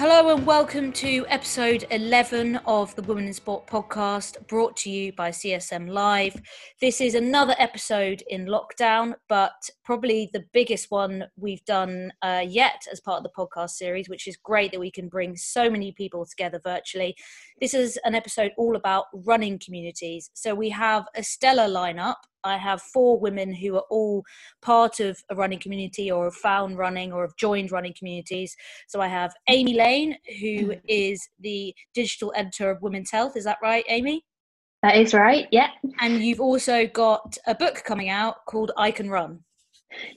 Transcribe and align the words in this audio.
Hello 0.00 0.34
and 0.34 0.46
welcome 0.46 0.92
to 0.92 1.26
episode 1.28 1.84
11 1.90 2.56
of 2.64 2.96
the 2.96 3.02
Women 3.02 3.26
in 3.26 3.34
Sport 3.34 3.66
podcast 3.66 4.46
brought 4.46 4.74
to 4.78 4.90
you 4.90 5.12
by 5.12 5.28
CSM 5.28 5.90
Live. 5.90 6.40
This 6.80 7.02
is 7.02 7.14
another 7.14 7.54
episode 7.58 8.22
in 8.30 8.46
lockdown, 8.46 9.12
but 9.28 9.52
probably 9.84 10.30
the 10.32 10.46
biggest 10.54 10.90
one 10.90 11.26
we've 11.36 11.62
done 11.66 12.10
uh, 12.22 12.42
yet 12.48 12.82
as 12.90 12.98
part 13.00 13.18
of 13.18 13.24
the 13.24 13.30
podcast 13.36 13.72
series, 13.72 14.08
which 14.08 14.26
is 14.26 14.38
great 14.38 14.72
that 14.72 14.80
we 14.80 14.90
can 14.90 15.06
bring 15.06 15.36
so 15.36 15.68
many 15.68 15.92
people 15.92 16.24
together 16.24 16.62
virtually. 16.64 17.14
This 17.60 17.74
is 17.74 17.98
an 18.02 18.14
episode 18.14 18.52
all 18.56 18.76
about 18.76 19.04
running 19.12 19.58
communities. 19.58 20.30
So 20.32 20.54
we 20.54 20.70
have 20.70 21.04
a 21.14 21.22
stellar 21.22 21.68
lineup. 21.68 22.16
I 22.44 22.56
have 22.56 22.82
four 22.82 23.18
women 23.18 23.52
who 23.52 23.76
are 23.76 23.84
all 23.90 24.24
part 24.62 25.00
of 25.00 25.18
a 25.30 25.34
running 25.34 25.58
community 25.58 26.10
or 26.10 26.24
have 26.24 26.34
found 26.34 26.78
running 26.78 27.12
or 27.12 27.22
have 27.22 27.36
joined 27.36 27.72
running 27.72 27.94
communities. 27.98 28.54
So 28.88 29.00
I 29.00 29.08
have 29.08 29.32
Amy 29.48 29.74
Lane, 29.74 30.16
who 30.40 30.68
mm-hmm. 30.68 30.80
is 30.88 31.26
the 31.40 31.74
digital 31.94 32.32
editor 32.36 32.70
of 32.70 32.82
Women's 32.82 33.10
Health. 33.10 33.36
Is 33.36 33.44
that 33.44 33.58
right, 33.62 33.84
Amy? 33.88 34.24
That 34.82 34.96
is 34.96 35.12
right, 35.12 35.46
yeah. 35.50 35.68
And 36.00 36.24
you've 36.24 36.40
also 36.40 36.86
got 36.86 37.36
a 37.46 37.54
book 37.54 37.82
coming 37.84 38.08
out 38.08 38.46
called 38.46 38.72
I 38.76 38.90
Can 38.90 39.10
Run. 39.10 39.40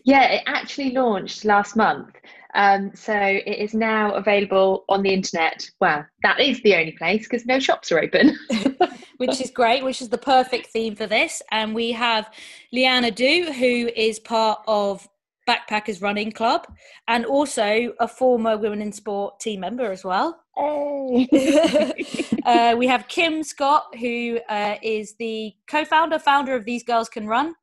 Yeah, 0.03 0.31
it 0.31 0.43
actually 0.45 0.91
launched 0.91 1.45
last 1.45 1.75
month. 1.75 2.15
Um, 2.55 2.91
so 2.93 3.13
it 3.15 3.57
is 3.57 3.73
now 3.73 4.13
available 4.13 4.85
on 4.87 5.01
the 5.01 5.13
internet. 5.13 5.67
Well, 5.81 6.05
that 6.21 6.39
is 6.39 6.61
the 6.61 6.75
only 6.75 6.91
place 6.91 7.27
because 7.27 7.45
no 7.45 7.59
shops 7.59 7.91
are 7.91 7.99
open. 7.99 8.37
which 9.17 9.41
is 9.41 9.49
great, 9.49 9.83
which 9.83 10.01
is 10.01 10.09
the 10.09 10.17
perfect 10.17 10.67
theme 10.67 10.95
for 10.95 11.07
this. 11.07 11.41
And 11.51 11.73
we 11.73 11.91
have 11.93 12.31
Leeanne 12.73 13.11
Adu, 13.11 13.51
who 13.53 13.89
is 13.95 14.19
part 14.19 14.59
of 14.67 15.07
Backpackers 15.49 16.01
Running 16.01 16.31
Club 16.31 16.67
and 17.07 17.25
also 17.25 17.93
a 17.99 18.07
former 18.07 18.55
Women 18.57 18.81
in 18.81 18.91
Sport 18.91 19.39
team 19.39 19.61
member 19.61 19.91
as 19.91 20.03
well. 20.03 20.39
Hey. 20.55 21.27
uh, 22.45 22.75
we 22.77 22.85
have 22.85 23.07
Kim 23.07 23.41
Scott, 23.41 23.85
who 23.99 24.39
uh, 24.47 24.75
is 24.83 25.15
the 25.17 25.55
co 25.67 25.83
founder, 25.85 26.19
founder 26.19 26.55
of 26.55 26.65
These 26.65 26.83
Girls 26.83 27.09
Can 27.09 27.27
Run. 27.27 27.55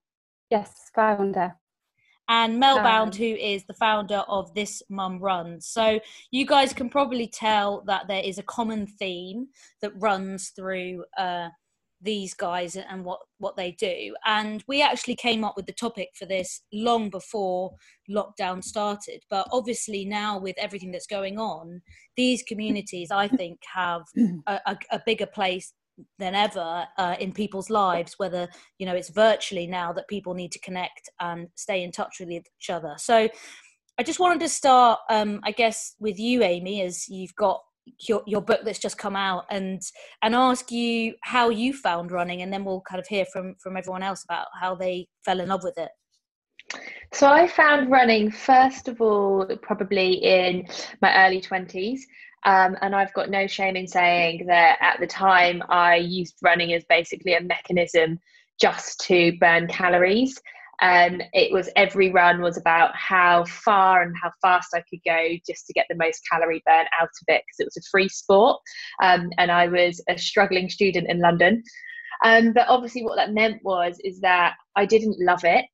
Yes, 0.51 0.91
founder 0.95 1.55
and 2.31 2.61
Mel 2.61 2.77
Bound, 2.77 3.17
who 3.17 3.25
is 3.25 3.65
the 3.65 3.75
founder 3.75 4.23
of 4.29 4.55
This 4.55 4.85
Mum 4.89 5.19
Runs. 5.19 5.67
So 5.67 5.99
you 6.31 6.47
guys 6.47 6.73
can 6.73 6.89
probably 6.89 7.27
tell 7.27 7.83
that 7.89 8.07
there 8.07 8.23
is 8.23 8.39
a 8.39 8.45
common 8.45 8.87
theme 8.87 9.49
that 9.83 9.91
runs 9.97 10.51
through 10.51 11.05
uh, 11.19 11.49
these 12.01 12.33
guys 12.33 12.77
and 12.77 13.05
what 13.05 13.19
what 13.39 13.57
they 13.57 13.73
do. 13.73 14.15
And 14.25 14.63
we 14.69 14.81
actually 14.81 15.17
came 15.17 15.43
up 15.43 15.57
with 15.57 15.67
the 15.67 15.73
topic 15.73 16.11
for 16.15 16.25
this 16.25 16.63
long 16.73 17.11
before 17.11 17.73
lockdown 18.09 18.63
started. 18.63 19.25
But 19.29 19.49
obviously 19.53 20.05
now 20.05 20.39
with 20.39 20.57
everything 20.57 20.93
that's 20.93 21.09
going 21.09 21.37
on, 21.37 21.83
these 22.17 22.45
communities 22.45 23.11
I 23.11 23.27
think 23.27 23.59
have 23.75 24.03
a, 24.47 24.61
a, 24.67 24.79
a 24.93 25.01
bigger 25.05 25.27
place 25.27 25.73
than 26.19 26.35
ever 26.35 26.87
uh, 26.97 27.17
in 27.21 27.33
people's 27.33 27.69
lives 27.69 28.15
whether 28.17 28.49
you 28.79 28.87
know 28.87 28.95
it's 28.95 29.11
virtually 29.11 29.67
now 29.67 29.93
that 29.93 30.09
people 30.09 30.33
need 30.35 30.51
to 30.53 30.59
connect 30.61 31.11
and 31.21 31.49
stay 31.57 31.83
in 31.83 31.93
touch 31.93 32.17
with 32.21 32.31
each 32.31 32.71
other. 32.71 32.95
So 32.99 33.29
i 33.99 34.03
just 34.03 34.21
wanted 34.21 34.41
to 34.41 34.49
start 34.49 34.99
um, 35.11 35.41
i 35.43 35.51
guess 35.51 35.95
with 35.99 36.19
you 36.19 36.43
amy 36.43 36.81
as 36.81 37.07
you've 37.09 37.35
got 37.35 37.61
your, 38.09 38.23
your 38.27 38.41
book 38.41 38.61
that's 38.65 38.79
just 38.79 38.99
come 38.99 39.17
out 39.17 39.45
and 39.51 39.83
and 40.23 40.35
ask 40.35 40.71
you 40.71 41.15
how 41.23 41.49
you 41.49 41.73
found 41.73 42.13
running 42.13 42.43
and 42.43 42.53
then 42.53 42.65
we'll 42.65 42.83
kind 42.83 43.01
of 43.01 43.07
hear 43.07 43.25
from 43.33 43.55
from 43.59 43.77
everyone 43.77 44.03
else 44.03 44.25
about 44.25 44.47
how 44.61 44.75
they 44.75 45.07
fell 45.25 45.41
in 45.41 45.49
love 45.49 45.63
with 45.63 45.79
it. 45.79 45.91
So 47.13 47.27
I 47.27 47.49
found 47.49 47.91
running 47.91 48.31
first 48.31 48.89
of 48.89 49.01
all 49.01 49.47
probably 49.63 50.15
in 50.15 50.67
my 51.03 51.27
early 51.27 51.41
20s 51.41 52.01
um, 52.45 52.77
and 52.81 52.95
I've 52.95 53.13
got 53.13 53.31
no 53.31 53.47
shame 53.47 53.77
in 53.77 53.87
saying 53.87 54.47
that 54.47 54.79
at 54.81 54.99
the 55.01 55.07
time 55.07 55.63
I 55.69 55.97
used 55.97 56.37
running 56.43 56.73
as 56.73 56.85
basically 56.89 57.35
a 57.35 57.43
mechanism 57.43 58.19
just 58.61 59.01
to 59.01 59.37
burn 59.39 59.67
calories. 59.69 60.41
Um, 60.83 61.21
it 61.35 61.53
was 61.53 61.69
every 61.77 62.11
run 62.11 62.41
was 62.41 62.57
about 62.57 62.97
how 62.97 63.45
far 63.45 64.03
and 64.03 64.15
how 64.21 64.31
fast 64.41 64.69
I 64.75 64.83
could 64.89 65.01
go 65.05 65.29
just 65.47 65.67
to 65.67 65.75
get 65.75 65.85
the 65.91 65.97
most 65.97 66.23
calorie 66.31 66.63
burn 66.65 66.87
out 66.99 67.09
of 67.09 67.25
it 67.29 67.43
because 67.47 67.61
it 67.61 67.67
was 67.67 67.77
a 67.77 67.91
free 67.91 68.09
sport. 68.09 68.59
Um, 69.03 69.31
and 69.37 69.51
I 69.51 69.67
was 69.67 70.03
a 70.09 70.17
struggling 70.17 70.71
student 70.71 71.09
in 71.11 71.21
London. 71.21 71.63
Um, 72.25 72.53
but 72.53 72.69
obviously, 72.69 73.05
what 73.05 73.17
that 73.17 73.33
meant 73.33 73.63
was 73.63 73.99
is 74.05 74.21
that 74.21 74.55
I 74.77 74.87
didn't 74.87 75.17
love 75.21 75.45
it, 75.45 75.65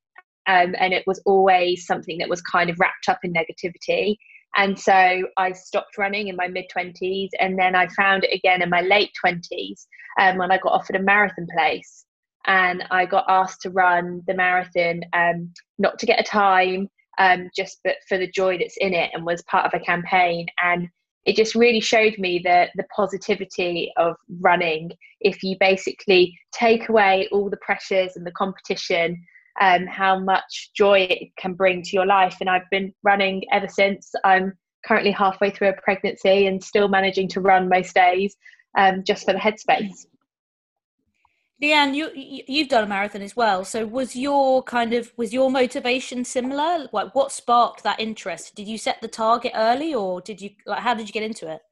um, 0.47 0.75
and 0.78 0.93
it 0.93 1.04
was 1.06 1.21
always 1.27 1.87
something 1.87 2.19
that 2.19 2.28
was 2.28 2.41
kind 2.43 2.71
of 2.71 2.78
wrapped 2.78 3.09
up 3.09 3.19
in 3.25 3.33
negativity. 3.33 4.16
And 4.56 4.78
so 4.78 5.22
I 5.36 5.52
stopped 5.52 5.98
running 5.98 6.28
in 6.28 6.36
my 6.36 6.48
mid 6.48 6.66
20s. 6.74 7.28
And 7.40 7.58
then 7.58 7.74
I 7.74 7.88
found 7.88 8.24
it 8.24 8.34
again 8.34 8.62
in 8.62 8.70
my 8.70 8.80
late 8.80 9.10
20s 9.24 9.86
um, 10.18 10.38
when 10.38 10.50
I 10.50 10.58
got 10.58 10.72
offered 10.72 10.96
a 10.96 11.02
marathon 11.02 11.46
place. 11.56 12.04
And 12.46 12.84
I 12.90 13.06
got 13.06 13.24
asked 13.28 13.62
to 13.62 13.70
run 13.70 14.22
the 14.26 14.34
marathon, 14.34 15.02
um, 15.12 15.52
not 15.78 15.98
to 15.98 16.06
get 16.06 16.20
a 16.20 16.22
time, 16.22 16.88
um, 17.18 17.50
just 17.56 17.80
but 17.82 17.96
for 18.08 18.18
the 18.18 18.30
joy 18.30 18.58
that's 18.58 18.76
in 18.78 18.94
it, 18.94 19.10
and 19.12 19.26
was 19.26 19.42
part 19.42 19.66
of 19.66 19.74
a 19.74 19.84
campaign. 19.84 20.46
And 20.62 20.88
it 21.24 21.34
just 21.34 21.56
really 21.56 21.80
showed 21.80 22.16
me 22.18 22.40
the 22.42 22.68
the 22.76 22.84
positivity 22.94 23.92
of 23.96 24.14
running. 24.40 24.92
If 25.20 25.42
you 25.42 25.56
basically 25.58 26.38
take 26.52 26.88
away 26.88 27.28
all 27.32 27.50
the 27.50 27.56
pressures 27.58 28.12
and 28.14 28.24
the 28.24 28.32
competition, 28.32 29.20
um, 29.60 29.86
how 29.86 30.18
much 30.18 30.70
joy 30.74 31.06
it 31.10 31.28
can 31.38 31.54
bring 31.54 31.82
to 31.82 31.90
your 31.92 32.06
life. 32.06 32.36
And 32.40 32.50
I've 32.50 32.68
been 32.70 32.92
running 33.02 33.42
ever 33.52 33.68
since. 33.68 34.12
I'm 34.24 34.52
currently 34.84 35.10
halfway 35.10 35.50
through 35.50 35.68
a 35.68 35.72
pregnancy 35.74 36.46
and 36.46 36.62
still 36.62 36.88
managing 36.88 37.28
to 37.28 37.40
run 37.40 37.68
most 37.68 37.94
days 37.94 38.36
um, 38.76 39.02
just 39.04 39.24
for 39.24 39.32
the 39.32 39.38
headspace. 39.38 40.06
Leeanne, 41.62 41.94
you 41.94 42.10
you've 42.14 42.68
done 42.68 42.84
a 42.84 42.86
marathon 42.86 43.22
as 43.22 43.34
well. 43.34 43.64
So 43.64 43.86
was 43.86 44.14
your 44.14 44.62
kind 44.62 44.92
of 44.92 45.12
was 45.16 45.32
your 45.32 45.50
motivation 45.50 46.22
similar? 46.24 46.86
Like 46.92 47.14
what 47.14 47.32
sparked 47.32 47.82
that 47.82 47.98
interest? 47.98 48.54
Did 48.54 48.68
you 48.68 48.76
set 48.76 49.00
the 49.00 49.08
target 49.08 49.52
early, 49.54 49.94
or 49.94 50.20
did 50.20 50.40
you 50.42 50.50
like 50.66 50.80
how 50.80 50.92
did 50.92 51.08
you 51.08 51.14
get 51.14 51.22
into 51.22 51.50
it? 51.50 51.62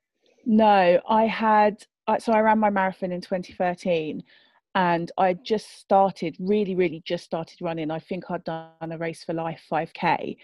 No, 0.47 1.01
I 1.07 1.27
had 1.27 1.85
so 2.19 2.33
I 2.33 2.41
ran 2.41 2.59
my 2.59 2.71
marathon 2.71 3.13
in 3.13 3.21
2013 3.21 4.23
and 4.75 5.11
I 5.19 5.35
just 5.35 5.79
started, 5.79 6.37
really, 6.39 6.75
really 6.75 7.03
just 7.05 7.25
started 7.25 7.61
running. 7.61 7.91
I 7.91 7.99
think 7.99 8.31
I'd 8.31 8.45
done 8.45 8.71
a 8.81 8.99
Race 8.99 9.25
for 9.25 9.33
Life 9.33 9.63
5K. 9.71 10.37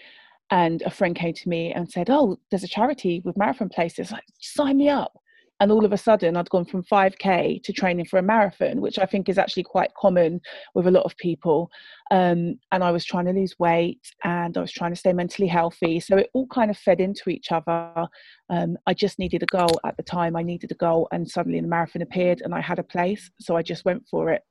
And 0.51 0.81
a 0.81 0.89
friend 0.89 1.15
came 1.15 1.33
to 1.33 1.49
me 1.49 1.71
and 1.71 1.89
said, 1.89 2.09
Oh, 2.09 2.37
there's 2.49 2.63
a 2.63 2.67
charity 2.67 3.21
with 3.23 3.37
marathon 3.37 3.69
places. 3.69 4.11
Like, 4.11 4.25
sign 4.39 4.77
me 4.77 4.89
up 4.89 5.20
and 5.61 5.71
all 5.71 5.85
of 5.85 5.93
a 5.93 5.97
sudden 5.97 6.35
i'd 6.35 6.49
gone 6.49 6.65
from 6.65 6.83
5k 6.83 7.63
to 7.63 7.71
training 7.71 8.05
for 8.05 8.19
a 8.19 8.23
marathon 8.23 8.81
which 8.81 8.99
i 8.99 9.05
think 9.05 9.29
is 9.29 9.37
actually 9.37 9.63
quite 9.63 9.93
common 9.93 10.41
with 10.75 10.87
a 10.87 10.91
lot 10.91 11.03
of 11.03 11.15
people. 11.17 11.69
Um, 12.09 12.59
and 12.73 12.83
i 12.83 12.91
was 12.91 13.05
trying 13.05 13.25
to 13.25 13.31
lose 13.31 13.57
weight 13.59 14.01
and 14.23 14.57
i 14.57 14.61
was 14.61 14.71
trying 14.71 14.91
to 14.91 14.99
stay 14.99 15.13
mentally 15.13 15.47
healthy. 15.47 15.99
So 15.99 16.17
it 16.17 16.29
all 16.33 16.47
kind 16.47 16.69
of 16.69 16.77
fed 16.77 16.99
into 16.99 17.29
each 17.29 17.51
other. 17.51 18.07
Um, 18.49 18.77
i 18.87 18.93
just 18.93 19.19
needed 19.19 19.43
a 19.43 19.57
goal 19.57 19.79
at 19.85 19.95
the 19.95 20.03
time. 20.03 20.35
I 20.35 20.43
needed 20.43 20.71
a 20.71 20.75
goal 20.75 21.07
and 21.11 21.29
suddenly 21.29 21.61
the 21.61 21.67
marathon 21.67 22.01
appeared 22.01 22.41
and 22.41 22.53
i 22.53 22.59
had 22.59 22.79
a 22.79 22.83
place. 22.83 23.29
So 23.39 23.55
i 23.55 23.61
just 23.61 23.85
went 23.85 24.03
for 24.09 24.31
it. 24.31 24.41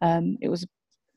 Um, 0.00 0.38
it 0.40 0.48
was 0.48 0.66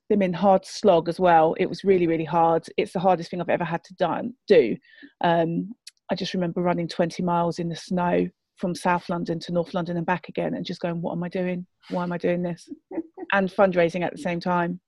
them 0.10 0.22
in 0.22 0.34
hard 0.34 0.66
slog 0.66 1.10
as 1.10 1.20
well. 1.20 1.56
It 1.60 1.70
was 1.70 1.84
really 1.84 2.08
really 2.08 2.26
hard. 2.26 2.66
It's 2.76 2.94
the 2.94 3.00
hardest 3.00 3.30
thing 3.30 3.40
i've 3.40 3.50
ever 3.50 3.64
had 3.64 3.84
to 3.86 3.94
done 3.96 4.34
do. 4.48 4.76
Um, 5.22 5.74
i 6.10 6.16
just 6.16 6.34
remember 6.34 6.62
running 6.62 6.88
20 6.88 7.22
miles 7.24 7.60
in 7.60 7.70
the 7.70 7.76
snow 7.76 8.30
from 8.58 8.76
South 8.76 9.08
London 9.10 9.40
to 9.42 9.54
North 9.54 9.74
London 9.74 9.98
and 9.98 10.06
back 10.06 10.30
again 10.30 10.54
and 10.54 10.66
just 10.66 10.82
going, 10.82 11.02
what 11.02 11.14
am 11.14 11.24
I 11.24 11.30
doing? 11.30 11.66
Why 11.90 12.04
am 12.04 12.12
I 12.12 12.18
doing 12.18 12.42
this? 12.42 12.70
and 13.34 13.50
fundraising 13.50 14.04
at 14.04 14.12
the 14.12 14.22
same 14.22 14.40
time. 14.40 14.80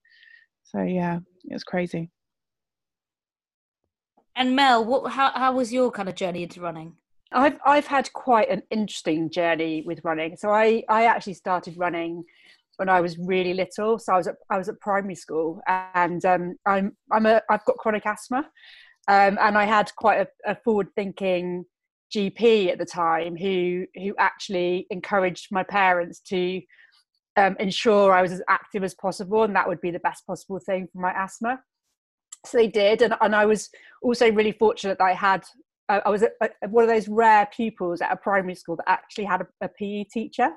So 0.63 0.81
yeah, 0.81 1.19
it 1.45 1.53
was 1.53 1.63
crazy. 1.63 2.09
And 4.35 4.55
Mel, 4.55 4.85
what 4.85 5.11
how 5.11 5.31
how 5.31 5.53
was 5.53 5.73
your 5.73 5.91
kind 5.91 6.07
of 6.07 6.15
journey 6.15 6.43
into 6.43 6.61
running? 6.61 6.93
I've 7.31 7.59
I've 7.65 7.87
had 7.87 8.11
quite 8.13 8.49
an 8.49 8.63
interesting 8.69 9.29
journey 9.29 9.83
with 9.85 10.03
running. 10.03 10.37
So 10.37 10.49
I 10.49 10.83
I 10.87 11.05
actually 11.05 11.33
started 11.33 11.75
running 11.77 12.23
when 12.77 12.87
I 12.87 13.01
was 13.01 13.17
really 13.17 13.53
little. 13.53 13.99
So 13.99 14.13
I 14.13 14.17
was 14.17 14.27
at 14.27 14.35
I 14.49 14.57
was 14.57 14.69
at 14.69 14.79
primary 14.79 15.15
school, 15.15 15.61
and 15.67 16.23
um, 16.25 16.55
I'm 16.65 16.95
I'm 17.11 17.25
a 17.25 17.41
I've 17.49 17.65
got 17.65 17.77
chronic 17.77 18.05
asthma, 18.05 18.49
um, 19.07 19.37
and 19.41 19.57
I 19.57 19.65
had 19.65 19.91
quite 19.97 20.21
a, 20.21 20.51
a 20.51 20.55
forward 20.55 20.87
thinking 20.95 21.65
GP 22.13 22.71
at 22.71 22.77
the 22.77 22.85
time 22.85 23.35
who 23.35 23.85
who 23.95 24.15
actually 24.17 24.87
encouraged 24.89 25.47
my 25.51 25.63
parents 25.63 26.19
to 26.21 26.61
um, 27.37 27.55
ensure 27.59 28.13
I 28.13 28.21
was 28.21 28.31
as 28.31 28.41
active 28.49 28.83
as 28.83 28.95
possible, 28.95 29.43
and 29.43 29.55
that 29.55 29.67
would 29.67 29.81
be 29.81 29.91
the 29.91 29.99
best 29.99 30.25
possible 30.25 30.59
thing 30.59 30.87
for 30.91 30.99
my 30.99 31.13
asthma. 31.15 31.59
So 32.45 32.57
they 32.57 32.67
did, 32.67 33.01
and, 33.01 33.15
and 33.21 33.35
I 33.35 33.45
was 33.45 33.69
also 34.01 34.31
really 34.31 34.53
fortunate 34.53 34.97
that 34.97 35.03
I 35.03 35.13
had 35.13 35.43
uh, 35.89 36.01
I 36.05 36.09
was 36.09 36.23
a, 36.23 36.29
a, 36.41 36.69
one 36.69 36.83
of 36.83 36.89
those 36.89 37.07
rare 37.07 37.47
pupils 37.53 38.01
at 38.01 38.11
a 38.11 38.15
primary 38.15 38.55
school 38.55 38.75
that 38.77 38.87
actually 38.87 39.25
had 39.25 39.41
a, 39.41 39.47
a 39.61 39.67
PE 39.67 40.05
teacher. 40.05 40.51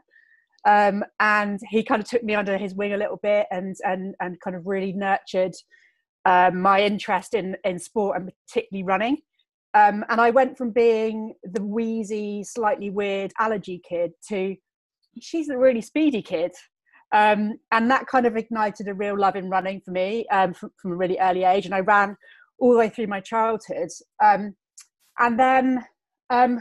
Um, 0.64 1.04
and 1.18 1.58
he 1.70 1.82
kind 1.82 2.00
of 2.00 2.08
took 2.08 2.22
me 2.22 2.36
under 2.36 2.56
his 2.56 2.74
wing 2.74 2.92
a 2.92 2.96
little 2.96 3.18
bit 3.20 3.46
and 3.50 3.74
and 3.84 4.14
and 4.20 4.40
kind 4.40 4.54
of 4.54 4.64
really 4.64 4.92
nurtured 4.92 5.54
um, 6.24 6.60
my 6.60 6.82
interest 6.82 7.34
in 7.34 7.56
in 7.64 7.80
sport 7.80 8.16
and 8.16 8.30
particularly 8.46 8.84
running 8.84 9.16
Um, 9.74 10.04
and 10.08 10.20
I 10.20 10.30
went 10.30 10.58
from 10.58 10.70
being 10.70 11.34
the 11.44 11.62
wheezy, 11.62 12.44
slightly 12.44 12.90
weird 12.90 13.32
allergy 13.38 13.80
kid 13.88 14.12
to 14.28 14.56
she's 15.20 15.48
a 15.48 15.58
really 15.58 15.80
speedy 15.80 16.22
kid. 16.22 16.52
Um, 17.12 17.58
and 17.70 17.90
that 17.90 18.06
kind 18.06 18.26
of 18.26 18.36
ignited 18.36 18.88
a 18.88 18.94
real 18.94 19.18
love 19.18 19.36
in 19.36 19.50
running 19.50 19.82
for 19.84 19.90
me 19.90 20.26
um, 20.28 20.54
from, 20.54 20.70
from, 20.80 20.92
a 20.92 20.96
really 20.96 21.18
early 21.18 21.44
age. 21.44 21.66
And 21.66 21.74
I 21.74 21.80
ran 21.80 22.16
all 22.58 22.72
the 22.72 22.78
way 22.78 22.88
through 22.88 23.06
my 23.06 23.20
childhood. 23.20 23.90
Um, 24.22 24.56
and 25.18 25.38
then 25.38 25.84
um, 26.30 26.60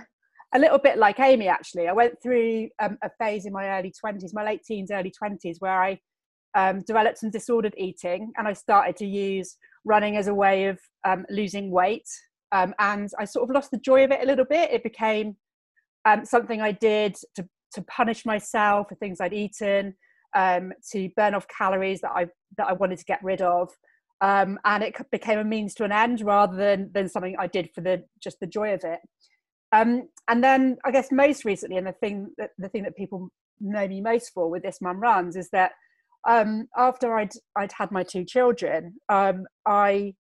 a 0.53 0.59
little 0.59 0.77
bit 0.77 0.97
like 0.97 1.21
Amy, 1.21 1.47
actually, 1.47 1.87
I 1.87 1.93
went 1.93 2.21
through 2.21 2.67
um, 2.79 2.97
a 3.01 3.09
phase 3.17 3.45
in 3.45 3.53
my 3.53 3.79
early 3.79 3.93
20s, 4.03 4.33
my 4.33 4.43
late 4.43 4.63
teens, 4.65 4.91
early 4.91 5.13
20s, 5.23 5.55
where 5.59 5.81
I 5.81 5.99
um, 6.53 6.81
developed 6.81 7.19
some 7.19 7.31
disordered 7.31 7.75
eating 7.77 8.33
and 8.37 8.45
I 8.45 8.51
started 8.51 8.97
to 8.97 9.05
use 9.05 9.55
running 9.85 10.17
as 10.17 10.27
a 10.27 10.33
way 10.33 10.65
of 10.65 10.79
losing 11.29 11.71
weight. 11.71 12.07
And 12.51 13.09
I 13.17 13.25
sort 13.25 13.49
of 13.49 13.53
lost 13.53 13.71
the 13.71 13.77
joy 13.77 14.03
of 14.03 14.11
it 14.11 14.23
a 14.23 14.25
little 14.25 14.45
bit. 14.45 14.71
It 14.71 14.83
became 14.83 15.35
something 16.23 16.61
I 16.61 16.71
did 16.71 17.15
to, 17.35 17.47
to 17.73 17.81
punish 17.83 18.25
myself 18.25 18.89
for 18.89 18.95
things 18.95 19.21
I'd 19.21 19.33
eaten 19.33 19.95
um, 20.35 20.73
to 20.91 21.09
burn 21.15 21.33
off 21.33 21.47
calories 21.47 22.01
that 22.01 22.11
I 22.11 22.27
that 22.57 22.67
I 22.67 22.73
wanted 22.73 22.99
to 22.99 23.05
get 23.05 23.23
rid 23.23 23.41
of, 23.41 23.69
um, 24.21 24.59
and 24.65 24.83
it 24.83 24.95
became 25.11 25.39
a 25.39 25.43
means 25.43 25.73
to 25.75 25.83
an 25.83 25.91
end 25.91 26.21
rather 26.21 26.55
than 26.55 26.91
than 26.93 27.09
something 27.09 27.35
I 27.37 27.47
did 27.47 27.69
for 27.73 27.81
the 27.81 28.03
just 28.21 28.39
the 28.39 28.47
joy 28.47 28.73
of 28.73 28.83
it. 28.83 28.99
Um, 29.73 30.09
and 30.27 30.43
then 30.43 30.77
I 30.85 30.91
guess 30.91 31.11
most 31.11 31.45
recently, 31.45 31.77
and 31.77 31.87
the 31.87 31.93
thing 31.93 32.29
that 32.37 32.51
the 32.57 32.69
thing 32.69 32.83
that 32.83 32.95
people 32.95 33.29
know 33.59 33.87
me 33.87 34.01
most 34.01 34.31
for 34.33 34.49
with 34.49 34.63
this 34.63 34.81
mum 34.81 34.99
runs 34.99 35.35
is 35.35 35.49
that 35.51 35.71
um, 36.27 36.67
after 36.77 37.15
I'd 37.15 37.33
I'd 37.55 37.73
had 37.73 37.91
my 37.91 38.03
two 38.03 38.25
children, 38.25 38.95
um, 39.09 39.45
I 39.65 40.13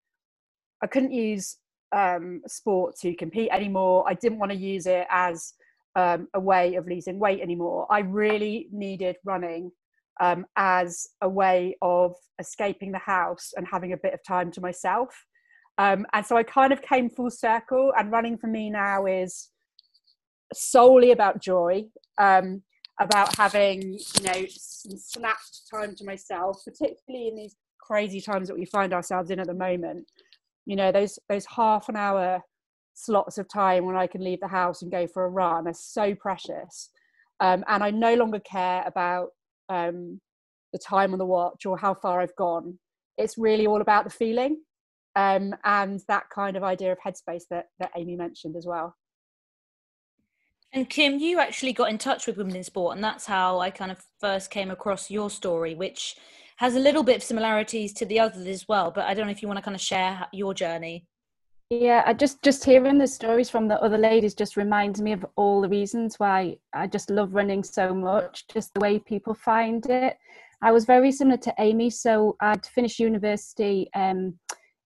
I 0.83 0.87
couldn't 0.87 1.11
use 1.11 1.57
um, 1.91 2.41
sport 2.47 2.95
to 3.01 3.13
compete 3.15 3.49
anymore. 3.51 4.05
I 4.07 4.13
didn't 4.13 4.39
want 4.39 4.51
to 4.51 4.57
use 4.57 4.85
it 4.85 5.07
as 5.09 5.53
um, 5.95 6.27
a 6.33 6.39
way 6.39 6.75
of 6.75 6.87
losing 6.87 7.19
weight 7.19 7.41
anymore. 7.41 7.87
I 7.89 7.99
really 7.99 8.67
needed 8.71 9.17
running 9.25 9.71
um, 10.19 10.45
as 10.55 11.07
a 11.21 11.29
way 11.29 11.75
of 11.81 12.15
escaping 12.39 12.91
the 12.91 12.99
house 12.99 13.53
and 13.55 13.67
having 13.67 13.93
a 13.93 13.97
bit 13.97 14.13
of 14.13 14.23
time 14.23 14.51
to 14.51 14.61
myself. 14.61 15.09
Um, 15.77 16.05
and 16.13 16.25
so 16.25 16.37
I 16.37 16.43
kind 16.43 16.71
of 16.71 16.81
came 16.81 17.09
full 17.09 17.31
circle, 17.31 17.91
and 17.97 18.11
running 18.11 18.37
for 18.37 18.47
me 18.47 18.69
now 18.69 19.05
is 19.05 19.49
solely 20.53 21.11
about 21.11 21.41
joy, 21.41 21.85
um, 22.17 22.61
about 22.99 23.35
having 23.35 23.81
you 23.93 24.23
know 24.23 24.45
some 24.49 24.97
snapped 24.97 25.61
time 25.71 25.95
to 25.95 26.05
myself, 26.05 26.61
particularly 26.65 27.29
in 27.29 27.35
these 27.35 27.55
crazy 27.79 28.21
times 28.21 28.47
that 28.47 28.57
we 28.57 28.65
find 28.65 28.93
ourselves 28.93 29.31
in 29.31 29.39
at 29.39 29.47
the 29.47 29.53
moment. 29.53 30.05
You 30.71 30.77
know 30.77 30.93
those 30.93 31.19
those 31.27 31.45
half 31.47 31.89
an 31.89 31.97
hour 31.97 32.41
slots 32.93 33.37
of 33.37 33.49
time 33.49 33.85
when 33.85 33.97
I 33.97 34.07
can 34.07 34.23
leave 34.23 34.39
the 34.39 34.47
house 34.47 34.81
and 34.81 34.89
go 34.89 35.05
for 35.05 35.25
a 35.25 35.29
run 35.29 35.67
are 35.67 35.73
so 35.73 36.15
precious. 36.15 36.91
Um, 37.41 37.65
and 37.67 37.83
I 37.83 37.91
no 37.91 38.15
longer 38.15 38.39
care 38.39 38.81
about 38.87 39.31
um, 39.67 40.21
the 40.71 40.79
time 40.79 41.11
on 41.11 41.19
the 41.19 41.25
watch 41.25 41.65
or 41.65 41.77
how 41.77 41.93
far 41.93 42.21
I've 42.21 42.37
gone. 42.37 42.79
It's 43.17 43.37
really 43.37 43.67
all 43.67 43.81
about 43.81 44.05
the 44.05 44.11
feeling 44.11 44.61
um, 45.17 45.53
and 45.65 45.99
that 46.07 46.29
kind 46.33 46.55
of 46.55 46.63
idea 46.63 46.93
of 46.93 46.99
headspace 47.05 47.43
that, 47.49 47.65
that 47.79 47.91
Amy 47.97 48.15
mentioned 48.15 48.55
as 48.55 48.65
well. 48.65 48.95
And 50.71 50.89
Kim, 50.89 51.19
you 51.19 51.39
actually 51.39 51.73
got 51.73 51.89
in 51.89 51.97
touch 51.97 52.27
with 52.27 52.37
Women 52.37 52.55
in 52.55 52.63
Sport, 52.63 52.95
and 52.95 53.03
that's 53.03 53.25
how 53.25 53.59
I 53.59 53.71
kind 53.71 53.91
of 53.91 54.05
first 54.21 54.49
came 54.49 54.71
across 54.71 55.11
your 55.11 55.29
story, 55.29 55.75
which 55.75 56.15
has 56.61 56.75
a 56.75 56.79
little 56.79 57.01
bit 57.01 57.15
of 57.15 57.23
similarities 57.23 57.91
to 57.91 58.05
the 58.05 58.19
others 58.19 58.45
as 58.45 58.67
well. 58.67 58.91
But 58.91 59.05
I 59.05 59.15
don't 59.15 59.25
know 59.25 59.31
if 59.31 59.41
you 59.41 59.47
want 59.47 59.57
to 59.57 59.63
kind 59.63 59.73
of 59.73 59.81
share 59.81 60.27
your 60.31 60.53
journey. 60.53 61.07
Yeah, 61.71 62.03
I 62.05 62.13
just 62.13 62.43
just 62.43 62.63
hearing 62.63 62.99
the 62.99 63.07
stories 63.07 63.49
from 63.49 63.67
the 63.67 63.81
other 63.81 63.97
ladies 63.97 64.35
just 64.35 64.57
reminds 64.57 65.01
me 65.01 65.11
of 65.13 65.25
all 65.37 65.61
the 65.61 65.69
reasons 65.69 66.19
why 66.19 66.57
I 66.71 66.85
just 66.85 67.09
love 67.09 67.33
running 67.33 67.63
so 67.63 67.95
much. 67.95 68.45
Just 68.47 68.75
the 68.75 68.79
way 68.79 68.99
people 68.99 69.33
find 69.33 69.83
it. 69.89 70.17
I 70.61 70.71
was 70.71 70.85
very 70.85 71.11
similar 71.11 71.37
to 71.37 71.53
Amy, 71.57 71.89
so 71.89 72.35
I'd 72.41 72.65
finished 72.67 72.99
university 72.99 73.89
um, 73.95 74.37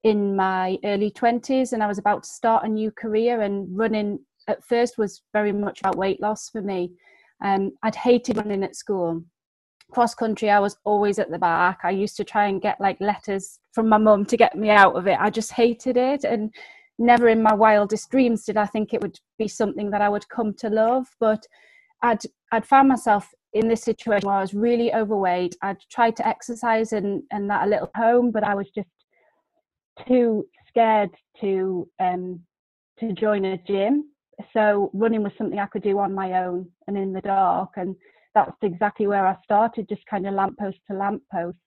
in 0.03 0.33
my 0.33 0.77
early 0.85 1.11
twenties, 1.11 1.73
and 1.73 1.83
I 1.83 1.87
was 1.87 1.97
about 1.97 2.23
to 2.23 2.29
start 2.29 2.63
a 2.63 2.69
new 2.69 2.89
career. 2.91 3.41
And 3.41 3.67
running 3.77 4.19
at 4.47 4.63
first 4.63 4.97
was 4.97 5.23
very 5.33 5.51
much 5.51 5.81
about 5.81 5.97
weight 5.97 6.21
loss 6.21 6.49
for 6.49 6.61
me. 6.61 6.93
Um, 7.43 7.71
I'd 7.83 7.95
hated 7.95 8.37
running 8.37 8.63
at 8.63 8.77
school 8.77 9.25
cross 9.91 10.15
country 10.15 10.49
i 10.49 10.59
was 10.59 10.77
always 10.83 11.19
at 11.19 11.31
the 11.31 11.39
back. 11.39 11.79
I 11.83 11.91
used 11.91 12.17
to 12.17 12.23
try 12.23 12.47
and 12.47 12.61
get 12.61 12.79
like 12.81 12.99
letters 12.99 13.59
from 13.73 13.87
my 13.89 13.97
mum 13.97 14.25
to 14.25 14.37
get 14.37 14.57
me 14.57 14.69
out 14.69 14.95
of 14.95 15.07
it. 15.07 15.17
I 15.19 15.29
just 15.29 15.51
hated 15.51 15.97
it 15.97 16.23
and 16.23 16.53
never 16.97 17.27
in 17.27 17.43
my 17.43 17.53
wildest 17.53 18.09
dreams 18.09 18.45
did 18.45 18.57
i 18.57 18.65
think 18.65 18.93
it 18.93 19.01
would 19.01 19.19
be 19.37 19.47
something 19.47 19.89
that 19.91 20.01
i 20.01 20.09
would 20.09 20.27
come 20.29 20.53
to 20.55 20.69
love. 20.69 21.07
But 21.19 21.45
i'd 22.01 22.23
i'd 22.51 22.65
found 22.65 22.89
myself 22.89 23.31
in 23.53 23.67
this 23.67 23.83
situation 23.83 24.27
where 24.27 24.37
i 24.37 24.41
was 24.41 24.53
really 24.53 24.93
overweight. 24.93 25.55
I'd 25.61 25.77
tried 25.91 26.15
to 26.17 26.27
exercise 26.27 26.93
and 26.93 27.23
and 27.31 27.49
that 27.49 27.65
a 27.67 27.69
little 27.69 27.91
home 27.95 28.31
but 28.31 28.43
i 28.43 28.55
was 28.55 28.69
just 28.75 28.89
too 30.07 30.45
scared 30.67 31.11
to 31.41 31.87
um 31.99 32.41
to 32.99 33.13
join 33.13 33.45
a 33.45 33.57
gym. 33.67 34.09
So 34.53 34.89
running 34.93 35.23
was 35.23 35.31
something 35.37 35.59
i 35.59 35.65
could 35.67 35.83
do 35.83 35.99
on 35.99 36.13
my 36.13 36.43
own 36.43 36.67
and 36.87 36.97
in 36.97 37.13
the 37.13 37.21
dark 37.21 37.71
and 37.77 37.95
that's 38.35 38.57
exactly 38.61 39.07
where 39.07 39.25
I 39.25 39.35
started, 39.43 39.89
just 39.89 40.05
kind 40.05 40.27
of 40.27 40.33
lamppost 40.33 40.77
to 40.89 40.97
lamppost. 40.97 41.57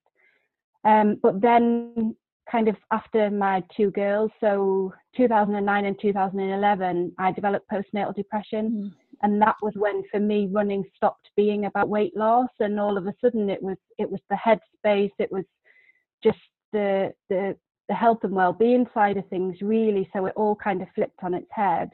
Um, 0.84 1.16
but 1.22 1.40
then, 1.40 2.14
kind 2.50 2.68
of 2.68 2.76
after 2.92 3.30
my 3.30 3.62
two 3.76 3.90
girls, 3.90 4.30
so 4.40 4.92
2009 5.16 5.84
and 5.84 6.00
2011, 6.00 7.12
I 7.18 7.32
developed 7.32 7.70
postnatal 7.70 8.14
depression. 8.14 8.70
Mm. 8.70 8.92
And 9.22 9.42
that 9.42 9.56
was 9.60 9.72
when, 9.74 10.04
for 10.12 10.20
me, 10.20 10.48
running 10.50 10.84
stopped 10.94 11.30
being 11.36 11.64
about 11.64 11.88
weight 11.88 12.16
loss, 12.16 12.50
and 12.60 12.78
all 12.78 12.96
of 12.96 13.06
a 13.06 13.14
sudden, 13.20 13.50
it 13.50 13.60
was 13.60 13.76
it 13.98 14.08
was 14.08 14.20
the 14.30 14.36
headspace, 14.36 15.10
it 15.18 15.32
was 15.32 15.44
just 16.22 16.38
the 16.72 17.12
the 17.28 17.56
the 17.88 17.94
health 17.94 18.18
and 18.22 18.34
well-being 18.34 18.86
side 18.94 19.16
of 19.16 19.26
things, 19.28 19.56
really. 19.60 20.08
So 20.12 20.26
it 20.26 20.34
all 20.36 20.54
kind 20.54 20.82
of 20.82 20.88
flipped 20.94 21.24
on 21.24 21.34
its 21.34 21.48
head 21.50 21.90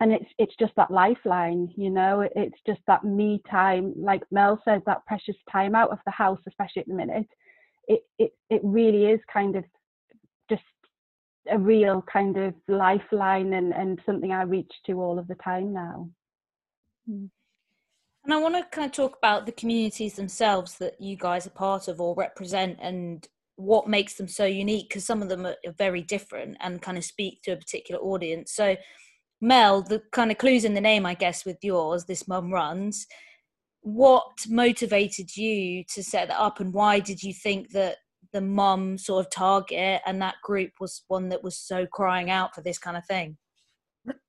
and 0.00 0.12
it's 0.12 0.26
it's 0.38 0.54
just 0.58 0.72
that 0.76 0.90
lifeline 0.90 1.72
you 1.76 1.90
know 1.90 2.26
it's 2.34 2.58
just 2.66 2.80
that 2.86 3.04
me 3.04 3.40
time 3.50 3.92
like 3.96 4.22
mel 4.30 4.60
says 4.64 4.82
that 4.86 5.04
precious 5.06 5.36
time 5.50 5.74
out 5.74 5.90
of 5.90 5.98
the 6.04 6.10
house 6.10 6.40
especially 6.46 6.80
at 6.80 6.88
the 6.88 6.94
minute 6.94 7.26
it 7.88 8.00
it, 8.18 8.32
it 8.50 8.60
really 8.62 9.06
is 9.06 9.20
kind 9.32 9.56
of 9.56 9.64
just 10.50 10.62
a 11.50 11.58
real 11.58 12.02
kind 12.12 12.36
of 12.36 12.54
lifeline 12.68 13.54
and 13.54 13.72
and 13.72 14.00
something 14.04 14.32
i 14.32 14.42
reach 14.42 14.72
to 14.84 15.00
all 15.00 15.18
of 15.18 15.28
the 15.28 15.36
time 15.36 15.72
now 15.72 16.08
hmm. 17.08 17.26
and 18.24 18.34
i 18.34 18.36
want 18.36 18.54
to 18.54 18.64
kind 18.76 18.86
of 18.86 18.92
talk 18.92 19.16
about 19.16 19.46
the 19.46 19.52
communities 19.52 20.14
themselves 20.14 20.76
that 20.78 21.00
you 21.00 21.16
guys 21.16 21.46
are 21.46 21.50
part 21.50 21.88
of 21.88 22.00
or 22.00 22.14
represent 22.14 22.78
and 22.82 23.28
what 23.58 23.88
makes 23.88 24.16
them 24.16 24.28
so 24.28 24.44
unique 24.44 24.90
because 24.90 25.06
some 25.06 25.22
of 25.22 25.30
them 25.30 25.46
are 25.46 25.56
very 25.78 26.02
different 26.02 26.58
and 26.60 26.82
kind 26.82 26.98
of 26.98 27.04
speak 27.04 27.40
to 27.40 27.52
a 27.52 27.56
particular 27.56 27.98
audience 28.02 28.52
so 28.52 28.76
Mel, 29.40 29.82
the 29.82 30.02
kind 30.12 30.30
of 30.30 30.38
clues 30.38 30.64
in 30.64 30.74
the 30.74 30.80
name, 30.80 31.04
I 31.04 31.14
guess, 31.14 31.44
with 31.44 31.58
yours, 31.62 32.04
this 32.04 32.26
mum 32.26 32.52
runs. 32.52 33.06
What 33.82 34.24
motivated 34.48 35.36
you 35.36 35.84
to 35.94 36.02
set 36.02 36.28
that 36.28 36.40
up, 36.40 36.60
and 36.60 36.72
why 36.72 37.00
did 37.00 37.22
you 37.22 37.32
think 37.32 37.70
that 37.70 37.98
the 38.32 38.40
mum 38.40 38.98
sort 38.98 39.24
of 39.24 39.30
target 39.30 40.02
and 40.06 40.20
that 40.20 40.36
group 40.42 40.72
was 40.80 41.04
one 41.08 41.28
that 41.28 41.44
was 41.44 41.56
so 41.56 41.86
crying 41.86 42.30
out 42.30 42.54
for 42.54 42.62
this 42.62 42.78
kind 42.78 42.96
of 42.96 43.06
thing? 43.06 43.36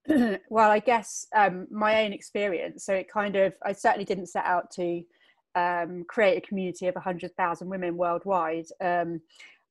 well, 0.49 0.71
I 0.71 0.79
guess 0.79 1.27
um, 1.35 1.67
my 1.71 2.03
own 2.03 2.13
experience. 2.13 2.85
So 2.85 2.93
it 2.93 3.11
kind 3.11 3.35
of, 3.35 3.53
I 3.63 3.73
certainly 3.73 4.05
didn't 4.05 4.27
set 4.27 4.45
out 4.45 4.71
to 4.71 5.01
um, 5.55 6.05
create 6.07 6.37
a 6.37 6.47
community 6.47 6.87
of 6.87 6.95
100,000 6.95 7.67
women 7.67 7.97
worldwide. 7.97 8.65
Um, 8.81 9.21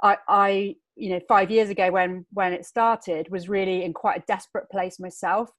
I, 0.03 0.17
I 0.29 0.75
you 0.97 1.11
know 1.11 1.21
five 1.29 1.51
years 1.51 1.71
ago 1.71 1.91
when 1.91 2.27
when 2.33 2.53
it 2.53 2.65
started 2.65 3.29
was 3.31 3.49
really 3.49 3.85
in 3.85 3.93
quite 3.93 4.19
a 4.19 4.25
desperate 4.27 4.69
place 4.71 4.99
myself. 4.99 5.51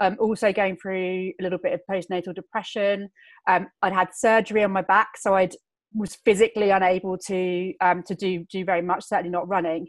Um, 0.00 0.16
also 0.18 0.52
going 0.52 0.76
through 0.78 1.32
a 1.38 1.42
little 1.42 1.58
bit 1.58 1.74
of 1.74 1.80
postnatal 1.88 2.34
depression. 2.34 3.10
Um, 3.48 3.68
i'd 3.82 3.92
had 3.92 4.08
surgery 4.14 4.64
on 4.64 4.72
my 4.72 4.82
back 4.82 5.16
so 5.16 5.34
i 5.34 5.48
was 5.94 6.16
physically 6.24 6.70
unable 6.70 7.18
to 7.18 7.72
um, 7.80 8.02
to 8.04 8.14
do 8.14 8.44
do 8.50 8.64
very 8.64 8.82
much 8.82 9.04
certainly 9.04 9.30
not 9.30 9.48
running. 9.48 9.88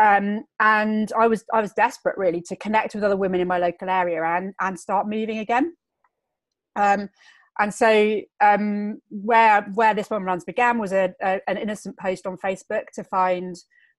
Um, 0.00 0.44
and 0.60 1.12
i 1.18 1.26
was 1.26 1.44
i 1.52 1.60
was 1.60 1.72
desperate 1.72 2.16
really 2.18 2.40
to 2.42 2.56
connect 2.56 2.94
with 2.94 3.04
other 3.04 3.16
women 3.16 3.40
in 3.40 3.48
my 3.48 3.58
local 3.58 3.88
area 3.88 4.22
and 4.22 4.54
and 4.60 4.78
start 4.78 5.08
moving 5.08 5.38
again. 5.38 5.74
Um, 6.76 7.08
and 7.60 7.74
so 7.74 8.20
um, 8.40 9.00
where 9.10 9.62
where 9.74 9.94
this 9.94 10.10
mum 10.10 10.24
runs 10.24 10.44
began 10.44 10.78
was 10.78 10.92
a, 10.92 11.12
a, 11.22 11.40
an 11.48 11.56
innocent 11.56 11.96
post 11.98 12.26
on 12.26 12.36
facebook 12.36 12.84
to 12.94 13.02
find 13.04 13.56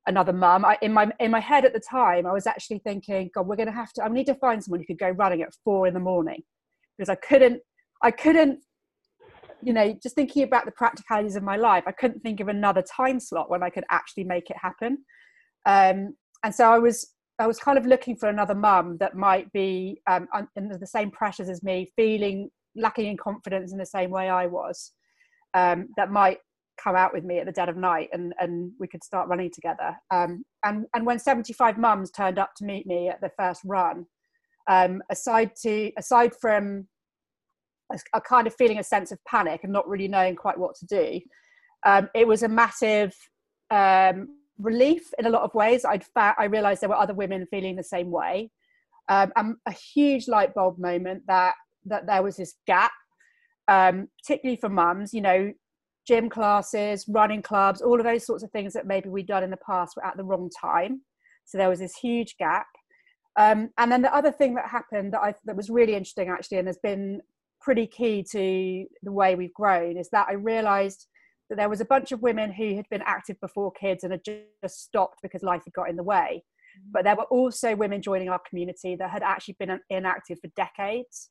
another 0.08 0.34
mum. 0.34 0.66
In 0.82 0.94
my 0.94 1.10
in 1.20 1.32
my 1.32 1.39
head 1.39 1.66
at 1.66 1.74
the 1.74 1.80
time, 1.80 2.25
I 2.25 2.34
was 2.34 2.48
actually 2.48 2.80
thinking, 2.80 3.30
God, 3.34 3.48
we're 3.48 3.56
going 3.56 3.68
to 3.68 3.74
have 3.74 3.94
to. 3.94 4.04
I 4.04 4.10
need 4.10 4.25
to 4.25 4.36
find 4.36 4.62
someone 4.63 4.82
who 4.82 4.86
could 4.86 5.00
go 5.00 5.10
running 5.10 5.42
at 5.42 5.54
four 5.63 5.88
in 5.88 5.94
the 5.94 6.00
morning 6.00 6.42
because 6.98 7.10
I 7.10 7.16
couldn't. 7.16 7.62
I 8.04 8.12
couldn't. 8.12 8.60
You 9.62 9.74
know, 9.74 9.98
just 10.01 10.16
thinking 10.16 10.44
about 10.44 10.66
the 10.66 10.72
practicalities 10.72 11.36
of 11.36 11.44
my 11.44 11.58
life, 11.58 11.84
I 11.86 11.92
couldn't 11.92 12.22
think 12.22 12.39
of 12.39 12.48
another 12.48 12.82
time 12.82 13.20
slot 13.20 13.50
when 13.50 13.62
I 13.62 13.70
could 13.70 13.84
actually 13.92 14.24
make 14.24 14.50
it 14.50 14.56
happen. 14.58 15.00
Um, 15.66 16.16
and 16.44 16.56
so 16.56 16.72
I 16.72 16.80
was 16.80 17.13
I 17.39 17.48
was 17.48 17.60
kind 17.60 17.78
of 17.78 17.86
looking 17.86 18.16
for 18.16 18.30
another 18.30 18.56
mum 18.56 18.98
that 19.00 19.16
might 19.16 19.51
be 19.54 20.01
um, 20.08 20.28
under 20.58 20.78
the 20.78 20.88
same 20.88 21.12
pressures 21.12 21.50
as 21.50 21.63
me, 21.63 21.92
feeling 21.96 22.50
lacking 22.79 23.07
in 23.07 23.17
confidence 23.17 23.71
in 23.71 23.77
the 23.77 23.86
same 23.86 24.09
way 24.09 24.29
I 24.29 24.48
was, 24.48 24.91
um, 25.53 25.89
that 25.98 26.12
might 26.12 26.39
come 26.81 26.95
out 26.95 27.13
with 27.13 27.24
me 27.24 27.39
at 27.39 27.45
the 27.45 27.51
dead 27.51 27.69
of 27.69 27.77
night 27.77 28.09
and, 28.13 28.33
and 28.39 28.71
we 28.79 28.88
could 28.88 29.03
start 29.03 29.27
running 29.27 29.51
together. 29.51 29.95
Um, 30.12 30.43
and, 30.63 30.86
and 30.93 31.05
when 31.05 31.19
75 31.19 31.77
mums 31.77 32.12
turned 32.12 32.39
up 32.39 32.51
to 32.57 32.65
meet 32.65 32.88
me 32.88 33.09
at 33.09 33.21
the 33.21 33.31
first 33.38 33.62
run, 33.65 34.05
um, 34.69 35.01
aside 35.09 35.51
to 35.63 35.91
aside 35.98 36.31
from 36.39 36.88
a, 37.91 38.00
a, 38.13 38.21
kind 38.21 38.45
of 38.48 38.53
feeling 38.55 38.77
a 38.77 38.83
sense 38.83 39.12
of 39.12 39.17
panic 39.27 39.62
and 39.63 39.74
not 39.74 39.88
really 39.89 40.07
knowing 40.07 40.36
quite 40.36 40.59
what 40.59 40.75
to 40.75 40.86
do, 40.86 41.19
um, 41.86 42.07
it 42.13 42.27
was 42.27 42.43
a 42.43 42.48
massive 42.48 43.13
um, 43.71 44.27
relief 44.59 45.12
in 45.17 45.25
a 45.25 45.29
lot 45.29 45.41
of 45.41 45.53
ways. 45.53 45.86
I'd 45.86 46.03
fa- 46.03 46.36
I 46.38 46.45
realised 46.45 46.81
there 46.81 46.89
were 46.89 46.95
other 46.95 47.15
women 47.15 47.48
feeling 47.50 47.75
the 47.75 47.83
same 47.83 48.12
way, 48.12 48.51
um, 49.09 49.31
and 49.36 49.55
a 49.65 49.71
huge 49.71 50.27
light 50.27 50.53
bulb 50.53 50.77
moment 50.77 51.24
that 51.27 51.55
that 51.89 52.08
there 52.08 52.24
was 52.24 52.38
this 52.38 52.55
gap, 52.65 52.91
um, 53.67 54.08
particularly 54.22 54.60
for 54.60 54.69
mums. 54.69 55.13
You 55.13 55.22
know, 55.22 55.53
gym 56.08 56.29
classes, 56.29 57.05
running 57.08 57.41
clubs, 57.41 57.81
all 57.81 58.00
of 58.00 58.05
those 58.05 58.25
sorts 58.25 58.43
of 58.43 58.51
things 58.51 58.74
that 58.74 58.88
maybe 58.88 59.10
we'd 59.10 59.27
done 59.27 59.43
in 59.43 59.51
the 59.51 59.58
past 59.58 59.96
were 59.96 60.05
at 60.05 60.17
the 60.17 60.24
wrong 60.24 60.50
time. 60.60 61.01
So 61.46 61.58
there 61.58 61.69
was 61.69 61.79
this 61.79 61.96
huge 61.96 62.36
gap. 62.38 62.67
Um, 63.38 63.69
and 63.77 63.91
then 63.91 64.01
the 64.01 64.13
other 64.13 64.31
thing 64.31 64.55
that 64.55 64.67
happened 64.67 65.13
that 65.13 65.22
I 65.22 65.34
that 65.46 65.55
was 65.55 65.69
really 65.69 65.96
interesting 65.96 66.29
actually, 66.29 66.58
and 66.58 66.67
has 66.67 66.79
been 66.81 67.22
pretty 67.62 67.88
key 67.88 68.24
to 68.31 68.86
the 69.03 69.12
way 69.12 69.36
we've 69.36 69.53
grown, 69.53 69.98
is 69.98 70.10
that 70.10 70.27
I 70.29 70.34
realised 70.34 71.08
that 71.50 71.55
there 71.55 71.69
was 71.69 71.81
a 71.81 71.86
bunch 71.86 72.12
of 72.12 72.22
women 72.22 72.51
who 72.51 72.75
had 72.75 72.88
been 72.89 73.03
active 73.05 73.39
before 73.39 73.72
kids 73.72 74.03
and 74.03 74.13
had 74.13 74.24
just 74.24 74.81
stopped 74.81 75.19
because 75.22 75.43
life 75.43 75.63
had 75.65 75.74
got 75.74 75.89
in 75.89 75.96
the 75.96 76.03
way. 76.03 76.43
Mm-hmm. 76.43 76.91
But 76.91 77.03
there 77.03 77.15
were 77.15 77.24
also 77.25 77.75
women 77.75 78.01
joining 78.01 78.29
our 78.29 78.41
community 78.48 78.96
that 78.96 79.10
had 79.10 79.24
actually 79.24 79.58
been 79.60 79.79
inactive 79.89 80.39
for 80.39 80.50
decades. 80.55 81.29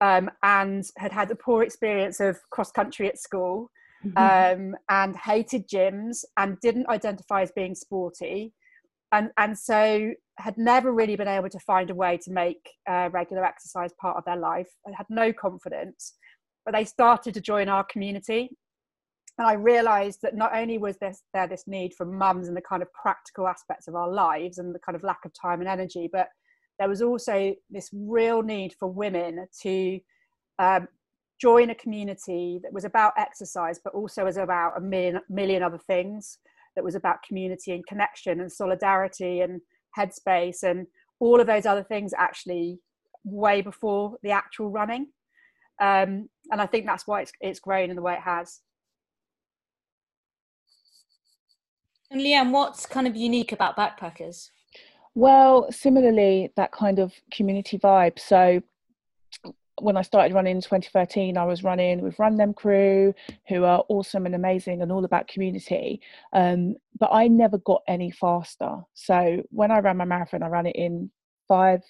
Um, 0.00 0.30
and 0.42 0.84
had 0.96 1.12
had 1.12 1.30
a 1.30 1.34
poor 1.34 1.62
experience 1.62 2.20
of 2.20 2.38
cross 2.50 2.70
country 2.70 3.08
at 3.08 3.18
school 3.18 3.70
mm-hmm. 4.04 4.16
um, 4.16 4.76
and 4.88 5.16
hated 5.16 5.68
gyms 5.68 6.24
and 6.36 6.58
didn't 6.60 6.88
identify 6.88 7.42
as 7.42 7.52
being 7.52 7.74
sporty. 7.74 8.52
And, 9.12 9.30
and 9.38 9.58
so 9.58 10.12
had 10.38 10.56
never 10.56 10.92
really 10.92 11.16
been 11.16 11.28
able 11.28 11.48
to 11.48 11.58
find 11.58 11.90
a 11.90 11.94
way 11.94 12.16
to 12.18 12.30
make 12.30 12.70
uh, 12.88 13.10
regular 13.12 13.44
exercise 13.44 13.90
part 14.00 14.16
of 14.16 14.24
their 14.24 14.36
life 14.36 14.68
and 14.86 14.94
had 14.94 15.06
no 15.10 15.32
confidence 15.32 16.14
but 16.64 16.74
they 16.74 16.84
started 16.84 17.34
to 17.34 17.40
join 17.40 17.68
our 17.68 17.84
community 17.84 18.50
and 19.38 19.48
I 19.48 19.54
realised 19.54 20.20
that 20.22 20.36
not 20.36 20.54
only 20.54 20.76
was 20.76 20.98
this, 20.98 21.22
there 21.32 21.46
this 21.46 21.64
need 21.66 21.94
for 21.94 22.04
mums 22.04 22.48
and 22.48 22.54
the 22.54 22.60
kind 22.60 22.82
of 22.82 22.92
practical 22.92 23.48
aspects 23.48 23.88
of 23.88 23.94
our 23.94 24.12
lives 24.12 24.58
and 24.58 24.74
the 24.74 24.78
kind 24.80 24.94
of 24.94 25.02
lack 25.02 25.20
of 25.24 25.32
time 25.32 25.60
and 25.60 25.68
energy, 25.68 26.10
but 26.12 26.28
there 26.80 26.88
was 26.88 27.02
also 27.02 27.54
this 27.68 27.90
real 27.92 28.42
need 28.42 28.72
for 28.72 28.88
women 28.88 29.46
to 29.60 30.00
um, 30.58 30.88
join 31.38 31.68
a 31.68 31.74
community 31.74 32.58
that 32.62 32.72
was 32.72 32.84
about 32.84 33.12
exercise, 33.18 33.78
but 33.84 33.92
also 33.92 34.24
was 34.24 34.38
about 34.38 34.78
a 34.78 34.80
million, 34.80 35.20
million 35.28 35.62
other 35.62 35.78
things. 35.78 36.38
That 36.76 36.84
was 36.84 36.94
about 36.94 37.22
community 37.22 37.72
and 37.72 37.86
connection 37.86 38.40
and 38.40 38.50
solidarity 38.50 39.40
and 39.40 39.60
headspace 39.98 40.62
and 40.62 40.86
all 41.18 41.38
of 41.38 41.46
those 41.46 41.66
other 41.66 41.82
things 41.82 42.14
actually 42.16 42.78
way 43.24 43.60
before 43.60 44.16
the 44.22 44.30
actual 44.30 44.70
running. 44.70 45.08
Um, 45.82 46.30
and 46.50 46.62
I 46.62 46.66
think 46.66 46.86
that's 46.86 47.06
why 47.06 47.20
it's, 47.20 47.32
it's 47.42 47.60
grown 47.60 47.90
in 47.90 47.96
the 47.96 48.02
way 48.02 48.14
it 48.14 48.20
has. 48.20 48.60
And 52.10 52.22
Leeanne, 52.22 52.52
what's 52.52 52.86
kind 52.86 53.06
of 53.06 53.16
unique 53.16 53.52
about 53.52 53.76
backpackers? 53.76 54.48
Well, 55.14 55.70
similarly, 55.72 56.52
that 56.56 56.72
kind 56.72 56.98
of 56.98 57.12
community 57.32 57.78
vibe. 57.78 58.18
So 58.18 58.62
when 59.80 59.96
I 59.96 60.02
started 60.02 60.34
running 60.34 60.56
in 60.56 60.62
2013, 60.62 61.36
I 61.36 61.44
was 61.44 61.64
running 61.64 62.02
with 62.02 62.18
Run 62.18 62.36
Dem 62.36 62.54
Crew, 62.54 63.14
who 63.48 63.64
are 63.64 63.84
awesome 63.88 64.26
and 64.26 64.34
amazing 64.34 64.82
and 64.82 64.92
all 64.92 65.04
about 65.04 65.28
community. 65.28 66.00
Um, 66.32 66.76
but 66.98 67.10
I 67.12 67.28
never 67.28 67.58
got 67.58 67.82
any 67.88 68.10
faster. 68.10 68.76
So 68.94 69.42
when 69.50 69.70
I 69.70 69.80
ran 69.80 69.96
my 69.96 70.04
marathon, 70.04 70.42
I 70.42 70.48
ran 70.48 70.66
it 70.66 70.76
in 70.76 71.10
five 71.48 71.80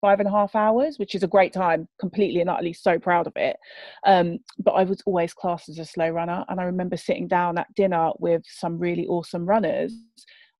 five 0.00 0.18
and 0.18 0.28
a 0.28 0.32
half 0.32 0.54
hours, 0.54 0.98
which 0.98 1.14
is 1.14 1.22
a 1.22 1.28
great 1.28 1.52
time, 1.52 1.86
completely 1.98 2.40
and 2.40 2.48
utterly 2.48 2.72
so 2.72 2.98
proud 2.98 3.26
of 3.26 3.34
it. 3.36 3.58
Um, 4.06 4.38
but 4.58 4.70
I 4.70 4.84
was 4.84 5.02
always 5.04 5.34
classed 5.34 5.68
as 5.68 5.78
a 5.78 5.84
slow 5.84 6.08
runner. 6.08 6.42
And 6.48 6.58
I 6.58 6.64
remember 6.64 6.96
sitting 6.96 7.28
down 7.28 7.58
at 7.58 7.74
dinner 7.74 8.10
with 8.18 8.42
some 8.46 8.78
really 8.78 9.06
awesome 9.06 9.44
runners 9.44 9.92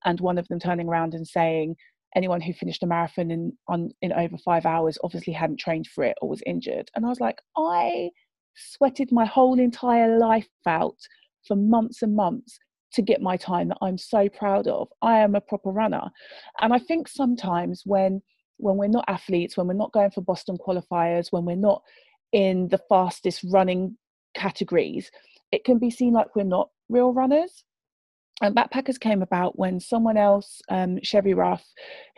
and 0.05 0.21
one 0.21 0.37
of 0.37 0.47
them 0.49 0.61
turning 0.61 0.89
around 0.89 1.15
and 1.15 1.27
saying, 1.27 1.77
anyone 2.17 2.41
who 2.41 2.53
finished 2.53 2.83
a 2.83 2.87
marathon 2.87 3.31
in 3.31 3.53
on 3.69 3.91
in 4.03 4.13
over 4.13 4.37
five 4.39 4.67
hours 4.67 4.99
obviously 5.05 5.33
hadn't 5.33 5.59
trained 5.59 5.87
for 5.87 6.05
it 6.05 6.17
or 6.21 6.29
was 6.29 6.43
injured. 6.47 6.91
And 6.95 7.05
I 7.05 7.09
was 7.09 7.21
like, 7.21 7.41
I 7.57 8.11
sweated 8.57 9.13
my 9.13 9.25
whole 9.25 9.59
entire 9.59 10.19
life 10.19 10.49
out 10.67 10.97
for 11.47 11.57
months 11.57 12.03
and 12.03 12.15
months 12.15 12.59
to 12.93 13.03
get 13.03 13.23
my 13.23 13.37
time 13.37 13.69
that 13.69 13.79
I'm 13.81 13.99
so 13.99 14.29
proud 14.29 14.67
of. 14.67 14.89
I 15.01 15.19
am 15.19 15.35
a 15.35 15.41
proper 15.41 15.71
runner. 15.71 16.11
And 16.61 16.73
I 16.73 16.79
think 16.79 17.09
sometimes 17.09 17.83
when 17.85 18.23
when 18.57 18.77
we're 18.77 18.89
not 18.89 19.05
athletes, 19.09 19.57
when 19.57 19.67
we're 19.67 19.75
not 19.75 19.93
going 19.93 20.11
for 20.11 20.21
Boston 20.21 20.59
qualifiers, 20.59 21.33
when 21.33 21.45
we're 21.45 21.57
not 21.57 21.83
in 22.33 22.69
the 22.69 22.81
fastest 22.89 23.45
running 23.49 23.97
categories, 24.35 25.11
it 25.51 25.65
can 25.65 25.79
be 25.79 25.91
seen 25.91 26.13
like 26.13 26.37
we're 26.37 26.45
not 26.45 26.69
real 26.89 27.13
runners. 27.13 27.65
And 28.43 28.57
Backpackers 28.57 28.99
came 28.99 29.23
about 29.23 29.59
when 29.59 29.81
someone 29.81 30.17
else, 30.17 30.63
um, 30.71 30.99
Chevy 31.03 31.35
Ruff, 31.35 31.65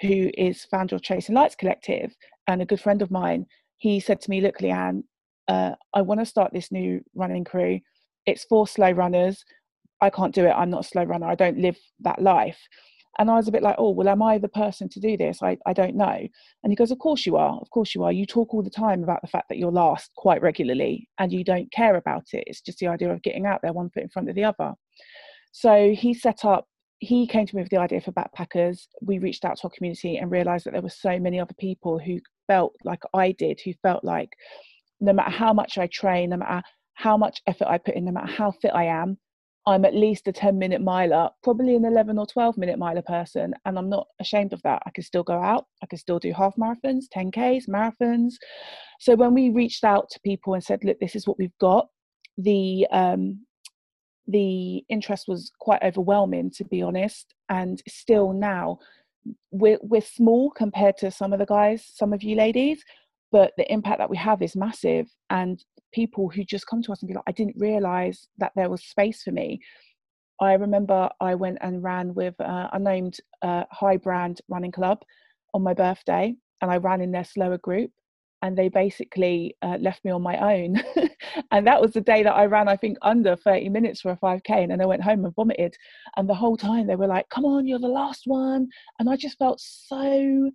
who 0.01 0.31
is 0.35 0.65
founder 0.65 0.95
of 0.95 1.03
Chasing 1.03 1.35
Lights 1.35 1.57
Collective 1.57 2.15
and 2.47 2.63
a 2.63 2.67
good 2.67 2.81
friend 2.81 3.03
of 3.03 3.11
mine, 3.11 3.47
he 3.79 3.99
said 3.99 4.21
to 4.21 4.31
me, 4.31 4.41
Look, 4.41 4.59
Leeanne, 4.59 5.03
uh, 5.49 5.73
I 5.95 6.03
want 6.03 6.21
to 6.21 6.27
start 6.27 6.53
this 6.53 6.71
new 6.71 7.01
running 7.15 7.45
crew. 7.45 7.81
It's 8.27 8.45
for 8.45 8.69
slow 8.69 8.93
runners. 8.93 9.45
I 10.01 10.11
can't 10.11 10.35
do 10.35 10.47
it. 10.47 10.53
I'm 10.53 10.71
not 10.71 10.85
a 10.85 10.89
slow 10.89 11.03
runner. 11.05 11.27
I 11.27 11.35
don't 11.35 11.59
live 11.59 11.77
that 12.01 12.23
life. 12.23 12.59
And 13.19 13.31
I 13.31 13.35
was 13.35 13.47
a 13.47 13.53
bit 13.53 13.63
like, 13.63 13.75
oh, 13.79 13.91
well, 13.91 14.09
am 14.09 14.23
I 14.23 14.39
the 14.39 14.49
person 14.49 14.89
to 14.89 15.01
do 15.01 15.17
this? 15.17 15.43
I, 15.43 15.59
I 15.67 15.73
don't 15.73 15.97
know. 15.97 16.27
And 16.63 16.73
he 16.73 16.77
goes, 16.77 16.91
of 16.91 16.99
course 16.99 17.27
you 17.27 17.37
are. 17.37 17.59
Of 17.61 17.69
course 17.71 17.95
you 17.95 18.05
are. 18.05 18.13
You 18.13 18.25
talk 18.25 18.55
all 18.55 18.63
the 18.63 18.71
time 18.71 19.03
about 19.03 19.21
the 19.21 19.29
fact 19.29 19.49
that 19.49 19.59
you're 19.59 19.71
last 19.71 20.11
quite 20.17 20.41
regularly 20.41 21.09
and 21.19 21.31
you 21.31 21.45
don't 21.45 21.71
care 21.73 21.97
about 21.97 22.25
it. 22.33 22.45
It's 22.47 22.63
just 22.63 22.79
the 22.79 22.87
idea 22.87 23.13
of 23.13 23.23
getting 23.23 23.45
out 23.45 23.61
there 23.63 23.73
one 23.73 23.91
foot 23.91 24.05
in 24.05 24.09
front 24.09 24.31
of 24.31 24.35
the 24.35 24.45
other. 24.45 24.73
So 25.53 25.93
he 25.95 26.15
set 26.15 26.45
up, 26.45 26.67
he 26.99 27.27
came 27.27 27.47
to 27.47 27.57
me 27.57 27.63
with 27.63 27.71
the 27.71 27.79
idea 27.79 28.01
for 28.01 28.13
backpackers. 28.13 28.87
We 29.01 29.19
reached 29.19 29.45
out 29.45 29.59
to 29.59 29.65
our 29.65 29.71
community 29.71 30.17
and 30.17 30.31
realized 30.31 30.67
that 30.67 30.73
there 30.73 30.83
were 30.83 30.89
so 30.89 31.19
many 31.19 31.39
other 31.39 31.55
people 31.59 31.99
who 31.99 32.19
felt 32.47 32.75
like 32.85 33.03
I 33.15 33.33
did, 33.33 33.61
who 33.65 33.73
felt 33.83 34.03
like 34.03 34.31
no 35.01 35.13
matter 35.13 35.31
how 35.31 35.53
much 35.53 35.79
I 35.79 35.89
train, 35.89 36.31
no 36.31 36.39
matter 36.39 36.63
how 36.95 37.17
much 37.17 37.41
effort 37.47 37.69
I 37.69 37.79
put 37.79 37.95
in, 37.95 38.05
no 38.05 38.13
matter 38.13 38.33
how 38.33 38.53
fit 38.53 38.73
I 38.75 38.85
am, 38.85 39.19
I'm 39.67 39.85
at 39.85 39.95
least 39.95 40.27
a 40.27 40.33
10 40.33 40.59
minute 40.59 40.81
miler, 40.81 41.31
probably 41.43 41.77
an 41.77 41.85
11 41.85 42.19
or 42.19 42.27
12 42.27 42.57
minute 42.57 42.79
miler 42.79 43.03
person. 43.03 43.55
And 43.65 43.79
I'm 43.79 43.89
not 43.89 44.07
ashamed 44.21 44.53
of 44.53 44.63
that. 44.63 44.83
I 44.87 44.91
can 44.91 45.05
still 45.05 45.23
go 45.23 45.41
out, 45.41 45.67
I 45.83 45.87
can 45.87 45.99
still 45.99 46.19
do 46.19 46.33
half 46.33 46.57
marathons, 46.57 47.05
10Ks, 47.15 47.69
marathons. 47.69 48.35
So 49.01 49.15
when 49.15 49.35
we 49.35 49.51
reached 49.51 49.85
out 49.85 50.09
to 50.11 50.21
people 50.21 50.55
and 50.55 50.65
said, 50.65 50.83
look, 50.85 50.99
this 51.01 51.15
is 51.15 51.27
what 51.27 51.39
we've 51.39 51.57
got, 51.61 51.89
the, 52.39 52.87
um, 52.91 53.45
the 54.27 54.85
interest 54.89 55.27
was 55.29 55.53
quite 55.59 55.83
overwhelming, 55.83 56.51
to 56.53 56.65
be 56.65 56.83
honest. 56.83 57.35
And 57.49 57.83
still 57.89 58.33
now, 58.33 58.79
we're, 59.51 59.79
we're 59.83 60.01
small 60.01 60.51
compared 60.51 60.97
to 60.99 61.11
some 61.11 61.33
of 61.33 61.39
the 61.39 61.47
guys, 61.47 61.85
some 61.95 62.13
of 62.13 62.23
you 62.23 62.37
ladies, 62.37 62.83
but 63.33 63.53
the 63.57 63.73
impact 63.73 63.99
that 63.99 64.11
we 64.11 64.17
have 64.17 64.43
is 64.43 64.55
massive 64.55 65.09
and 65.31 65.65
people 65.93 66.29
who 66.29 66.45
just 66.45 66.67
come 66.67 66.83
to 66.83 66.93
us 66.93 67.03
and 67.03 67.09
be 67.09 67.15
like 67.15 67.25
i 67.27 67.33
didn't 67.33 67.57
realize 67.59 68.29
that 68.39 68.53
there 68.55 68.71
was 68.71 68.85
space 68.85 69.23
for 69.23 69.33
me 69.33 69.61
i 70.41 70.53
remember 70.53 71.09
i 71.21 71.35
went 71.35 71.59
and 71.61 71.83
ran 71.83 72.15
with 72.15 72.39
uh, 72.41 72.69
a 72.73 72.79
named 72.79 73.19
uh, 73.43 73.65
high 73.71 73.97
brand 73.97 74.41
running 74.49 74.73
club 74.73 74.99
on 75.55 75.63
my 75.63 75.75
birthday 75.75 76.35
and 76.61 76.71
i 76.71 76.77
ran 76.77 77.01
in 77.01 77.11
their 77.11 77.25
slower 77.25 77.59
group 77.59 77.91
and 78.43 78.59
they 78.59 78.69
basically 78.69 79.57
uh, 79.63 79.79
left 79.81 80.05
me 80.05 80.11
on 80.11 80.21
my 80.21 80.57
own 80.57 80.83
and 81.53 81.67
that 81.67 81.81
was 81.81 81.93
the 81.93 82.01
day 82.01 82.23
that 82.23 82.35
i 82.35 82.45
ran 82.45 82.69
i 82.69 82.77
think 82.77 82.99
under 83.03 83.37
30 83.37 83.69
minutes 83.69 84.01
for 84.01 84.11
a 84.11 84.17
5k 84.17 84.51
and 84.51 84.71
then 84.71 84.81
i 84.81 84.87
went 84.87 85.03
home 85.03 85.25
and 85.25 85.35
vomited 85.35 85.75
and 86.17 86.29
the 86.29 86.35
whole 86.35 86.57
time 86.57 86.87
they 86.87 86.97
were 86.97 87.07
like 87.07 87.29
come 87.29 87.45
on 87.45 87.67
you're 87.67 87.79
the 87.79 87.87
last 87.87 88.23
one 88.27 88.69
and 88.99 89.09
i 89.09 89.17
just 89.17 89.39
felt 89.39 89.61
so 89.61 90.51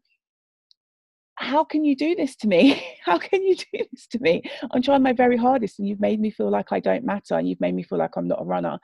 how 1.39 1.63
can 1.63 1.85
you 1.85 1.95
do 1.95 2.15
this 2.15 2.35
to 2.37 2.47
me? 2.47 2.83
How 3.05 3.17
can 3.17 3.43
you 3.43 3.55
do 3.55 3.85
this 3.91 4.07
to 4.07 4.19
me? 4.19 4.41
I'm 4.71 4.81
trying 4.81 5.03
my 5.03 5.13
very 5.13 5.37
hardest, 5.37 5.79
and 5.79 5.87
you've 5.87 5.99
made 5.99 6.19
me 6.19 6.31
feel 6.31 6.49
like 6.49 6.71
I 6.71 6.79
don't 6.79 7.05
matter, 7.05 7.35
and 7.35 7.47
you've 7.47 7.61
made 7.61 7.75
me 7.75 7.83
feel 7.83 7.99
like 7.99 8.17
I'm 8.17 8.27
not 8.27 8.41
a 8.41 8.45
runner. 8.45 8.79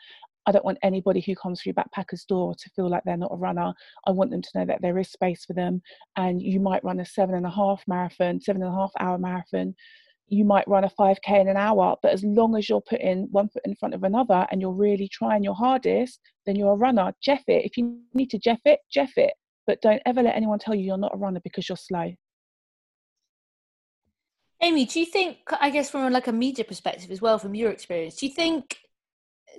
I 0.46 0.52
don't 0.52 0.66
want 0.66 0.78
anybody 0.84 1.22
who 1.22 1.36
comes 1.36 1.62
through 1.62 1.74
Backpackers 1.74 2.26
door 2.28 2.54
to 2.56 2.70
feel 2.72 2.90
like 2.90 3.04
they're 3.06 3.18
not 3.18 3.34
a 3.34 3.38
runner. 3.38 3.74
I 4.06 4.12
want 4.12 4.32
them 4.32 4.42
to 4.42 4.50
know 4.56 4.66
that 4.66 4.82
there 4.82 4.98
is 5.00 5.10
space 5.10 5.46
for 5.46 5.54
them. 5.54 5.82
And 6.16 6.42
you 6.42 6.60
might 6.60 6.84
run 6.84 7.00
a 7.00 7.06
seven 7.06 7.36
and 7.36 7.46
a 7.46 7.52
half 7.52 7.84
marathon, 7.88 8.42
seven 8.42 8.62
and 8.62 8.72
a 8.72 8.76
half 8.76 8.92
hour 9.00 9.18
marathon. 9.18 9.76
You 10.28 10.46
might 10.46 10.68
run 10.68 10.84
a 10.84 10.90
5K 10.90 11.42
in 11.42 11.48
an 11.48 11.58
hour, 11.58 11.96
but 12.02 12.12
as 12.12 12.24
long 12.24 12.56
as 12.56 12.68
you're 12.68 12.82
putting 12.82 13.28
one 13.32 13.50
foot 13.50 13.64
in 13.66 13.76
front 13.76 13.94
of 13.94 14.04
another 14.04 14.48
and 14.52 14.62
you're 14.62 14.72
really 14.72 15.08
trying 15.08 15.44
your 15.44 15.56
hardest, 15.56 16.20
then 16.46 16.56
you're 16.56 16.74
a 16.74 16.78
runner. 16.78 17.14
Jeff 17.22 17.44
it. 17.48 17.66
If 17.66 17.78
you 17.78 18.00
need 18.14 18.30
to 18.32 18.40
Jeff 18.40 18.62
it, 18.66 18.80
Jeff 18.92 19.12
it 19.18 19.34
but 19.66 19.82
don't 19.82 20.02
ever 20.06 20.22
let 20.22 20.36
anyone 20.36 20.60
tell 20.60 20.76
you 20.76 20.84
you're 20.84 20.98
not 20.98 21.14
a 21.14 21.18
runner 21.18 21.40
because 21.44 21.68
you're 21.70 21.78
slow. 21.78 22.14
Amy, 24.62 24.86
do 24.86 25.00
you 25.00 25.06
think, 25.06 25.38
I 25.60 25.70
guess, 25.70 25.90
from 25.90 26.12
like 26.12 26.28
a 26.28 26.32
media 26.32 26.64
perspective 26.64 27.12
as 27.12 27.22
well, 27.22 27.38
from 27.38 27.54
your 27.54 27.72
experience, 27.72 28.16
do 28.16 28.28
you 28.28 28.34
think 28.34 28.78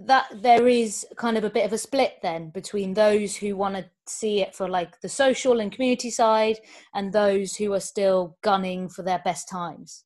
that 0.00 0.26
there 0.34 0.66
is 0.66 1.06
kind 1.16 1.36
of 1.36 1.44
a 1.44 1.50
bit 1.50 1.64
of 1.64 1.72
a 1.72 1.78
split 1.78 2.18
then 2.22 2.50
between 2.50 2.94
those 2.94 3.36
who 3.36 3.56
want 3.56 3.76
to 3.76 3.84
see 4.06 4.40
it 4.40 4.54
for 4.54 4.68
like 4.68 5.00
the 5.00 5.08
social 5.08 5.60
and 5.60 5.72
community 5.72 6.10
side 6.10 6.58
and 6.94 7.12
those 7.12 7.56
who 7.56 7.72
are 7.72 7.80
still 7.80 8.36
gunning 8.42 8.88
for 8.88 9.02
their 9.02 9.20
best 9.24 9.48
times? 9.48 10.04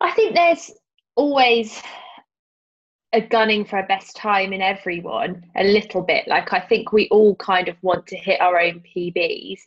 I 0.00 0.12
think 0.12 0.34
there's 0.34 0.70
always 1.16 1.82
a 3.12 3.20
gunning 3.20 3.64
for 3.64 3.78
a 3.78 3.86
best 3.86 4.16
time 4.16 4.52
in 4.52 4.60
everyone 4.60 5.42
a 5.56 5.64
little 5.64 6.02
bit 6.02 6.26
like 6.26 6.52
i 6.52 6.60
think 6.60 6.92
we 6.92 7.08
all 7.10 7.34
kind 7.36 7.68
of 7.68 7.76
want 7.82 8.06
to 8.06 8.16
hit 8.16 8.40
our 8.40 8.58
own 8.58 8.80
pbs 8.80 9.60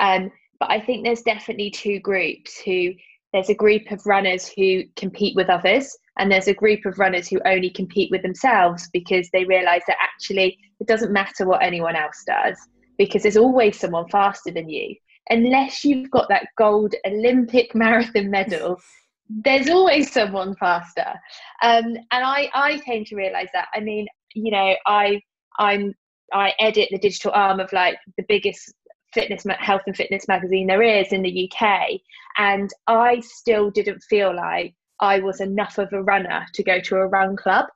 um, 0.00 0.30
but 0.58 0.70
i 0.70 0.80
think 0.80 1.04
there's 1.04 1.22
definitely 1.22 1.70
two 1.70 1.98
groups 2.00 2.58
who 2.60 2.92
there's 3.32 3.50
a 3.50 3.54
group 3.54 3.90
of 3.90 4.06
runners 4.06 4.48
who 4.48 4.84
compete 4.96 5.34
with 5.34 5.50
others 5.50 5.96
and 6.18 6.30
there's 6.30 6.48
a 6.48 6.54
group 6.54 6.84
of 6.86 6.98
runners 6.98 7.28
who 7.28 7.40
only 7.44 7.70
compete 7.70 8.10
with 8.10 8.22
themselves 8.22 8.88
because 8.92 9.28
they 9.32 9.44
realize 9.44 9.82
that 9.86 9.96
actually 10.00 10.58
it 10.80 10.86
doesn't 10.86 11.12
matter 11.12 11.46
what 11.46 11.62
anyone 11.62 11.96
else 11.96 12.22
does 12.26 12.56
because 12.98 13.22
there's 13.22 13.36
always 13.36 13.78
someone 13.78 14.08
faster 14.08 14.50
than 14.50 14.68
you. 14.68 14.94
Unless 15.30 15.84
you've 15.84 16.10
got 16.10 16.28
that 16.28 16.48
gold 16.56 16.94
olympic 17.06 17.74
marathon 17.74 18.30
medal 18.30 18.80
there's 19.30 19.70
always 19.70 20.12
someone 20.12 20.54
faster. 20.56 21.14
Um, 21.62 21.84
and 21.86 22.24
i 22.24 22.50
i 22.54 22.78
came 22.84 23.04
to 23.06 23.16
realize 23.16 23.48
that. 23.54 23.68
I 23.74 23.80
mean 23.80 24.06
you 24.34 24.50
know 24.50 24.74
i 24.86 25.20
i'm 25.58 25.94
i 26.32 26.52
edit 26.58 26.88
the 26.90 26.98
digital 26.98 27.32
arm 27.32 27.60
of 27.60 27.72
like 27.72 27.96
the 28.18 28.24
biggest 28.28 28.74
fitness 29.12 29.44
health 29.60 29.82
and 29.86 29.96
fitness 29.96 30.26
magazine 30.28 30.66
there 30.66 30.82
is 30.82 31.12
in 31.12 31.22
the 31.22 31.48
uk 31.48 31.88
and 32.36 32.70
i 32.88 33.20
still 33.20 33.70
didn't 33.70 34.02
feel 34.10 34.34
like 34.34 34.74
i 35.00 35.18
was 35.20 35.40
enough 35.40 35.78
of 35.78 35.92
a 35.92 36.02
runner 36.02 36.46
to 36.54 36.62
go 36.62 36.80
to 36.80 36.96
a 36.96 37.06
run 37.06 37.36
club 37.36 37.66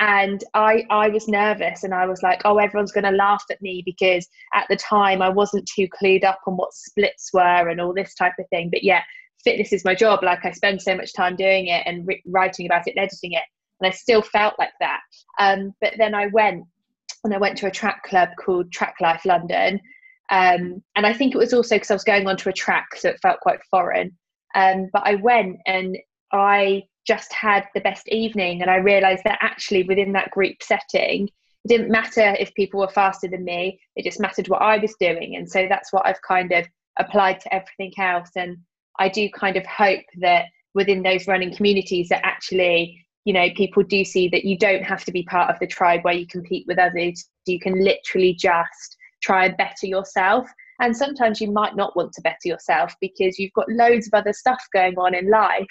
and 0.00 0.42
I 0.54 0.86
I 0.88 1.08
was 1.08 1.28
nervous 1.28 1.84
and 1.84 1.94
I 1.94 2.06
was 2.06 2.22
like, 2.22 2.40
oh, 2.46 2.56
everyone's 2.56 2.90
going 2.90 3.04
to 3.04 3.10
laugh 3.10 3.44
at 3.50 3.60
me 3.60 3.82
because 3.84 4.26
at 4.54 4.66
the 4.70 4.76
time 4.76 5.20
I 5.20 5.28
wasn't 5.28 5.68
too 5.68 5.86
clued 5.88 6.24
up 6.24 6.40
on 6.46 6.54
what 6.56 6.72
splits 6.72 7.30
were 7.34 7.68
and 7.68 7.80
all 7.80 7.92
this 7.92 8.14
type 8.14 8.32
of 8.38 8.48
thing. 8.48 8.70
But 8.70 8.82
yeah, 8.82 9.02
fitness 9.44 9.74
is 9.74 9.84
my 9.84 9.94
job. 9.94 10.22
Like 10.22 10.44
I 10.44 10.52
spend 10.52 10.80
so 10.80 10.96
much 10.96 11.12
time 11.12 11.36
doing 11.36 11.66
it 11.66 11.82
and 11.86 12.06
re- 12.06 12.22
writing 12.26 12.64
about 12.64 12.88
it 12.88 12.94
and 12.96 13.04
editing 13.04 13.32
it. 13.32 13.42
And 13.80 13.92
I 13.92 13.94
still 13.94 14.22
felt 14.22 14.54
like 14.58 14.72
that. 14.80 15.00
Um, 15.38 15.74
but 15.82 15.94
then 15.98 16.14
I 16.14 16.26
went 16.28 16.64
and 17.24 17.34
I 17.34 17.38
went 17.38 17.58
to 17.58 17.66
a 17.66 17.70
track 17.70 18.02
club 18.04 18.30
called 18.42 18.72
Track 18.72 18.94
Life 19.00 19.26
London. 19.26 19.80
Um, 20.30 20.82
and 20.96 21.06
I 21.06 21.12
think 21.12 21.34
it 21.34 21.38
was 21.38 21.52
also 21.52 21.74
because 21.74 21.90
I 21.90 21.94
was 21.94 22.04
going 22.04 22.26
onto 22.26 22.48
a 22.48 22.54
track, 22.54 22.86
so 22.96 23.10
it 23.10 23.20
felt 23.20 23.40
quite 23.40 23.60
foreign. 23.70 24.16
Um, 24.54 24.88
but 24.92 25.02
I 25.04 25.16
went 25.16 25.58
and 25.66 25.96
I 26.32 26.84
just 27.06 27.32
had 27.32 27.66
the 27.74 27.80
best 27.80 28.08
evening. 28.08 28.62
And 28.62 28.70
I 28.70 28.76
realized 28.76 29.22
that 29.24 29.38
actually 29.40 29.82
within 29.84 30.12
that 30.12 30.30
group 30.30 30.56
setting, 30.62 31.28
it 31.64 31.68
didn't 31.68 31.90
matter 31.90 32.36
if 32.38 32.54
people 32.54 32.80
were 32.80 32.88
faster 32.88 33.28
than 33.28 33.44
me, 33.44 33.80
it 33.96 34.04
just 34.04 34.20
mattered 34.20 34.48
what 34.48 34.62
I 34.62 34.78
was 34.78 34.94
doing. 35.00 35.36
And 35.36 35.50
so 35.50 35.66
that's 35.68 35.92
what 35.92 36.06
I've 36.06 36.22
kind 36.22 36.52
of 36.52 36.66
applied 36.98 37.40
to 37.40 37.54
everything 37.54 37.92
else. 37.98 38.30
And 38.36 38.58
I 38.98 39.08
do 39.08 39.28
kind 39.30 39.56
of 39.56 39.66
hope 39.66 40.04
that 40.20 40.46
within 40.74 41.02
those 41.02 41.26
running 41.26 41.54
communities 41.54 42.08
that 42.10 42.24
actually 42.24 43.04
you 43.24 43.32
know 43.34 43.48
people 43.54 43.82
do 43.82 44.04
see 44.04 44.28
that 44.28 44.44
you 44.44 44.56
don't 44.56 44.82
have 44.82 45.04
to 45.04 45.12
be 45.12 45.22
part 45.24 45.50
of 45.50 45.58
the 45.60 45.66
tribe 45.66 46.00
where 46.02 46.14
you 46.14 46.26
compete 46.26 46.64
with 46.66 46.78
others 46.78 47.26
you 47.46 47.58
can 47.60 47.84
literally 47.84 48.34
just 48.34 48.96
try 49.22 49.46
and 49.46 49.56
better 49.56 49.86
yourself 49.86 50.48
and 50.80 50.96
sometimes 50.96 51.40
you 51.40 51.50
might 51.50 51.76
not 51.76 51.94
want 51.96 52.12
to 52.12 52.22
better 52.22 52.46
yourself 52.46 52.94
because 53.00 53.38
you've 53.38 53.52
got 53.52 53.68
loads 53.68 54.06
of 54.06 54.14
other 54.14 54.32
stuff 54.32 54.62
going 54.72 54.96
on 54.96 55.14
in 55.14 55.28
life 55.28 55.66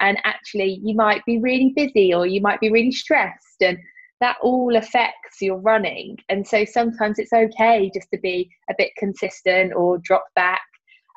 and 0.00 0.18
actually 0.24 0.80
you 0.82 0.94
might 0.94 1.24
be 1.24 1.38
really 1.38 1.72
busy 1.76 2.12
or 2.12 2.26
you 2.26 2.40
might 2.40 2.60
be 2.60 2.70
really 2.70 2.92
stressed 2.92 3.60
and 3.60 3.78
that 4.20 4.36
all 4.42 4.76
affects 4.76 5.40
your 5.40 5.58
running. 5.58 6.16
And 6.28 6.46
so 6.46 6.64
sometimes 6.66 7.18
it's 7.18 7.32
okay 7.32 7.90
just 7.94 8.08
to 8.12 8.20
be 8.20 8.50
a 8.68 8.74
bit 8.76 8.90
consistent 8.98 9.72
or 9.74 9.98
drop 9.98 10.24
back 10.34 10.60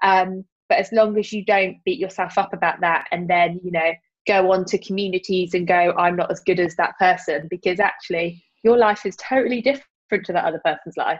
um, 0.03 0.45
but 0.69 0.77
as 0.77 0.91
long 0.91 1.17
as 1.17 1.31
you 1.31 1.43
don't 1.45 1.77
beat 1.85 1.99
yourself 1.99 2.37
up 2.37 2.53
about 2.53 2.81
that 2.81 3.07
and 3.11 3.29
then, 3.29 3.59
you 3.63 3.71
know, 3.71 3.93
go 4.27 4.51
on 4.51 4.65
to 4.65 4.77
communities 4.77 5.53
and 5.53 5.67
go, 5.67 5.93
I'm 5.97 6.15
not 6.15 6.31
as 6.31 6.41
good 6.41 6.59
as 6.59 6.75
that 6.75 6.97
person, 6.99 7.47
because 7.49 7.79
actually 7.79 8.43
your 8.63 8.77
life 8.77 9.05
is 9.05 9.15
totally 9.17 9.61
different 9.61 10.25
to 10.25 10.33
that 10.33 10.45
other 10.45 10.61
person's 10.63 10.97
life 10.97 11.19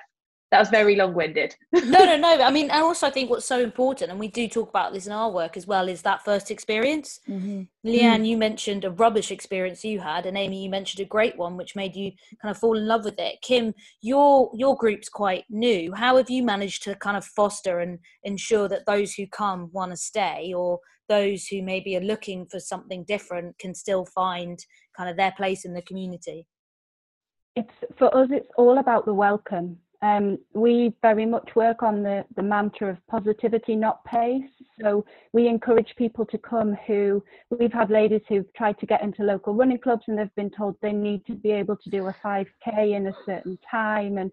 that 0.54 0.60
was 0.60 0.70
very 0.70 0.96
long-winded. 0.96 1.56
No 1.74 2.06
no 2.06 2.16
no 2.16 2.44
i 2.44 2.52
mean 2.58 2.70
and 2.70 2.84
also 2.84 3.08
i 3.08 3.10
think 3.10 3.32
what's 3.32 3.44
so 3.44 3.60
important 3.60 4.12
and 4.12 4.20
we 4.20 4.28
do 4.28 4.48
talk 4.48 4.70
about 4.70 4.94
this 4.94 5.08
in 5.08 5.12
our 5.12 5.32
work 5.32 5.58
as 5.58 5.66
well 5.66 5.90
is 5.90 6.04
that 6.04 6.24
first 6.24 6.52
experience. 6.52 7.20
Mm-hmm. 7.28 7.62
leeanne 7.90 8.22
mm. 8.22 8.28
you 8.28 8.38
mentioned 8.38 8.86
a 8.86 8.92
rubbish 8.92 9.32
experience 9.32 9.84
you 9.84 10.00
had 10.00 10.28
and 10.28 10.38
amy 10.38 10.64
you 10.64 10.70
mentioned 10.70 11.04
a 11.04 11.10
great 11.10 11.36
one 11.40 11.58
which 11.58 11.76
made 11.76 11.96
you 11.96 12.12
kind 12.40 12.52
of 12.52 12.60
fall 12.60 12.78
in 12.78 12.88
love 12.88 13.04
with 13.04 13.18
it. 13.18 13.42
Kim 13.42 13.74
your 14.02 14.52
your 14.54 14.78
group's 14.78 15.10
quite 15.10 15.44
new. 15.50 15.92
How 15.92 16.18
have 16.18 16.30
you 16.30 16.44
managed 16.44 16.84
to 16.84 16.94
kind 16.94 17.18
of 17.18 17.26
foster 17.26 17.80
and 17.80 17.98
ensure 18.24 18.68
that 18.68 18.86
those 18.86 19.16
who 19.16 19.26
come 19.26 19.72
want 19.72 19.92
to 19.92 19.98
stay 19.98 20.54
or 20.56 20.80
those 21.10 21.48
who 21.48 21.64
maybe 21.64 21.98
are 21.98 22.10
looking 22.12 22.46
for 22.46 22.60
something 22.60 23.06
different 23.06 23.58
can 23.58 23.74
still 23.74 24.06
find 24.06 24.64
kind 24.96 25.10
of 25.10 25.18
their 25.18 25.32
place 25.32 25.66
in 25.66 25.74
the 25.74 25.82
community? 25.82 26.46
It's 27.56 27.74
for 27.98 28.16
us 28.16 28.30
it's 28.32 28.50
all 28.56 28.78
about 28.78 29.06
the 29.08 29.16
welcome 29.16 29.80
um, 30.04 30.38
we 30.54 30.94
very 31.02 31.26
much 31.26 31.56
work 31.56 31.82
on 31.82 32.04
the, 32.04 32.26
the 32.36 32.44
mantra 32.44 32.90
of 32.90 33.08
positivity, 33.08 33.74
not 33.74 34.04
pace. 34.04 34.44
So 34.82 35.06
we 35.32 35.48
encourage 35.48 35.96
people 35.98 36.26
to 36.26 36.38
come 36.38 36.76
who 36.86 37.24
we've 37.50 37.72
had 37.72 37.90
ladies 37.90 38.20
who've 38.28 38.52
tried 38.54 38.78
to 38.80 38.86
get 38.86 39.02
into 39.02 39.24
local 39.24 39.54
running 39.54 39.80
clubs 39.80 40.04
and 40.08 40.18
they've 40.18 40.36
been 40.36 40.50
told 40.50 40.76
they 40.82 40.92
need 40.92 41.26
to 41.28 41.36
be 41.36 41.52
able 41.52 41.78
to 41.78 41.90
do 41.90 42.08
a 42.08 42.16
5k 42.22 42.98
in 42.98 43.08
a 43.08 43.14
certain 43.26 43.58
time 43.72 44.18
and 44.18 44.30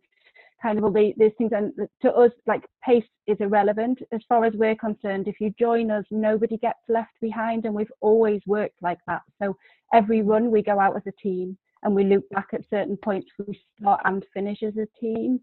kind 0.61 0.76
of 0.76 0.83
all 0.83 0.90
the, 0.90 1.14
these 1.16 1.30
things. 1.38 1.52
And 1.54 1.72
to 2.02 2.12
us, 2.14 2.33
like 2.48 2.64
pace 2.85 3.04
is 3.28 3.37
irrelevant 3.38 4.00
as 4.11 4.22
far 4.28 4.44
as 4.44 4.54
we're 4.54 4.74
concerned. 4.74 5.28
If 5.28 5.40
you 5.40 5.54
join 5.56 5.92
us, 5.92 6.04
nobody 6.11 6.56
gets 6.56 6.80
left 6.88 7.12
behind, 7.20 7.64
and 7.64 7.72
we've 7.72 7.92
always 8.00 8.42
worked 8.44 8.83
like 8.83 8.98
that. 9.06 9.22
So 9.40 9.56
every 9.94 10.22
run 10.22 10.50
we 10.50 10.64
go 10.64 10.80
out 10.80 10.96
as 10.96 11.06
a 11.06 11.22
team 11.22 11.56
and 11.83 11.95
we 11.95 12.05
look 12.05 12.29
back 12.31 12.49
at 12.53 12.69
certain 12.71 12.97
points 12.97 13.29
we 13.47 13.59
start 13.81 14.01
and 14.05 14.25
finish 14.35 14.62
as 14.62 14.77
a 14.77 14.87
team. 15.01 15.40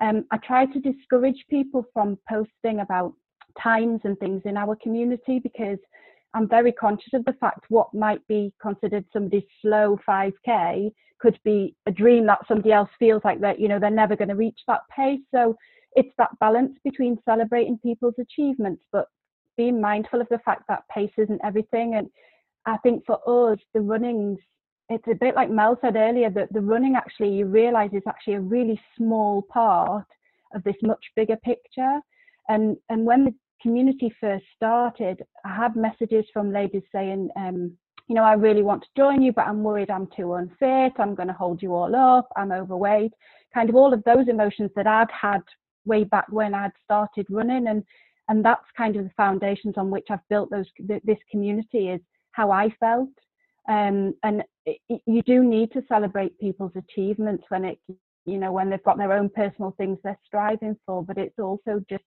Um, 0.00 0.24
I 0.30 0.36
try 0.38 0.66
to 0.66 0.80
discourage 0.80 1.44
people 1.50 1.84
from 1.92 2.18
posting 2.28 2.80
about 2.80 3.14
times 3.60 4.00
and 4.04 4.18
things 4.18 4.42
in 4.44 4.56
our 4.56 4.76
community 4.76 5.40
because 5.40 5.78
I'm 6.34 6.48
very 6.48 6.72
conscious 6.72 7.14
of 7.14 7.24
the 7.24 7.32
fact 7.34 7.64
what 7.68 7.92
might 7.94 8.24
be 8.28 8.52
considered 8.60 9.04
somebody's 9.12 9.44
slow 9.62 9.98
5k 10.06 10.92
could 11.20 11.38
be 11.44 11.74
a 11.86 11.90
dream 11.90 12.26
that 12.26 12.46
somebody 12.46 12.72
else 12.72 12.90
feels 12.98 13.22
like 13.24 13.40
that 13.40 13.58
you 13.58 13.66
know 13.66 13.80
they're 13.80 13.90
never 13.90 14.14
going 14.14 14.28
to 14.28 14.36
reach 14.36 14.60
that 14.68 14.82
pace 14.94 15.20
so 15.34 15.56
it's 15.96 16.14
that 16.18 16.30
balance 16.38 16.76
between 16.84 17.18
celebrating 17.24 17.78
people's 17.78 18.14
achievements 18.20 18.82
but 18.92 19.06
being 19.56 19.80
mindful 19.80 20.20
of 20.20 20.28
the 20.30 20.38
fact 20.44 20.62
that 20.68 20.82
pace 20.94 21.10
isn't 21.16 21.40
everything 21.42 21.94
and 21.94 22.08
I 22.66 22.76
think 22.78 23.04
for 23.06 23.18
us 23.52 23.58
the 23.74 23.80
runnings 23.80 24.38
it's 24.90 25.06
a 25.08 25.14
bit 25.14 25.34
like 25.34 25.50
Mel 25.50 25.78
said 25.80 25.96
earlier 25.96 26.30
that 26.30 26.52
the 26.52 26.60
running 26.60 26.96
actually 26.96 27.30
you 27.30 27.46
realize 27.46 27.90
is 27.92 28.02
actually 28.06 28.34
a 28.34 28.40
really 28.40 28.80
small 28.96 29.42
part 29.42 30.06
of 30.54 30.64
this 30.64 30.76
much 30.82 31.04
bigger 31.14 31.36
picture. 31.36 32.00
And 32.48 32.76
and 32.88 33.04
when 33.04 33.24
the 33.24 33.34
community 33.60 34.12
first 34.20 34.44
started, 34.56 35.22
I 35.44 35.54
had 35.54 35.76
messages 35.76 36.24
from 36.32 36.52
ladies 36.52 36.84
saying, 36.90 37.28
um, 37.36 37.76
you 38.06 38.14
know, 38.14 38.22
I 38.22 38.32
really 38.32 38.62
want 38.62 38.82
to 38.82 38.88
join 38.96 39.20
you, 39.20 39.32
but 39.32 39.46
I'm 39.46 39.62
worried 39.62 39.90
I'm 39.90 40.08
too 40.16 40.34
unfit. 40.34 40.92
I'm 40.98 41.14
going 41.14 41.28
to 41.28 41.34
hold 41.34 41.62
you 41.62 41.74
all 41.74 41.94
up. 41.94 42.28
I'm 42.36 42.52
overweight. 42.52 43.12
Kind 43.52 43.68
of 43.68 43.76
all 43.76 43.92
of 43.92 44.02
those 44.04 44.28
emotions 44.28 44.70
that 44.76 44.86
I'd 44.86 45.10
had 45.10 45.42
way 45.84 46.04
back 46.04 46.26
when 46.30 46.54
I'd 46.54 46.72
started 46.82 47.26
running, 47.28 47.68
and 47.68 47.84
and 48.30 48.42
that's 48.42 48.64
kind 48.76 48.96
of 48.96 49.04
the 49.04 49.10
foundations 49.16 49.74
on 49.76 49.90
which 49.90 50.06
I've 50.08 50.26
built 50.30 50.50
those 50.50 50.66
this 50.78 51.18
community 51.30 51.90
is 51.90 52.00
how 52.32 52.50
I 52.50 52.70
felt 52.80 53.10
um, 53.68 54.14
and 54.22 54.42
it, 54.88 55.00
you 55.06 55.22
do 55.22 55.44
need 55.44 55.72
to 55.72 55.82
celebrate 55.88 56.38
people's 56.38 56.72
achievements 56.76 57.44
when 57.48 57.64
it 57.64 57.78
you 58.26 58.38
know 58.38 58.52
when 58.52 58.68
they've 58.68 58.82
got 58.84 58.98
their 58.98 59.12
own 59.12 59.28
personal 59.28 59.74
things 59.76 59.98
they're 60.02 60.18
striving 60.26 60.76
for 60.84 61.02
but 61.02 61.18
it's 61.18 61.38
also 61.38 61.82
just 61.88 62.04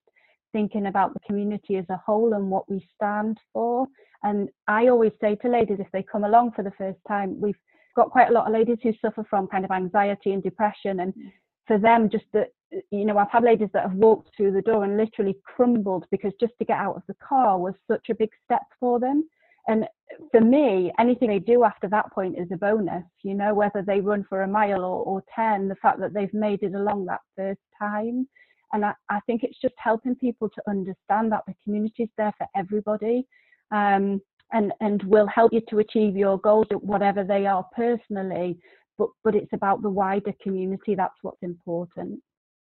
thinking 0.52 0.86
about 0.86 1.14
the 1.14 1.20
community 1.20 1.76
as 1.76 1.86
a 1.88 1.96
whole 2.04 2.34
and 2.34 2.50
what 2.50 2.70
we 2.70 2.86
stand 2.94 3.38
for. 3.52 3.86
And 4.22 4.48
i 4.68 4.88
always 4.88 5.12
say 5.20 5.34
to 5.36 5.48
ladies 5.48 5.78
if 5.80 5.90
they 5.92 6.02
come 6.02 6.24
along 6.24 6.52
for 6.52 6.62
the 6.62 6.72
first 6.78 6.98
time 7.08 7.40
we've 7.40 7.62
got 7.96 8.10
quite 8.10 8.28
a 8.28 8.32
lot 8.32 8.46
of 8.46 8.52
ladies 8.52 8.78
who 8.82 8.92
suffer 9.00 9.24
from 9.28 9.46
kind 9.48 9.64
of 9.64 9.70
anxiety 9.70 10.32
and 10.32 10.42
depression 10.42 11.00
and 11.00 11.12
mm. 11.14 11.32
for 11.66 11.78
them 11.78 12.08
just 12.08 12.24
that 12.32 12.48
you 12.90 13.04
know 13.04 13.18
i've 13.18 13.30
had 13.30 13.42
ladies 13.42 13.68
that 13.74 13.82
have 13.82 13.94
walked 13.94 14.30
through 14.34 14.52
the 14.52 14.62
door 14.62 14.84
and 14.84 14.96
literally 14.96 15.36
crumbled 15.44 16.06
because 16.10 16.32
just 16.40 16.54
to 16.58 16.64
get 16.64 16.78
out 16.78 16.96
of 16.96 17.02
the 17.08 17.16
car 17.28 17.58
was 17.58 17.74
such 17.90 18.06
a 18.10 18.14
big 18.14 18.30
step 18.44 18.62
for 18.80 18.98
them 18.98 19.28
and 19.68 19.86
for 20.30 20.40
me, 20.40 20.92
anything 20.98 21.28
they 21.28 21.38
do 21.38 21.64
after 21.64 21.88
that 21.88 22.12
point 22.12 22.38
is 22.38 22.48
a 22.52 22.56
bonus, 22.56 23.04
you 23.22 23.34
know, 23.34 23.54
whether 23.54 23.82
they 23.82 24.00
run 24.00 24.24
for 24.28 24.42
a 24.42 24.48
mile 24.48 24.84
or, 24.84 25.02
or 25.04 25.22
10, 25.34 25.68
the 25.68 25.76
fact 25.76 26.00
that 26.00 26.12
they've 26.12 26.34
made 26.34 26.62
it 26.62 26.74
along 26.74 27.06
that 27.06 27.20
first 27.36 27.60
time. 27.78 28.28
And 28.72 28.84
I, 28.84 28.92
I 29.08 29.20
think 29.26 29.42
it's 29.42 29.60
just 29.60 29.74
helping 29.78 30.14
people 30.14 30.48
to 30.50 30.62
understand 30.68 31.32
that 31.32 31.42
the 31.46 31.54
community 31.64 32.04
is 32.04 32.08
there 32.18 32.32
for 32.36 32.46
everybody. 32.56 33.26
Um, 33.70 34.20
and, 34.52 34.72
and 34.80 35.02
will 35.04 35.26
help 35.26 35.52
you 35.52 35.62
to 35.70 35.78
achieve 35.78 36.16
your 36.16 36.38
goals, 36.38 36.66
whatever 36.80 37.24
they 37.24 37.46
are 37.46 37.66
personally, 37.74 38.58
but, 38.98 39.08
but 39.24 39.34
it's 39.34 39.52
about 39.52 39.82
the 39.82 39.90
wider 39.90 40.32
community. 40.42 40.94
That's 40.94 41.14
what's 41.22 41.42
important. 41.42 42.20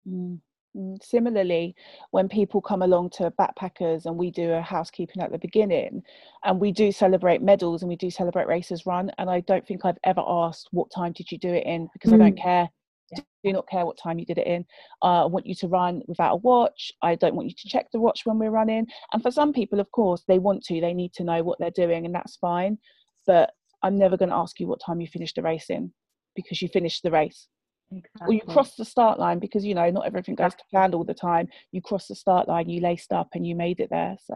Mm. 0.07 0.39
Mm, 0.77 1.03
similarly, 1.03 1.75
when 2.11 2.29
people 2.29 2.61
come 2.61 2.81
along 2.81 3.09
to 3.11 3.31
backpackers 3.31 4.05
and 4.05 4.17
we 4.17 4.31
do 4.31 4.51
a 4.51 4.61
housekeeping 4.61 5.21
at 5.21 5.31
the 5.31 5.37
beginning, 5.39 6.03
and 6.43 6.59
we 6.59 6.71
do 6.71 6.91
celebrate 6.91 7.41
medals 7.41 7.81
and 7.81 7.89
we 7.89 7.95
do 7.95 8.11
celebrate 8.11 8.47
races 8.47 8.85
run, 8.85 9.11
and 9.17 9.29
I 9.29 9.39
don't 9.41 9.65
think 9.65 9.85
I've 9.85 9.97
ever 10.03 10.23
asked 10.25 10.67
what 10.71 10.91
time 10.91 11.13
did 11.13 11.31
you 11.31 11.37
do 11.37 11.53
it 11.53 11.65
in 11.65 11.89
because 11.93 12.11
mm. 12.11 12.15
I 12.15 12.17
don't 12.17 12.35
mm. 12.37 12.41
care. 12.41 12.69
Yeah. 13.11 13.19
Do 13.45 13.53
not 13.53 13.69
care 13.69 13.85
what 13.85 13.97
time 13.97 14.19
you 14.19 14.25
did 14.25 14.37
it 14.37 14.47
in. 14.47 14.65
Uh, 15.01 15.23
I 15.23 15.25
want 15.27 15.45
you 15.47 15.55
to 15.55 15.67
run 15.69 16.01
without 16.07 16.33
a 16.33 16.37
watch. 16.37 16.91
I 17.01 17.15
don't 17.15 17.35
want 17.35 17.47
you 17.47 17.55
to 17.55 17.69
check 17.69 17.87
the 17.91 18.01
watch 18.01 18.25
when 18.25 18.37
we're 18.37 18.51
running. 18.51 18.85
And 19.13 19.23
for 19.23 19.31
some 19.31 19.53
people, 19.53 19.79
of 19.79 19.89
course, 19.91 20.25
they 20.27 20.39
want 20.39 20.63
to. 20.65 20.81
They 20.81 20.93
need 20.93 21.13
to 21.13 21.23
know 21.23 21.41
what 21.41 21.57
they're 21.57 21.71
doing, 21.71 22.05
and 22.05 22.13
that's 22.13 22.35
fine. 22.35 22.77
But 23.25 23.51
I'm 23.81 23.97
never 23.97 24.17
going 24.17 24.29
to 24.29 24.35
ask 24.35 24.59
you 24.59 24.67
what 24.67 24.81
time 24.85 24.99
you 24.99 25.07
finished 25.07 25.37
the 25.37 25.41
race 25.41 25.69
in 25.69 25.93
because 26.35 26.61
you 26.61 26.67
finished 26.67 27.01
the 27.03 27.11
race. 27.11 27.47
Exactly. 27.91 28.27
Or 28.27 28.33
you 28.33 28.41
cross 28.41 28.75
the 28.75 28.83
start 28.83 29.17
line 29.17 29.39
because 29.39 29.63
you 29.63 29.73
know 29.73 29.89
not 29.89 30.05
everything 30.05 30.35
goes 30.35 30.53
to 30.55 30.63
plan 30.69 30.93
all 30.93 31.05
the 31.05 31.13
time. 31.13 31.47
You 31.71 31.81
cross 31.81 32.07
the 32.07 32.15
start 32.15 32.47
line, 32.47 32.69
you 32.69 32.81
laced 32.81 33.13
up, 33.13 33.29
and 33.33 33.47
you 33.47 33.55
made 33.55 33.79
it 33.79 33.89
there. 33.89 34.17
So 34.25 34.35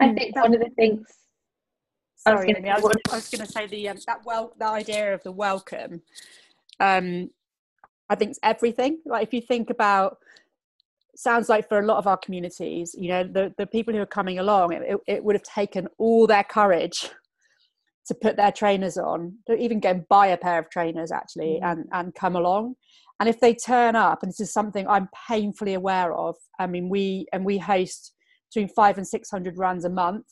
I 0.00 0.08
mm. 0.08 0.18
think 0.18 0.36
one 0.36 0.54
of 0.54 0.60
the 0.60 0.70
things. 0.70 1.06
Sorry, 2.16 2.54
I 2.54 2.78
was 2.78 3.28
going 3.30 3.44
to 3.44 3.46
say 3.46 3.66
the 3.66 3.88
um, 3.88 3.96
that 4.06 4.24
well 4.24 4.52
the 4.58 4.66
idea 4.66 5.14
of 5.14 5.22
the 5.22 5.32
welcome. 5.32 6.02
Um, 6.78 7.30
I 8.08 8.14
think 8.14 8.32
it's 8.32 8.40
everything. 8.42 8.98
Like 9.06 9.26
if 9.26 9.32
you 9.32 9.40
think 9.40 9.70
about, 9.70 10.18
sounds 11.16 11.48
like 11.48 11.68
for 11.68 11.78
a 11.78 11.86
lot 11.86 11.96
of 11.96 12.06
our 12.06 12.18
communities, 12.18 12.94
you 12.98 13.08
know, 13.08 13.24
the 13.24 13.54
the 13.56 13.66
people 13.66 13.94
who 13.94 14.00
are 14.00 14.06
coming 14.06 14.38
along, 14.38 14.74
it, 14.74 14.96
it 15.06 15.24
would 15.24 15.34
have 15.34 15.42
taken 15.42 15.88
all 15.96 16.26
their 16.26 16.44
courage 16.44 17.10
to 18.06 18.14
put 18.14 18.36
their 18.36 18.52
trainers 18.52 18.96
on, 18.96 19.34
to 19.46 19.56
even 19.56 19.80
go 19.80 19.90
and 19.90 20.08
buy 20.08 20.28
a 20.28 20.36
pair 20.36 20.58
of 20.58 20.70
trainers 20.70 21.12
actually 21.12 21.60
mm. 21.62 21.70
and, 21.70 21.84
and 21.92 22.14
come 22.14 22.36
along. 22.36 22.74
And 23.20 23.28
if 23.28 23.38
they 23.38 23.54
turn 23.54 23.94
up, 23.94 24.22
and 24.22 24.30
this 24.30 24.40
is 24.40 24.52
something 24.52 24.86
I'm 24.88 25.08
painfully 25.28 25.74
aware 25.74 26.12
of, 26.12 26.36
I 26.58 26.66
mean, 26.66 26.88
we 26.88 27.26
and 27.32 27.44
we 27.44 27.58
host 27.58 28.14
between 28.52 28.68
five 28.68 28.98
and 28.98 29.06
six 29.06 29.30
hundred 29.30 29.58
runs 29.58 29.84
a 29.84 29.90
month 29.90 30.26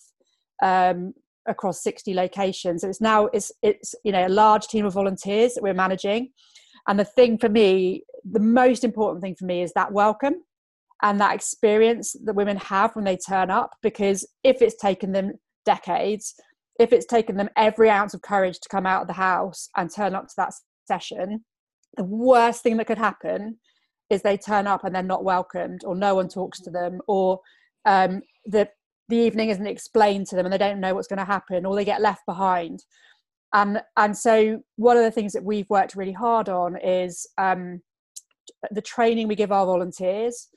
um, 0.63 1.15
across 1.47 1.83
60 1.83 2.15
locations. 2.15 2.83
So 2.83 2.89
it's 2.89 3.01
now 3.01 3.27
it's 3.27 3.53
it's 3.63 3.95
you 4.05 4.13
know 4.13 4.27
a 4.27 4.29
large 4.29 4.67
team 4.67 4.87
of 4.87 4.95
volunteers 4.95 5.55
that 5.55 5.63
we're 5.63 5.75
managing. 5.75 6.31
And 6.89 6.99
the 6.99 7.05
thing 7.05 7.39
for 7.39 7.49
me, 7.49 8.03
the 8.29 8.41
most 8.41 8.85
important 8.85 9.23
thing 9.23 9.37
for 9.39 9.45
me 9.45 9.63
is 9.63 9.73
that 9.75 9.93
welcome 9.93 10.43
and 11.03 11.21
that 11.21 11.35
experience 11.35 12.17
that 12.25 12.35
women 12.35 12.57
have 12.57 12.95
when 12.97 13.05
they 13.05 13.17
turn 13.17 13.51
up. 13.51 13.71
Because 13.83 14.27
if 14.45 14.63
it's 14.63 14.77
taken 14.77 15.13
them 15.13 15.35
decades, 15.65 16.35
if 16.81 16.95
it's 16.95 17.05
taken 17.05 17.37
them 17.37 17.51
every 17.57 17.91
ounce 17.91 18.15
of 18.15 18.23
courage 18.23 18.59
to 18.59 18.69
come 18.71 18.87
out 18.87 19.03
of 19.03 19.07
the 19.07 19.13
house 19.13 19.69
and 19.77 19.95
turn 19.95 20.15
up 20.15 20.27
to 20.27 20.35
that 20.39 20.55
session, 20.89 21.45
the 21.99 22.05
worst 22.05 22.63
thing 22.63 22.79
that 22.79 22.87
could 22.87 22.97
happen 22.97 23.59
is 24.09 24.23
they 24.23 24.39
turn 24.39 24.67
up 24.67 24.83
and 24.83 24.95
they're 24.95 25.03
not 25.03 25.23
welcomed, 25.23 25.83
or 25.85 25.95
no 25.95 26.15
one 26.15 26.27
talks 26.27 26.59
to 26.63 26.71
them, 26.71 26.99
or 27.07 27.39
um, 27.85 28.23
the 28.47 28.67
the 29.11 29.17
evening 29.17 29.51
isn't 29.51 29.67
explained 29.67 30.27
to 30.29 30.37
them 30.37 30.47
and 30.47 30.53
they 30.53 30.59
don't 30.59 30.81
know 30.81 30.95
what's 30.95 31.09
going 31.09 31.19
to 31.19 31.25
happen, 31.25 31.67
or 31.67 31.77
they 31.77 31.85
get 31.85 32.01
left 32.01 32.23
behind. 32.27 32.83
And 33.53 33.83
and 33.99 34.17
so 34.17 34.63
one 34.77 34.97
of 34.97 35.03
the 35.03 35.11
things 35.11 35.35
that 35.35 35.45
we've 35.45 35.69
worked 35.69 35.97
really 35.97 36.13
hard 36.13 36.49
on 36.49 36.79
is 36.83 37.29
um, 37.37 37.83
the 38.71 38.81
training 38.81 39.29
we 39.29 39.35
give 39.35 39.53
our 39.53 39.67
volunteers 39.67 40.49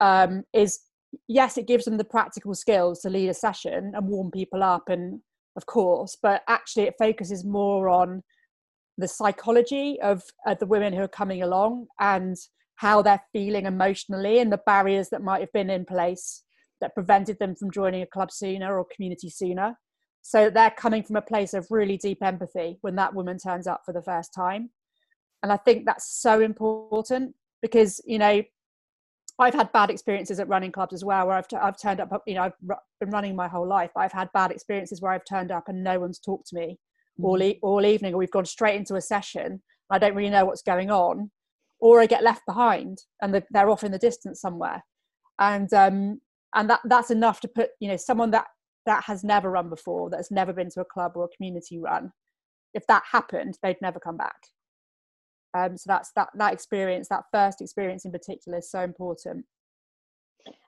um, 0.00 0.42
is 0.54 0.80
yes, 1.28 1.58
it 1.58 1.66
gives 1.66 1.84
them 1.84 1.98
the 1.98 2.04
practical 2.04 2.54
skills 2.54 3.00
to 3.00 3.10
lead 3.10 3.28
a 3.28 3.34
session 3.34 3.92
and 3.94 4.08
warm 4.08 4.30
people 4.30 4.62
up 4.62 4.88
and 4.88 5.20
of 5.56 5.66
course, 5.66 6.16
but 6.22 6.42
actually 6.48 6.84
it 6.84 6.94
focuses 6.98 7.44
more 7.44 7.88
on 7.88 8.22
the 8.98 9.08
psychology 9.08 9.98
of 10.00 10.22
uh, 10.46 10.54
the 10.54 10.66
women 10.66 10.92
who 10.92 11.02
are 11.02 11.08
coming 11.08 11.42
along 11.42 11.86
and 12.00 12.36
how 12.76 13.02
they're 13.02 13.22
feeling 13.32 13.66
emotionally 13.66 14.38
and 14.38 14.52
the 14.52 14.60
barriers 14.66 15.08
that 15.10 15.22
might 15.22 15.40
have 15.40 15.52
been 15.52 15.70
in 15.70 15.84
place 15.84 16.42
that 16.80 16.94
prevented 16.94 17.38
them 17.38 17.54
from 17.54 17.70
joining 17.70 18.02
a 18.02 18.06
club 18.06 18.30
sooner 18.30 18.78
or 18.78 18.86
community 18.94 19.30
sooner. 19.30 19.78
So 20.22 20.50
they're 20.50 20.70
coming 20.70 21.02
from 21.02 21.16
a 21.16 21.22
place 21.22 21.54
of 21.54 21.66
really 21.70 21.96
deep 21.96 22.18
empathy 22.22 22.78
when 22.80 22.96
that 22.96 23.14
woman 23.14 23.38
turns 23.38 23.66
up 23.66 23.82
for 23.86 23.92
the 23.92 24.02
first 24.02 24.34
time. 24.34 24.70
And 25.42 25.52
I 25.52 25.56
think 25.56 25.86
that's 25.86 26.20
so 26.20 26.40
important 26.40 27.34
because, 27.62 28.00
you 28.04 28.18
know, 28.18 28.42
I've 29.38 29.54
had 29.54 29.70
bad 29.72 29.90
experiences 29.90 30.40
at 30.40 30.48
running 30.48 30.72
clubs 30.72 30.94
as 30.94 31.04
well, 31.04 31.26
where 31.26 31.36
I've, 31.36 31.48
t- 31.48 31.56
I've 31.56 31.80
turned 31.80 32.00
up, 32.00 32.22
you 32.26 32.34
know, 32.34 32.42
I've 32.42 32.54
r- 32.70 32.80
been 33.00 33.10
running 33.10 33.36
my 33.36 33.48
whole 33.48 33.68
life, 33.68 33.90
but 33.94 34.00
I've 34.00 34.12
had 34.12 34.32
bad 34.32 34.50
experiences 34.50 35.02
where 35.02 35.12
I've 35.12 35.26
turned 35.28 35.52
up 35.52 35.68
and 35.68 35.84
no 35.84 36.00
one's 36.00 36.18
talked 36.18 36.48
to 36.48 36.56
me 36.56 36.78
mm. 37.20 37.24
all, 37.24 37.42
e- 37.42 37.58
all 37.62 37.84
evening, 37.84 38.14
or 38.14 38.18
we've 38.18 38.30
gone 38.30 38.46
straight 38.46 38.76
into 38.76 38.94
a 38.94 39.00
session. 39.00 39.62
I 39.90 39.98
don't 39.98 40.14
really 40.14 40.30
know 40.30 40.46
what's 40.46 40.62
going 40.62 40.90
on, 40.90 41.30
or 41.80 42.00
I 42.00 42.06
get 42.06 42.22
left 42.22 42.46
behind 42.46 43.02
and 43.20 43.34
the, 43.34 43.44
they're 43.50 43.68
off 43.68 43.84
in 43.84 43.92
the 43.92 43.98
distance 43.98 44.40
somewhere. 44.40 44.82
And, 45.38 45.70
um, 45.74 46.20
and 46.54 46.70
that, 46.70 46.80
that's 46.84 47.10
enough 47.10 47.40
to 47.40 47.48
put, 47.48 47.70
you 47.78 47.88
know, 47.88 47.98
someone 47.98 48.30
that, 48.30 48.46
that 48.86 49.04
has 49.04 49.22
never 49.22 49.50
run 49.50 49.68
before, 49.68 50.08
that 50.10 50.16
has 50.16 50.30
never 50.30 50.54
been 50.54 50.70
to 50.70 50.80
a 50.80 50.84
club 50.86 51.12
or 51.14 51.24
a 51.24 51.36
community 51.36 51.78
run, 51.78 52.10
if 52.72 52.86
that 52.86 53.02
happened, 53.10 53.58
they'd 53.62 53.76
never 53.82 54.00
come 54.00 54.16
back. 54.16 54.36
Um, 55.56 55.78
so 55.78 55.84
that's 55.86 56.12
that 56.12 56.28
that 56.34 56.52
experience, 56.52 57.08
that 57.08 57.24
first 57.32 57.62
experience 57.62 58.04
in 58.04 58.12
particular, 58.12 58.58
is 58.58 58.70
so 58.70 58.80
important. 58.80 59.46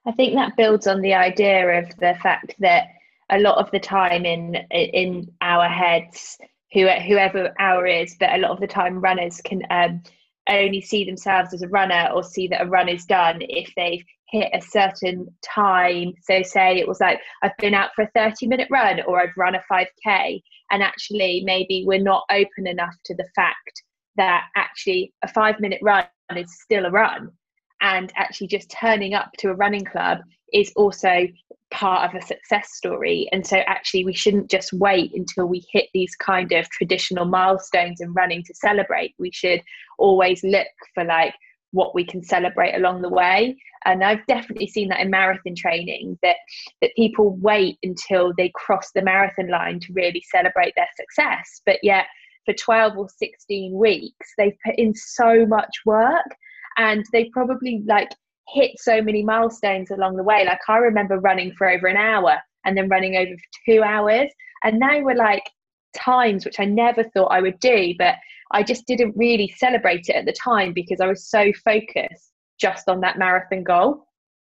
I 0.05 0.11
think 0.13 0.33
that 0.33 0.57
builds 0.57 0.87
on 0.87 1.01
the 1.01 1.13
idea 1.13 1.79
of 1.79 1.89
the 1.97 2.15
fact 2.23 2.55
that 2.59 2.87
a 3.29 3.39
lot 3.39 3.59
of 3.59 3.69
the 3.71 3.79
time 3.79 4.25
in 4.25 4.55
in 4.71 5.31
our 5.41 5.67
heads, 5.67 6.37
who, 6.73 6.87
whoever 6.87 7.53
our 7.59 7.85
is, 7.85 8.15
but 8.19 8.33
a 8.33 8.39
lot 8.39 8.51
of 8.51 8.59
the 8.59 8.67
time 8.67 8.99
runners 8.99 9.41
can 9.41 9.61
um, 9.69 10.01
only 10.49 10.81
see 10.81 11.05
themselves 11.05 11.53
as 11.53 11.61
a 11.61 11.67
runner 11.67 12.09
or 12.13 12.23
see 12.23 12.47
that 12.47 12.61
a 12.61 12.65
run 12.65 12.89
is 12.89 13.05
done 13.05 13.39
if 13.41 13.71
they've 13.75 14.03
hit 14.31 14.49
a 14.53 14.61
certain 14.61 15.27
time. 15.43 16.13
So, 16.23 16.41
say 16.41 16.79
it 16.79 16.87
was 16.87 16.99
like, 16.99 17.19
I've 17.43 17.57
been 17.59 17.75
out 17.75 17.91
for 17.95 18.05
a 18.05 18.11
30 18.15 18.47
minute 18.47 18.69
run 18.71 19.01
or 19.05 19.21
I've 19.21 19.37
run 19.37 19.53
a 19.53 19.61
5K, 19.71 20.41
and 20.71 20.81
actually, 20.81 21.43
maybe 21.45 21.83
we're 21.85 22.01
not 22.01 22.23
open 22.31 22.65
enough 22.65 22.95
to 23.05 23.15
the 23.15 23.27
fact 23.35 23.83
that 24.19 24.47
actually 24.57 25.13
a 25.23 25.29
five 25.29 25.59
minute 25.61 25.79
run 25.81 26.05
is 26.35 26.59
still 26.61 26.85
a 26.85 26.91
run. 26.91 27.31
And 27.81 28.11
actually 28.17 28.47
just 28.47 28.69
turning 28.69 29.13
up 29.13 29.31
to 29.39 29.49
a 29.49 29.55
running 29.55 29.85
club 29.85 30.19
is 30.51 30.73
also 30.75 31.25
part 31.71 32.09
of 32.09 32.21
a 32.21 32.25
success 32.25 32.73
story. 32.73 33.29
And 33.31 33.47
so 33.47 33.57
actually 33.59 34.03
we 34.03 34.13
shouldn't 34.13 34.51
just 34.51 34.73
wait 34.73 35.11
until 35.15 35.45
we 35.45 35.65
hit 35.71 35.85
these 35.93 36.13
kind 36.15 36.51
of 36.51 36.69
traditional 36.69 37.23
milestones 37.23 38.01
in 38.01 38.11
running 38.11 38.43
to 38.43 38.53
celebrate. 38.53 39.15
We 39.17 39.31
should 39.31 39.61
always 39.97 40.43
look 40.43 40.67
for 40.93 41.05
like 41.05 41.33
what 41.71 41.95
we 41.95 42.03
can 42.03 42.21
celebrate 42.21 42.75
along 42.75 43.01
the 43.01 43.09
way. 43.09 43.55
And 43.85 44.03
i've 44.03 44.25
definitely 44.27 44.67
seen 44.67 44.89
that 44.89 44.99
in 44.99 45.09
marathon 45.09 45.55
training 45.55 46.17
that 46.23 46.35
that 46.81 46.91
people 46.97 47.37
wait 47.39 47.77
until 47.83 48.33
they 48.35 48.51
cross 48.53 48.91
the 48.93 49.03
marathon 49.03 49.49
line 49.49 49.79
to 49.79 49.93
really 49.93 50.23
celebrate 50.35 50.73
their 50.75 50.89
success. 50.97 51.61
But 51.65 51.77
yet 51.83 52.07
for 52.49 52.55
12 52.55 52.97
or 52.97 53.07
16 53.07 53.77
weeks 53.77 54.33
they've 54.37 54.57
put 54.65 54.75
in 54.77 54.93
so 54.95 55.45
much 55.45 55.69
work 55.85 56.25
and 56.77 57.05
they 57.11 57.25
probably 57.25 57.83
like 57.85 58.09
hit 58.47 58.71
so 58.77 59.01
many 59.01 59.21
milestones 59.23 59.91
along 59.91 60.15
the 60.15 60.23
way. 60.23 60.43
Like 60.45 60.59
i 60.67 60.77
remember 60.77 61.19
running 61.19 61.53
for 61.53 61.69
over 61.69 61.87
an 61.87 61.97
hour 61.97 62.37
and 62.65 62.75
then 62.75 62.89
running 62.89 63.15
over 63.15 63.31
for 63.31 63.71
two 63.71 63.83
hours 63.83 64.29
and 64.63 64.79
now 64.79 64.99
we're 65.01 65.15
like 65.15 65.43
times 65.95 66.45
which 66.45 66.59
i 66.59 66.65
never 66.65 67.03
thought 67.15 67.31
i 67.31 67.41
would 67.41 67.59
do 67.59 67.95
but 67.97 68.13
i 68.51 68.61
just 68.61 68.85
didn't 68.85 69.15
really 69.17 69.51
celebrate 69.57 70.07
it 70.07 70.15
at 70.15 70.25
the 70.25 70.33
time 70.33 70.71
because 70.71 71.01
i 71.01 71.07
was 71.07 71.27
so 71.27 71.51
focused 71.65 72.31
just 72.59 72.87
on 72.87 72.99
that 72.99 73.17
marathon 73.17 73.63
goal. 73.63 74.05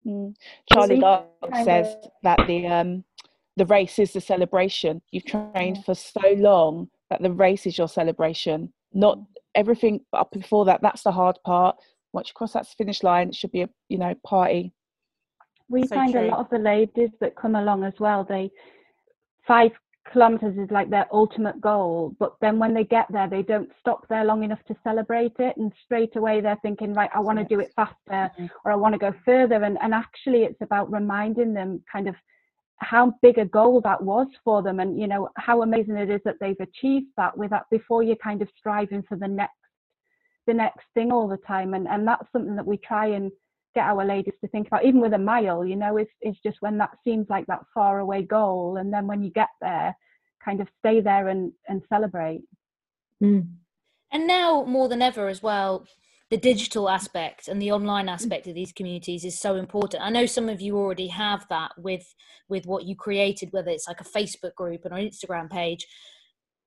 Mm. 0.07 0.35
charlie 0.73 0.99
Dark 0.99 1.27
says 1.65 1.95
that 2.23 2.41
the 2.47 2.67
um 2.67 3.05
the 3.57 3.67
race 3.67 3.99
is 3.99 4.15
the 4.15 4.23
celebration. 4.23 5.03
You've 5.11 5.27
trained 5.27 5.85
for 5.85 5.95
so 5.95 6.35
long 6.37 6.89
that 7.11 7.23
the 7.23 7.31
race 7.31 7.67
is 7.67 7.77
your 7.77 7.89
celebration, 7.89 8.73
not 8.93 9.19
everything 9.55 10.01
up 10.13 10.31
before 10.31 10.65
that. 10.65 10.81
That's 10.81 11.03
the 11.03 11.13
hard 11.13 11.39
part. 11.45 11.77
Once 12.13 12.29
you 12.29 12.35
cross 12.35 12.55
that 12.55 12.67
finish 12.67 13.03
line, 13.03 13.29
it 13.29 13.35
should 13.35 13.53
be 13.53 13.63
a 13.63 13.69
you 13.89 13.99
know 13.99 14.15
party. 14.25 14.73
We 15.69 15.87
so 15.87 15.95
find 15.95 16.13
true. 16.13 16.23
a 16.23 16.31
lot 16.31 16.41
of 16.41 16.51
the 16.51 16.59
ladies 16.59 17.11
that 17.21 17.37
come 17.37 17.55
along 17.55 17.85
as 17.85 17.95
well. 18.01 18.25
They 18.25 18.51
five 19.47 19.73
kilometers 20.13 20.57
is 20.57 20.71
like 20.71 20.91
their 20.91 21.07
ultimate 21.13 21.61
goal, 21.61 22.15
but 22.19 22.35
then 22.41 22.59
when 22.59 22.75
they 22.75 22.85
get 22.85 23.07
there, 23.11 23.29
they 23.29 23.43
don't 23.43 23.71
stop 23.79 24.09
there 24.09 24.25
long 24.25 24.43
enough 24.43 24.63
to 24.67 24.75
celebrate 24.83 25.35
it, 25.39 25.57
and 25.57 25.73
straight 25.85 26.17
away 26.17 26.41
they're 26.41 26.59
thinking, 26.63 26.95
right, 26.95 27.11
I 27.15 27.21
want 27.21 27.39
to 27.39 27.45
do 27.45 27.61
it 27.61 27.73
faster, 27.77 27.95
mm-hmm. 28.11 28.47
or 28.65 28.73
I 28.73 28.77
want 28.77 28.95
to 28.95 28.99
go 28.99 29.15
further. 29.25 29.63
And 29.63 29.79
and 29.83 29.95
actually, 29.95 30.43
it's 30.45 30.61
about 30.61 30.91
reminding 30.93 31.55
them 31.55 31.83
kind 31.93 32.09
of 32.09 32.15
how 32.81 33.13
big 33.21 33.39
a 33.39 33.45
goal 33.45 33.81
that 33.83 34.03
was 34.03 34.27
for 34.43 34.63
them 34.63 34.81
and 34.81 34.99
you 34.99 35.07
know 35.07 35.29
how 35.37 35.63
amazing 35.63 35.97
it 35.97 36.11
is 36.11 36.21
that 36.25 36.37
they've 36.41 36.61
achieved 36.61 37.07
that 37.17 37.37
with 37.37 37.51
that 37.51 37.65
before 37.71 38.03
you're 38.03 38.17
kind 38.17 38.41
of 38.41 38.49
striving 38.59 39.03
for 39.03 39.17
the 39.17 39.29
next 39.29 39.55
the 40.47 40.55
next 40.55 40.85
thing 40.95 41.13
all 41.13 41.29
the 41.29 41.37
time 41.39 41.75
and 41.75 41.87
and 41.87 42.07
that's 42.09 42.27
something 42.33 42.57
that 42.57 42.67
we 42.67 42.79
try 42.79 43.07
and 43.07 43.31
get 43.75 43.85
our 43.85 44.05
ladies 44.05 44.35
to 44.41 44.49
think 44.49 44.67
about 44.67 44.85
even 44.85 45.01
with 45.01 45.13
a 45.13 45.19
mile 45.19 45.65
you 45.65 45.77
know 45.77 45.99
it's, 45.99 46.11
it's 46.23 46.39
just 46.43 46.57
when 46.61 46.79
that 46.79 46.91
seems 47.05 47.27
like 47.29 47.47
that 47.47 47.61
far 47.73 48.01
away 48.01 48.23
goal 48.23 48.79
and 48.79 48.93
then 48.93 49.07
when 49.07 49.23
you 49.23 49.31
get 49.31 49.49
there 49.61 49.95
kind 50.43 50.61
of 50.61 50.69
stay 50.79 51.01
there 51.01 51.29
and 51.29 51.53
and 51.69 51.83
celebrate 51.89 52.41
mm. 53.23 53.47
and 54.11 54.27
now 54.27 54.65
more 54.65 54.89
than 54.89 55.03
ever 55.03 55.29
as 55.29 55.43
well 55.43 55.87
the 56.31 56.37
digital 56.37 56.89
aspect 56.89 57.49
and 57.49 57.61
the 57.61 57.73
online 57.73 58.09
aspect 58.09 58.47
of 58.47 58.55
these 58.55 58.73
communities 58.73 59.25
is 59.25 59.39
so 59.39 59.57
important. 59.57 60.03
I 60.03 60.11
know 60.11 60.27
some 60.27 60.49
of 60.49 60.61
you 60.61 60.77
already 60.77 61.09
have 61.09 61.45
that 61.51 61.73
with 61.77 62.15
with 62.49 62.67
what 62.67 62.85
you 62.85 62.95
created, 62.97 63.49
whether 63.53 63.71
it's 63.71 63.89
like 63.89 64.01
a 64.01 64.05
Facebook 64.05 64.55
group 64.55 64.85
and 64.85 64.95
an 64.95 65.09
Instagram 65.09 65.51
page. 65.51 65.87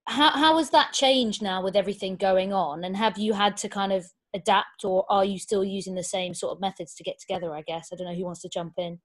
How 0.08 0.32
how 0.32 0.58
has 0.58 0.70
that 0.72 0.92
changed 0.92 1.42
now 1.42 1.64
with 1.64 1.78
everything 1.78 2.18
going 2.18 2.52
on? 2.52 2.84
And 2.84 2.98
have 2.98 3.18
you 3.18 3.34
had 3.34 3.56
to 3.58 3.70
kind 3.70 3.94
of 3.94 4.06
adapt, 4.36 4.84
or 4.84 5.06
are 5.10 5.24
you 5.24 5.40
still 5.40 5.64
using 5.64 5.96
the 5.96 6.04
same 6.04 6.34
sort 6.34 6.52
of 6.52 6.62
methods 6.62 6.94
to 6.96 7.04
get 7.04 7.20
together? 7.20 7.54
I 7.54 7.62
guess 7.62 7.90
I 7.92 7.96
don't 7.96 8.08
know 8.08 8.16
who 8.16 8.26
wants 8.26 8.42
to 8.42 8.50
jump 8.50 8.74
in. 8.78 9.00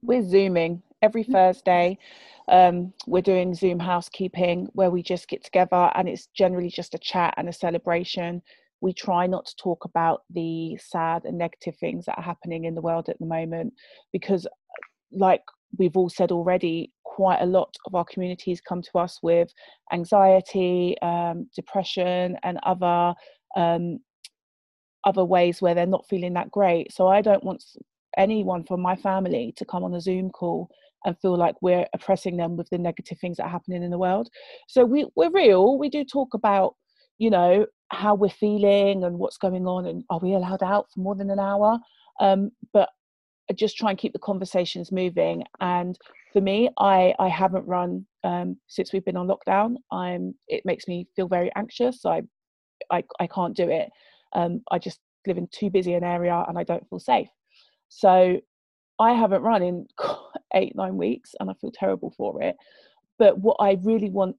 We're 0.00 0.22
zooming 0.22 0.82
every 1.02 1.24
mm. 1.24 1.32
Thursday. 1.32 1.98
Um, 2.48 2.94
we're 3.06 3.20
doing 3.20 3.54
Zoom 3.54 3.78
housekeeping 3.78 4.68
where 4.72 4.90
we 4.90 5.02
just 5.02 5.28
get 5.28 5.44
together 5.44 5.90
and 5.94 6.08
it's 6.08 6.28
generally 6.28 6.70
just 6.70 6.94
a 6.94 6.98
chat 6.98 7.34
and 7.36 7.48
a 7.48 7.52
celebration 7.52 8.40
we 8.80 8.92
try 8.92 9.26
not 9.26 9.46
to 9.46 9.56
talk 9.56 9.84
about 9.84 10.22
the 10.30 10.76
sad 10.76 11.24
and 11.24 11.38
negative 11.38 11.76
things 11.76 12.06
that 12.06 12.16
are 12.18 12.22
happening 12.22 12.64
in 12.64 12.74
the 12.74 12.80
world 12.80 13.08
at 13.08 13.18
the 13.18 13.26
moment 13.26 13.72
because 14.12 14.46
like 15.12 15.42
we've 15.78 15.96
all 15.96 16.08
said 16.08 16.32
already 16.32 16.92
quite 17.04 17.40
a 17.40 17.46
lot 17.46 17.74
of 17.86 17.94
our 17.94 18.04
communities 18.04 18.60
come 18.60 18.80
to 18.80 18.98
us 18.98 19.18
with 19.22 19.52
anxiety 19.92 20.96
um, 21.02 21.48
depression 21.54 22.36
and 22.42 22.58
other 22.62 23.14
um, 23.56 23.98
other 25.04 25.24
ways 25.24 25.62
where 25.62 25.74
they're 25.74 25.86
not 25.86 26.08
feeling 26.08 26.34
that 26.34 26.50
great. 26.50 26.92
So 26.92 27.08
i 27.08 27.20
don't 27.20 27.44
want 27.44 27.64
anyone 28.16 28.64
from 28.64 28.80
my 28.80 28.96
family 28.96 29.52
to 29.56 29.64
come 29.64 29.84
on 29.84 29.94
a 29.94 30.00
zoom 30.00 30.30
call 30.30 30.68
and 31.04 31.18
feel 31.20 31.36
like 31.36 31.54
we're 31.62 31.86
oppressing 31.94 32.36
them 32.36 32.56
with 32.56 32.68
the 32.70 32.78
negative 32.78 33.18
things 33.18 33.36
that 33.36 33.44
are 33.44 33.50
happening 33.50 33.82
in 33.82 33.90
the 33.90 33.98
world. 33.98 34.28
So 34.66 34.84
we, 34.84 35.06
we're 35.14 35.30
real 35.30 35.78
we 35.78 35.88
do 35.88 36.04
talk 36.04 36.34
about 36.34 36.74
you 37.18 37.30
know 37.30 37.66
how 37.90 38.14
we're 38.14 38.28
feeling 38.28 39.04
and 39.04 39.18
what's 39.18 39.38
going 39.38 39.66
on 39.66 39.86
and 39.86 40.04
are 40.10 40.20
we 40.20 40.34
allowed 40.34 40.62
out 40.62 40.86
for 40.92 41.00
more 41.00 41.14
than 41.14 41.30
an 41.30 41.38
hour? 41.38 41.78
Um, 42.20 42.50
but 42.72 42.90
I 43.50 43.54
just 43.54 43.76
try 43.76 43.90
and 43.90 43.98
keep 43.98 44.12
the 44.12 44.18
conversations 44.18 44.92
moving. 44.92 45.44
And 45.60 45.98
for 46.32 46.40
me 46.40 46.68
i 46.78 47.14
i 47.18 47.28
haven't 47.28 47.66
run 47.66 48.06
um, 48.24 48.56
since 48.66 48.92
we've 48.92 49.04
been 49.04 49.16
on 49.16 49.28
lockdown. 49.28 49.76
I'm 49.90 50.34
it 50.48 50.64
makes 50.64 50.86
me 50.86 51.06
feel 51.16 51.28
very 51.28 51.50
anxious. 51.56 52.04
I 52.04 52.22
i, 52.90 53.02
I 53.20 53.26
can't 53.26 53.56
do 53.56 53.68
it. 53.68 53.88
Um, 54.34 54.62
i 54.70 54.78
just 54.78 55.00
live 55.26 55.38
in 55.38 55.48
too 55.52 55.70
busy 55.70 55.94
an 55.94 56.04
area 56.04 56.44
and 56.48 56.58
i 56.58 56.64
don't 56.64 56.88
feel 56.88 56.98
safe. 56.98 57.28
So 57.88 58.40
i 58.98 59.12
haven't 59.12 59.42
run 59.42 59.62
in 59.62 59.86
eight 60.54 60.74
nine 60.76 60.96
weeks 60.96 61.34
and 61.40 61.50
i 61.50 61.54
feel 61.60 61.72
terrible 61.72 62.12
for 62.16 62.42
it. 62.42 62.56
But 63.18 63.38
what 63.38 63.56
i 63.60 63.78
really 63.82 64.10
want 64.10 64.36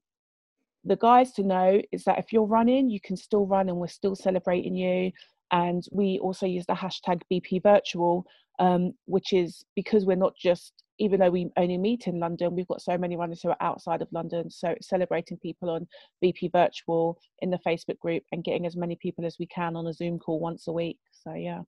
the 0.84 0.96
guys 0.96 1.32
to 1.32 1.42
know 1.42 1.80
is 1.92 2.04
that 2.04 2.18
if 2.18 2.32
you're 2.32 2.44
running, 2.44 2.88
you 2.88 3.00
can 3.00 3.16
still 3.16 3.46
run 3.46 3.68
and 3.68 3.78
we're 3.78 3.88
still 3.88 4.16
celebrating 4.16 4.74
you. 4.74 5.12
And 5.52 5.84
we 5.90 6.18
also 6.20 6.46
use 6.46 6.64
the 6.66 6.74
hashtag 6.74 7.22
BP 7.30 7.62
Virtual, 7.62 8.24
um, 8.58 8.92
which 9.06 9.32
is 9.32 9.64
because 9.74 10.06
we're 10.06 10.16
not 10.16 10.34
just, 10.36 10.72
even 10.98 11.20
though 11.20 11.30
we 11.30 11.50
only 11.56 11.76
meet 11.76 12.06
in 12.06 12.20
London, 12.20 12.54
we've 12.54 12.68
got 12.68 12.82
so 12.82 12.96
many 12.96 13.16
runners 13.16 13.42
who 13.42 13.50
are 13.50 13.56
outside 13.60 14.00
of 14.00 14.08
London. 14.12 14.50
So 14.50 14.74
celebrating 14.80 15.38
people 15.38 15.70
on 15.70 15.86
BP 16.24 16.52
Virtual 16.52 17.18
in 17.40 17.50
the 17.50 17.58
Facebook 17.66 17.98
group 17.98 18.22
and 18.32 18.44
getting 18.44 18.66
as 18.66 18.76
many 18.76 18.96
people 18.96 19.26
as 19.26 19.36
we 19.38 19.46
can 19.46 19.76
on 19.76 19.86
a 19.86 19.92
Zoom 19.92 20.18
call 20.18 20.38
once 20.38 20.68
a 20.68 20.72
week. 20.72 20.98
So, 21.10 21.34
yeah. 21.34 21.62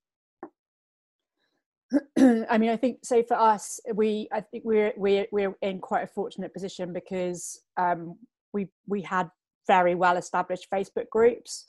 I 2.49 2.57
mean, 2.59 2.71
I 2.71 2.77
think 2.77 3.01
so 3.03 3.23
for 3.23 3.35
us, 3.39 3.81
we 3.95 4.29
I 4.33 4.41
think 4.41 4.65
we're 4.65 4.95
we're 4.97 5.27
we're 5.31 5.55
in 5.61 5.79
quite 5.79 6.05
a 6.05 6.07
fortunate 6.07 6.53
position 6.55 6.93
because 6.93 7.61
um, 7.77 8.17
we 8.53 8.69
we 8.87 9.03
had 9.03 9.31
very 9.67 9.95
well 9.95 10.17
established 10.17 10.67
Facebook 10.73 11.09
groups 11.11 11.67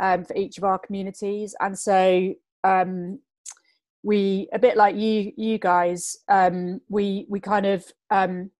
um, 0.00 0.24
for 0.24 0.36
each 0.36 0.58
of 0.58 0.64
our 0.64 0.78
communities, 0.78 1.54
and 1.60 1.78
so 1.78 2.32
um, 2.64 3.18
we 4.02 4.48
a 4.52 4.58
bit 4.58 4.76
like 4.76 4.96
you 4.96 5.32
you 5.36 5.58
guys 5.58 6.16
um, 6.28 6.80
we 6.88 7.26
we 7.28 7.40
kind 7.40 7.66
of 7.66 7.84
um, 8.10 8.50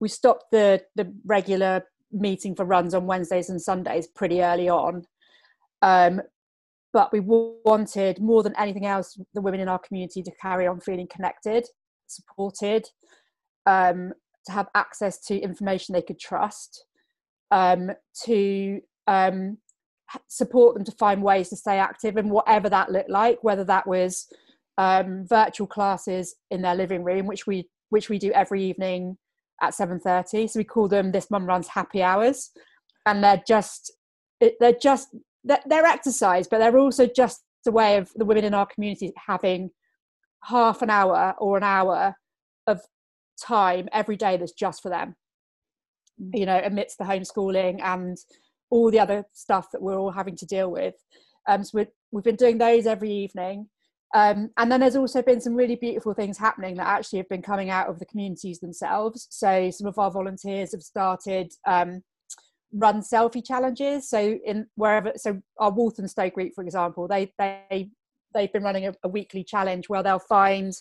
we 0.00 0.08
stopped 0.08 0.44
the 0.50 0.82
the 0.96 1.12
regular 1.26 1.84
meeting 2.12 2.54
for 2.54 2.64
runs 2.64 2.94
on 2.94 3.06
Wednesdays 3.06 3.50
and 3.50 3.60
Sundays 3.60 4.06
pretty 4.06 4.42
early 4.42 4.68
on. 4.68 5.04
Um, 5.82 6.20
but 6.92 7.12
we 7.12 7.20
wanted 7.20 8.20
more 8.20 8.42
than 8.42 8.56
anything 8.58 8.86
else 8.86 9.18
the 9.34 9.40
women 9.40 9.60
in 9.60 9.68
our 9.68 9.78
community 9.78 10.22
to 10.22 10.32
carry 10.40 10.66
on 10.66 10.80
feeling 10.80 11.06
connected, 11.08 11.66
supported, 12.06 12.86
um, 13.66 14.12
to 14.46 14.52
have 14.52 14.68
access 14.74 15.20
to 15.26 15.38
information 15.38 15.92
they 15.92 16.02
could 16.02 16.18
trust, 16.18 16.86
um, 17.50 17.90
to 18.24 18.80
um, 19.06 19.58
support 20.28 20.74
them 20.74 20.84
to 20.84 20.92
find 20.92 21.22
ways 21.22 21.48
to 21.48 21.56
stay 21.56 21.78
active 21.78 22.16
and 22.16 22.30
whatever 22.30 22.68
that 22.68 22.90
looked 22.90 23.10
like, 23.10 23.42
whether 23.42 23.64
that 23.64 23.86
was 23.86 24.26
um, 24.78 25.26
virtual 25.28 25.66
classes 25.66 26.36
in 26.50 26.62
their 26.62 26.74
living 26.74 27.04
room, 27.04 27.26
which 27.26 27.46
we 27.46 27.68
which 27.90 28.08
we 28.08 28.18
do 28.18 28.30
every 28.32 28.62
evening 28.62 29.18
at 29.60 29.74
7.30 29.74 30.48
so 30.48 30.58
we 30.58 30.64
call 30.64 30.88
them 30.88 31.10
this 31.10 31.30
mum 31.30 31.44
runs 31.44 31.68
happy 31.68 32.02
hours. 32.02 32.50
And 33.06 33.22
they're 33.22 33.42
just 33.46 33.92
they're 34.40 34.78
just 34.80 35.08
they're 35.44 35.84
exercise 35.84 36.46
but 36.46 36.58
they're 36.58 36.78
also 36.78 37.06
just 37.06 37.42
a 37.66 37.70
way 37.70 37.96
of 37.96 38.10
the 38.14 38.24
women 38.24 38.44
in 38.44 38.54
our 38.54 38.66
community 38.66 39.12
having 39.26 39.70
half 40.44 40.82
an 40.82 40.90
hour 40.90 41.34
or 41.38 41.56
an 41.56 41.62
hour 41.62 42.14
of 42.66 42.80
time 43.40 43.88
every 43.92 44.16
day 44.16 44.36
that's 44.36 44.52
just 44.52 44.82
for 44.82 44.88
them 44.88 45.14
you 46.34 46.46
know 46.46 46.60
amidst 46.64 46.98
the 46.98 47.04
homeschooling 47.04 47.80
and 47.82 48.18
all 48.70 48.90
the 48.90 49.00
other 49.00 49.24
stuff 49.32 49.70
that 49.72 49.82
we're 49.82 49.98
all 49.98 50.12
having 50.12 50.36
to 50.36 50.46
deal 50.46 50.70
with. 50.70 50.94
Um, 51.48 51.64
so 51.64 51.78
we 52.12 52.18
have 52.18 52.24
been 52.24 52.36
doing 52.36 52.58
those 52.58 52.86
every 52.86 53.10
evening. 53.10 53.68
Um, 54.14 54.50
and 54.56 54.70
then 54.70 54.80
there's 54.80 54.96
also 54.96 55.22
been 55.22 55.40
some 55.40 55.54
really 55.54 55.76
beautiful 55.76 56.14
things 56.14 56.36
happening 56.36 56.76
that 56.76 56.86
actually 56.86 57.18
have 57.18 57.28
been 57.28 57.42
coming 57.42 57.70
out 57.70 57.88
of 57.88 57.98
the 57.98 58.06
communities 58.06 58.58
themselves. 58.58 59.26
So 59.30 59.70
some 59.70 59.86
of 59.86 59.98
our 59.98 60.10
volunteers 60.10 60.72
have 60.72 60.82
started 60.82 61.52
um, 61.66 62.02
run 62.72 63.02
selfie 63.02 63.44
challenges. 63.44 64.08
So 64.08 64.38
in 64.44 64.66
wherever 64.74 65.12
so 65.16 65.40
our 65.58 65.70
walthamstow 65.70 66.30
group 66.30 66.54
for 66.54 66.64
example 66.64 67.08
they 67.08 67.32
they 67.38 67.90
they've 68.34 68.52
been 68.52 68.62
running 68.62 68.86
a, 68.86 68.94
a 69.02 69.08
weekly 69.08 69.44
challenge 69.44 69.88
where 69.88 70.02
they'll 70.02 70.18
find 70.18 70.72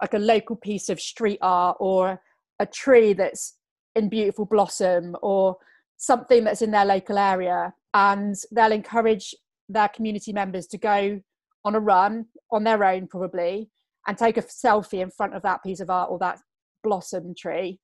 like 0.00 0.14
a 0.14 0.18
local 0.18 0.56
piece 0.56 0.88
of 0.88 1.00
street 1.00 1.38
art 1.42 1.76
or 1.80 2.20
a 2.58 2.66
tree 2.66 3.12
that's 3.12 3.56
in 3.94 4.08
beautiful 4.08 4.46
blossom 4.46 5.16
or 5.22 5.56
something 5.96 6.44
that's 6.44 6.62
in 6.62 6.70
their 6.70 6.84
local 6.84 7.18
area 7.18 7.72
and 7.94 8.34
they'll 8.50 8.72
encourage 8.72 9.34
their 9.68 9.88
community 9.88 10.32
members 10.32 10.66
to 10.66 10.78
go 10.78 11.20
on 11.64 11.74
a 11.74 11.80
run 11.80 12.26
on 12.50 12.64
their 12.64 12.84
own 12.84 13.06
probably 13.06 13.70
and 14.06 14.18
take 14.18 14.36
a 14.36 14.42
selfie 14.42 15.00
in 15.00 15.10
front 15.10 15.34
of 15.34 15.42
that 15.42 15.62
piece 15.62 15.80
of 15.80 15.90
art 15.90 16.10
or 16.10 16.18
that 16.18 16.38
blossom 16.82 17.34
tree. 17.38 17.78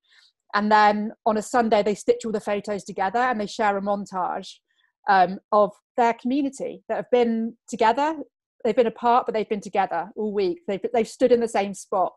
And 0.54 0.72
then 0.72 1.12
on 1.26 1.36
a 1.36 1.42
sunday 1.42 1.82
they 1.82 1.94
stitch 1.94 2.24
all 2.24 2.32
the 2.32 2.40
photos 2.40 2.84
together 2.84 3.18
and 3.18 3.40
they 3.40 3.46
share 3.46 3.76
a 3.76 3.82
montage 3.82 4.54
um, 5.08 5.38
of 5.52 5.72
their 5.96 6.14
community 6.14 6.82
that 6.88 6.96
have 6.96 7.10
been 7.12 7.56
together. 7.68 8.16
They've 8.64 8.74
been 8.74 8.86
apart 8.86 9.26
but 9.26 9.34
they've 9.34 9.48
been 9.48 9.60
together 9.60 10.10
all 10.16 10.32
week. 10.32 10.60
They've, 10.66 10.84
they've 10.92 11.08
stood 11.08 11.32
in 11.32 11.40
the 11.40 11.48
same 11.48 11.74
spot 11.74 12.12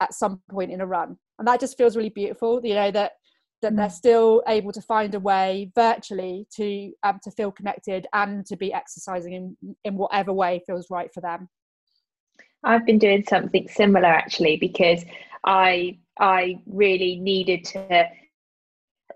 at 0.00 0.14
some 0.14 0.40
point 0.50 0.72
in 0.72 0.80
a 0.80 0.86
run. 0.86 1.16
And 1.38 1.46
that 1.46 1.60
just 1.60 1.76
feels 1.76 1.96
really 1.96 2.08
beautiful 2.08 2.60
you 2.64 2.74
know 2.74 2.90
that 2.92 3.12
that 3.64 3.72
mm. 3.72 3.76
they're 3.76 3.90
still 3.90 4.42
able 4.46 4.72
to 4.72 4.82
find 4.82 5.14
a 5.14 5.20
way 5.20 5.70
virtually 5.74 6.46
to 6.54 6.92
um, 7.02 7.18
to 7.22 7.30
feel 7.30 7.50
connected 7.50 8.06
and 8.12 8.46
to 8.46 8.56
be 8.56 8.72
exercising 8.72 9.32
in 9.32 9.76
in 9.84 9.96
whatever 9.96 10.32
way 10.32 10.62
feels 10.66 10.86
right 10.90 11.12
for 11.12 11.20
them 11.20 11.48
i've 12.62 12.86
been 12.86 12.98
doing 12.98 13.24
something 13.28 13.66
similar 13.68 14.08
actually 14.08 14.56
because 14.56 15.04
i 15.44 15.98
i 16.20 16.56
really 16.66 17.16
needed 17.16 17.64
to 17.64 18.04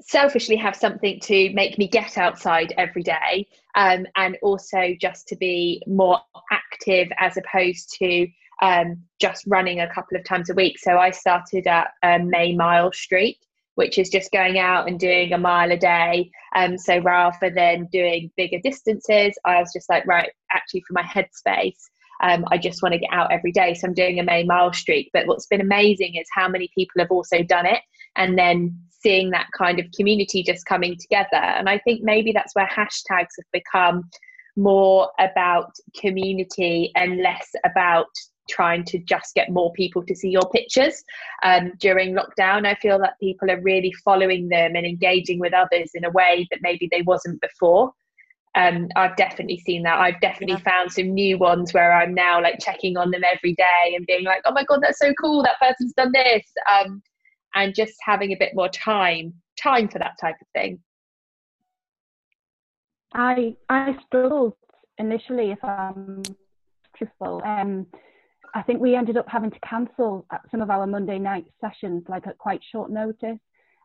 selfishly 0.00 0.56
have 0.56 0.76
something 0.76 1.18
to 1.20 1.52
make 1.54 1.76
me 1.76 1.88
get 1.88 2.16
outside 2.16 2.72
every 2.78 3.02
day 3.02 3.46
um, 3.74 4.06
and 4.16 4.36
also 4.42 4.94
just 5.00 5.26
to 5.28 5.36
be 5.36 5.82
more 5.86 6.18
active 6.52 7.08
as 7.18 7.36
opposed 7.36 7.94
to 7.98 8.26
um, 8.62 8.96
just 9.20 9.44
running 9.46 9.80
a 9.80 9.92
couple 9.92 10.16
of 10.16 10.24
times 10.24 10.50
a 10.50 10.54
week 10.54 10.78
so 10.78 10.98
i 10.98 11.10
started 11.10 11.66
at 11.66 11.88
um, 12.02 12.30
may 12.30 12.54
mile 12.54 12.92
street 12.92 13.38
which 13.78 13.96
is 13.96 14.08
just 14.08 14.32
going 14.32 14.58
out 14.58 14.88
and 14.88 14.98
doing 14.98 15.32
a 15.32 15.38
mile 15.38 15.70
a 15.70 15.76
day. 15.76 16.28
Um, 16.56 16.76
so 16.76 16.98
rather 16.98 17.48
than 17.48 17.86
doing 17.92 18.28
bigger 18.36 18.58
distances, 18.60 19.38
I 19.44 19.60
was 19.60 19.72
just 19.72 19.88
like, 19.88 20.04
right, 20.04 20.30
actually, 20.52 20.80
for 20.80 20.94
my 20.94 21.04
headspace, 21.04 21.78
um, 22.20 22.44
I 22.50 22.58
just 22.58 22.82
want 22.82 22.94
to 22.94 22.98
get 22.98 23.12
out 23.12 23.30
every 23.30 23.52
day. 23.52 23.74
So 23.74 23.86
I'm 23.86 23.94
doing 23.94 24.18
a 24.18 24.24
May 24.24 24.42
mile 24.42 24.72
streak. 24.72 25.10
But 25.12 25.28
what's 25.28 25.46
been 25.46 25.60
amazing 25.60 26.16
is 26.16 26.26
how 26.34 26.48
many 26.48 26.68
people 26.74 26.98
have 26.98 27.12
also 27.12 27.44
done 27.44 27.66
it 27.66 27.78
and 28.16 28.36
then 28.36 28.76
seeing 29.00 29.30
that 29.30 29.46
kind 29.56 29.78
of 29.78 29.86
community 29.96 30.42
just 30.42 30.66
coming 30.66 30.96
together. 30.98 31.36
And 31.36 31.68
I 31.68 31.78
think 31.78 32.02
maybe 32.02 32.32
that's 32.32 32.56
where 32.56 32.66
hashtags 32.66 33.36
have 33.38 33.46
become 33.52 34.02
more 34.56 35.08
about 35.20 35.70
community 35.96 36.90
and 36.96 37.22
less 37.22 37.48
about 37.64 38.08
trying 38.48 38.84
to 38.84 38.98
just 38.98 39.34
get 39.34 39.50
more 39.50 39.72
people 39.72 40.04
to 40.04 40.14
see 40.14 40.30
your 40.30 40.48
pictures 40.50 41.04
um, 41.42 41.72
during 41.78 42.14
lockdown. 42.14 42.66
I 42.66 42.74
feel 42.76 42.98
that 43.00 43.18
people 43.20 43.50
are 43.50 43.60
really 43.60 43.92
following 44.04 44.48
them 44.48 44.74
and 44.76 44.86
engaging 44.86 45.38
with 45.38 45.52
others 45.52 45.90
in 45.94 46.04
a 46.04 46.10
way 46.10 46.46
that 46.50 46.60
maybe 46.62 46.88
they 46.90 47.02
wasn't 47.02 47.40
before. 47.40 47.92
Um, 48.54 48.88
I've 48.96 49.16
definitely 49.16 49.58
seen 49.58 49.82
that. 49.84 50.00
I've 50.00 50.20
definitely 50.20 50.60
yeah. 50.64 50.70
found 50.70 50.92
some 50.92 51.12
new 51.14 51.38
ones 51.38 51.72
where 51.72 51.92
I'm 51.92 52.14
now 52.14 52.42
like 52.42 52.58
checking 52.58 52.96
on 52.96 53.10
them 53.10 53.22
every 53.24 53.54
day 53.54 53.94
and 53.94 54.06
being 54.06 54.24
like, 54.24 54.42
oh 54.46 54.52
my 54.52 54.64
god, 54.64 54.80
that's 54.82 54.98
so 54.98 55.12
cool. 55.20 55.42
That 55.42 55.60
person's 55.60 55.92
done 55.92 56.12
this, 56.12 56.42
um, 56.72 57.02
and 57.54 57.74
just 57.74 57.94
having 58.02 58.32
a 58.32 58.36
bit 58.36 58.54
more 58.54 58.68
time 58.68 59.34
time 59.60 59.88
for 59.88 59.98
that 59.98 60.16
type 60.20 60.36
of 60.40 60.46
thing. 60.54 60.80
I 63.14 63.54
I 63.68 63.96
struggled 64.06 64.54
initially, 64.98 65.50
if 65.50 65.62
I'm 65.62 66.22
truthful. 66.96 67.42
Um, 67.44 67.86
I 68.54 68.62
think 68.62 68.80
we 68.80 68.94
ended 68.94 69.16
up 69.16 69.28
having 69.28 69.50
to 69.50 69.60
cancel 69.60 70.26
some 70.50 70.60
of 70.60 70.70
our 70.70 70.86
Monday 70.86 71.18
night 71.18 71.46
sessions, 71.60 72.04
like 72.08 72.26
at 72.26 72.38
quite 72.38 72.60
short 72.70 72.90
notice, 72.90 73.38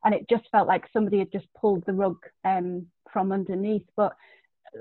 and 0.03 0.13
it 0.13 0.27
just 0.29 0.43
felt 0.51 0.67
like 0.67 0.85
somebody 0.91 1.19
had 1.19 1.31
just 1.31 1.47
pulled 1.59 1.85
the 1.85 1.93
rug 1.93 2.17
um, 2.45 2.85
from 3.11 3.31
underneath. 3.31 3.85
But 3.95 4.15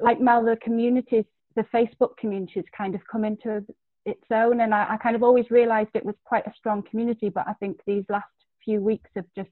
like 0.01 0.21
Mel, 0.21 0.45
the 0.45 0.57
communities, 0.57 1.25
the 1.57 1.67
Facebook 1.75 2.17
communities, 2.19 2.65
kind 2.77 2.95
of 2.95 3.01
come 3.11 3.25
into 3.25 3.65
its 4.05 4.25
own, 4.33 4.61
and 4.61 4.75
I, 4.75 4.95
I 4.95 4.97
kind 4.97 5.17
of 5.17 5.23
always 5.23 5.51
realised 5.51 5.91
it 5.95 6.05
was 6.05 6.17
quite 6.25 6.47
a 6.47 6.55
strong 6.57 6.83
community. 6.83 7.29
But 7.29 7.47
I 7.47 7.55
think 7.55 7.81
these 7.87 8.05
last 8.09 8.27
few 8.65 8.81
weeks 8.81 9.11
have 9.17 9.27
just 9.37 9.51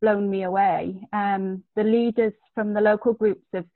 blown 0.00 0.30
me 0.30 0.44
away. 0.44 1.00
Um, 1.12 1.62
the 1.74 1.84
leaders 1.84 2.34
from 2.54 2.74
the 2.74 2.80
local 2.80 3.12
groups 3.12 3.46
have 3.52 3.66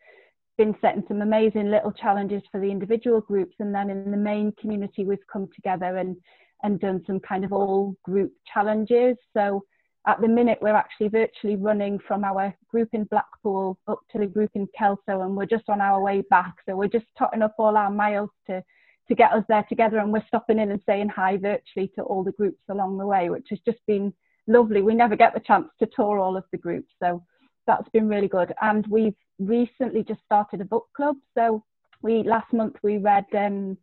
been 0.60 0.76
setting 0.82 1.02
some 1.08 1.22
amazing 1.22 1.70
little 1.70 1.90
challenges 1.90 2.42
for 2.52 2.60
the 2.60 2.70
individual 2.70 3.22
groups 3.22 3.54
and 3.60 3.74
then 3.74 3.88
in 3.88 4.10
the 4.10 4.16
main 4.16 4.52
community 4.60 5.06
we've 5.06 5.26
come 5.32 5.48
together 5.54 5.96
and 5.96 6.14
and 6.62 6.78
done 6.80 7.02
some 7.06 7.18
kind 7.18 7.46
of 7.46 7.52
all 7.54 7.96
group 8.04 8.30
challenges. 8.52 9.16
So 9.34 9.64
at 10.06 10.20
the 10.20 10.28
minute 10.28 10.58
we're 10.60 10.76
actually 10.76 11.08
virtually 11.08 11.56
running 11.56 11.98
from 12.06 12.24
our 12.24 12.54
group 12.68 12.90
in 12.92 13.04
blackpool 13.04 13.78
up 13.88 14.00
to 14.12 14.18
the 14.18 14.26
group 14.26 14.50
in 14.54 14.68
kelso 14.76 15.22
and 15.22 15.34
we're 15.34 15.46
just 15.46 15.70
on 15.70 15.80
our 15.80 16.02
way 16.02 16.22
back. 16.28 16.52
So 16.68 16.76
we're 16.76 16.88
just 16.88 17.06
totting 17.18 17.40
up 17.40 17.54
all 17.58 17.78
our 17.78 17.90
miles 17.90 18.28
to 18.48 18.62
to 19.08 19.14
get 19.14 19.32
us 19.32 19.44
there 19.48 19.64
together 19.66 19.96
and 19.96 20.12
we're 20.12 20.26
stopping 20.26 20.58
in 20.58 20.72
and 20.72 20.82
saying 20.84 21.08
hi 21.08 21.38
virtually 21.38 21.90
to 21.94 22.02
all 22.02 22.22
the 22.22 22.32
groups 22.32 22.60
along 22.68 22.98
the 22.98 23.06
way 23.06 23.30
which 23.30 23.46
has 23.48 23.60
just 23.64 23.80
been 23.86 24.12
lovely. 24.46 24.82
We 24.82 24.94
never 24.94 25.16
get 25.16 25.32
the 25.32 25.40
chance 25.40 25.68
to 25.78 25.88
tour 25.96 26.18
all 26.18 26.36
of 26.36 26.44
the 26.52 26.58
groups 26.58 26.92
so 27.02 27.24
that's 27.66 27.88
been 27.90 28.08
really 28.08 28.28
good. 28.28 28.52
And 28.60 28.86
we've 28.88 29.14
recently 29.40 30.04
just 30.04 30.20
started 30.24 30.60
a 30.60 30.64
book 30.64 30.86
club. 30.96 31.16
So 31.36 31.64
we 32.02 32.22
last 32.22 32.52
month 32.52 32.76
we 32.82 32.98
read 32.98 33.26
um, 33.36 33.76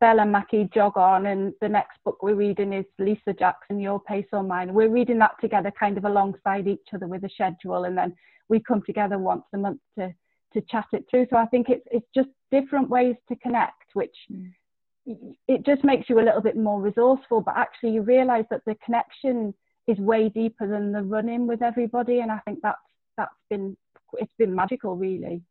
Bella 0.00 0.24
Mackie 0.24 0.68
Jog 0.72 0.96
On, 0.96 1.26
and 1.26 1.52
the 1.60 1.68
next 1.68 1.98
book 2.04 2.22
we're 2.22 2.34
reading 2.34 2.72
is 2.72 2.84
Lisa 2.98 3.32
Jackson, 3.38 3.80
Your 3.80 4.00
Pace 4.00 4.26
or 4.32 4.42
Mine. 4.42 4.72
We're 4.72 4.88
reading 4.88 5.18
that 5.18 5.40
together, 5.40 5.72
kind 5.78 5.98
of 5.98 6.04
alongside 6.04 6.68
each 6.68 6.88
other 6.94 7.06
with 7.06 7.24
a 7.24 7.28
schedule, 7.28 7.84
and 7.84 7.96
then 7.96 8.14
we 8.48 8.60
come 8.60 8.82
together 8.86 9.18
once 9.18 9.44
a 9.54 9.58
month 9.58 9.80
to 9.98 10.14
to 10.52 10.60
chat 10.62 10.86
it 10.92 11.04
through. 11.08 11.26
So 11.30 11.36
I 11.36 11.46
think 11.46 11.68
it's 11.68 11.86
it's 11.90 12.08
just 12.14 12.30
different 12.50 12.88
ways 12.88 13.16
to 13.28 13.36
connect, 13.36 13.94
which 13.94 14.16
mm. 14.32 14.50
it 15.46 15.64
just 15.64 15.84
makes 15.84 16.08
you 16.08 16.20
a 16.20 16.26
little 16.26 16.40
bit 16.40 16.56
more 16.56 16.80
resourceful. 16.80 17.40
But 17.40 17.56
actually, 17.56 17.90
you 17.90 18.02
realise 18.02 18.46
that 18.50 18.62
the 18.66 18.76
connection 18.84 19.54
is 19.86 19.98
way 19.98 20.28
deeper 20.28 20.66
than 20.66 20.92
the 20.92 21.02
running 21.02 21.46
with 21.46 21.62
everybody 21.62 22.20
and 22.20 22.30
i 22.30 22.38
think 22.44 22.58
that's 22.62 22.78
that's 23.16 23.34
been 23.48 23.76
it's 24.18 24.34
been 24.38 24.54
magical 24.54 24.96
really. 24.96 25.42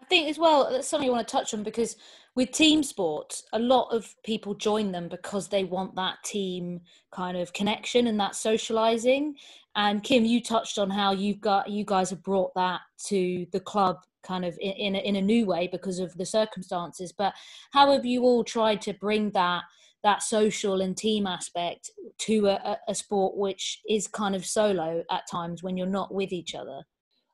I 0.00 0.04
think 0.06 0.28
as 0.28 0.38
well 0.38 0.70
that's 0.70 0.88
something 0.88 1.06
you 1.06 1.12
want 1.12 1.26
to 1.26 1.32
touch 1.32 1.54
on 1.54 1.62
because 1.62 1.96
with 2.34 2.52
team 2.52 2.82
sports 2.82 3.44
a 3.52 3.58
lot 3.58 3.88
of 3.90 4.14
people 4.24 4.54
join 4.54 4.92
them 4.92 5.08
because 5.08 5.48
they 5.48 5.64
want 5.64 5.94
that 5.96 6.22
team 6.24 6.80
kind 7.12 7.36
of 7.36 7.52
connection 7.52 8.06
and 8.06 8.18
that 8.20 8.34
socializing. 8.34 9.34
And 9.76 10.02
kim 10.02 10.24
you 10.24 10.42
touched 10.42 10.78
on 10.78 10.90
how 10.90 11.12
you've 11.12 11.40
got 11.40 11.70
you 11.70 11.84
guys 11.84 12.10
have 12.10 12.22
brought 12.22 12.54
that 12.54 12.80
to 13.06 13.46
the 13.52 13.60
club 13.60 13.98
kind 14.22 14.44
of 14.44 14.56
in, 14.60 14.72
in 14.72 14.94
a, 14.94 14.98
in 14.98 15.16
a 15.16 15.22
new 15.22 15.46
way 15.46 15.68
because 15.70 15.98
of 15.98 16.16
the 16.16 16.26
circumstances. 16.26 17.12
But 17.12 17.34
how 17.72 17.92
have 17.92 18.04
you 18.04 18.22
all 18.22 18.44
tried 18.44 18.82
to 18.82 18.94
bring 18.94 19.30
that 19.32 19.62
that 20.02 20.22
social 20.22 20.80
and 20.80 20.96
team 20.96 21.26
aspect 21.26 21.90
to 22.18 22.46
a, 22.46 22.78
a 22.88 22.94
sport 22.94 23.36
which 23.36 23.80
is 23.88 24.08
kind 24.08 24.34
of 24.34 24.46
solo 24.46 25.04
at 25.10 25.28
times 25.30 25.62
when 25.62 25.76
you're 25.76 25.86
not 25.86 26.14
with 26.14 26.32
each 26.32 26.54
other? 26.54 26.82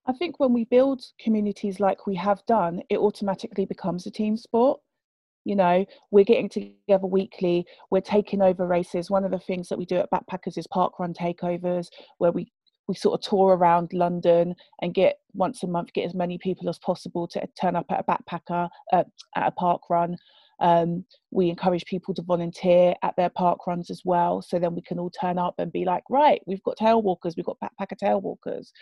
I 0.07 0.13
think 0.13 0.39
when 0.39 0.53
we 0.53 0.65
build 0.65 1.03
communities 1.19 1.81
like 1.81 2.07
we 2.07 2.15
have 2.17 2.45
done, 2.47 2.83
it 2.89 2.99
automatically 2.99 3.67
becomes 3.67 4.07
a 4.07 4.11
team 4.11 4.37
sport. 4.37 4.81
You 5.45 5.57
know, 5.57 5.85
we're 6.11 6.25
getting 6.25 6.49
together 6.49 7.07
weekly, 7.07 7.67
we're 7.91 8.01
taking 8.01 8.43
over 8.43 8.67
races. 8.67 9.11
One 9.11 9.25
of 9.25 9.31
the 9.31 9.39
things 9.39 9.69
that 9.69 9.79
we 9.79 9.87
do 9.87 9.97
at 9.97 10.11
Backpackers 10.11 10.59
is 10.59 10.67
park 10.67 10.99
run 10.99 11.15
takeovers, 11.15 11.89
where 12.19 12.33
we 12.33 12.53
we 12.89 12.95
sort 12.95 13.19
of 13.19 13.29
tour 13.29 13.57
around 13.57 13.93
London 13.93 14.55
and 14.81 14.95
get 14.95 15.19
once 15.35 15.63
a 15.63 15.67
month 15.67 15.93
get 15.93 16.07
as 16.07 16.15
many 16.15 16.39
people 16.39 16.69
as 16.69 16.79
possible 16.79 17.27
to 17.29 17.45
turn 17.61 17.75
up 17.75 17.87
at 17.91 18.01
a 18.01 18.05
backpacker 18.05 18.69
uh, 18.93 19.05
at 19.35 19.49
a 19.49 19.51
park 19.51 19.83
run. 19.91 20.17
Um, 20.61 21.05
we 21.31 21.51
encourage 21.51 21.85
people 21.85 22.15
to 22.15 22.23
volunteer 22.23 22.95
at 23.03 23.15
their 23.17 23.29
park 23.29 23.67
runs 23.67 23.91
as 23.91 24.03
well. 24.05 24.41
So 24.41 24.59
then 24.59 24.75
we 24.75 24.83
can 24.83 24.99
all 24.99 25.11
turn 25.11 25.39
up 25.39 25.55
and 25.59 25.71
be 25.71 25.85
like, 25.85 26.05
right, 26.09 26.41
we've 26.47 26.63
got 26.63 26.77
tail 26.77 27.03
walkers, 27.03 27.35
we've 27.37 27.47
got 27.47 27.59
backpacker 27.63 27.99
tail 27.99 28.21
walkers. 28.21 28.73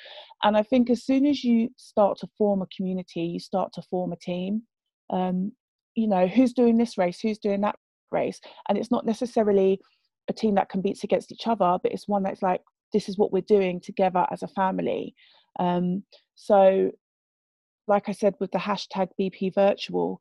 And 0.43 0.57
I 0.57 0.63
think 0.63 0.91
as 0.91 1.05
soon 1.05 1.27
as 1.27 1.43
you 1.43 1.71
start 1.77 2.19
to 2.19 2.29
form 2.39 2.63
a 2.63 2.67
community, 2.77 3.23
you 3.23 3.41
start 3.41 3.73
to 3.75 3.83
form 3.83 4.13
a 4.13 4.17
team. 4.17 4.63
Um, 5.11 5.53
you 5.95 6.09
know, 6.09 6.27
who's 6.27 6.53
doing 6.53 6.77
this 6.77 6.99
race, 6.99 7.21
who's 7.21 7.39
doing 7.39 7.61
that 7.63 7.77
race. 8.11 8.41
And 8.69 8.79
it's 8.79 8.91
not 8.91 9.07
necessarily 9.07 9.81
a 10.29 10.33
team 10.33 10.55
that 10.55 10.69
competes 10.69 11.05
against 11.05 11.33
each 11.33 11.47
other, 11.47 11.79
but 11.83 11.93
it's 11.93 12.09
one 12.09 12.23
that's 12.23 12.43
like, 12.43 12.63
this 12.93 13.09
is 13.09 13.19
what 13.19 13.33
we're 13.33 13.43
doing 13.43 13.81
together 13.81 14.27
as 14.31 14.43
a 14.43 14.49
family. 14.49 15.15
Um, 15.59 16.05
so, 16.35 16.91
like 17.87 18.09
I 18.09 18.13
said, 18.13 18.35
with 18.41 18.51
the 18.53 18.59
hashtag 18.59 19.09
BP 19.21 19.55
Virtual, 19.55 20.21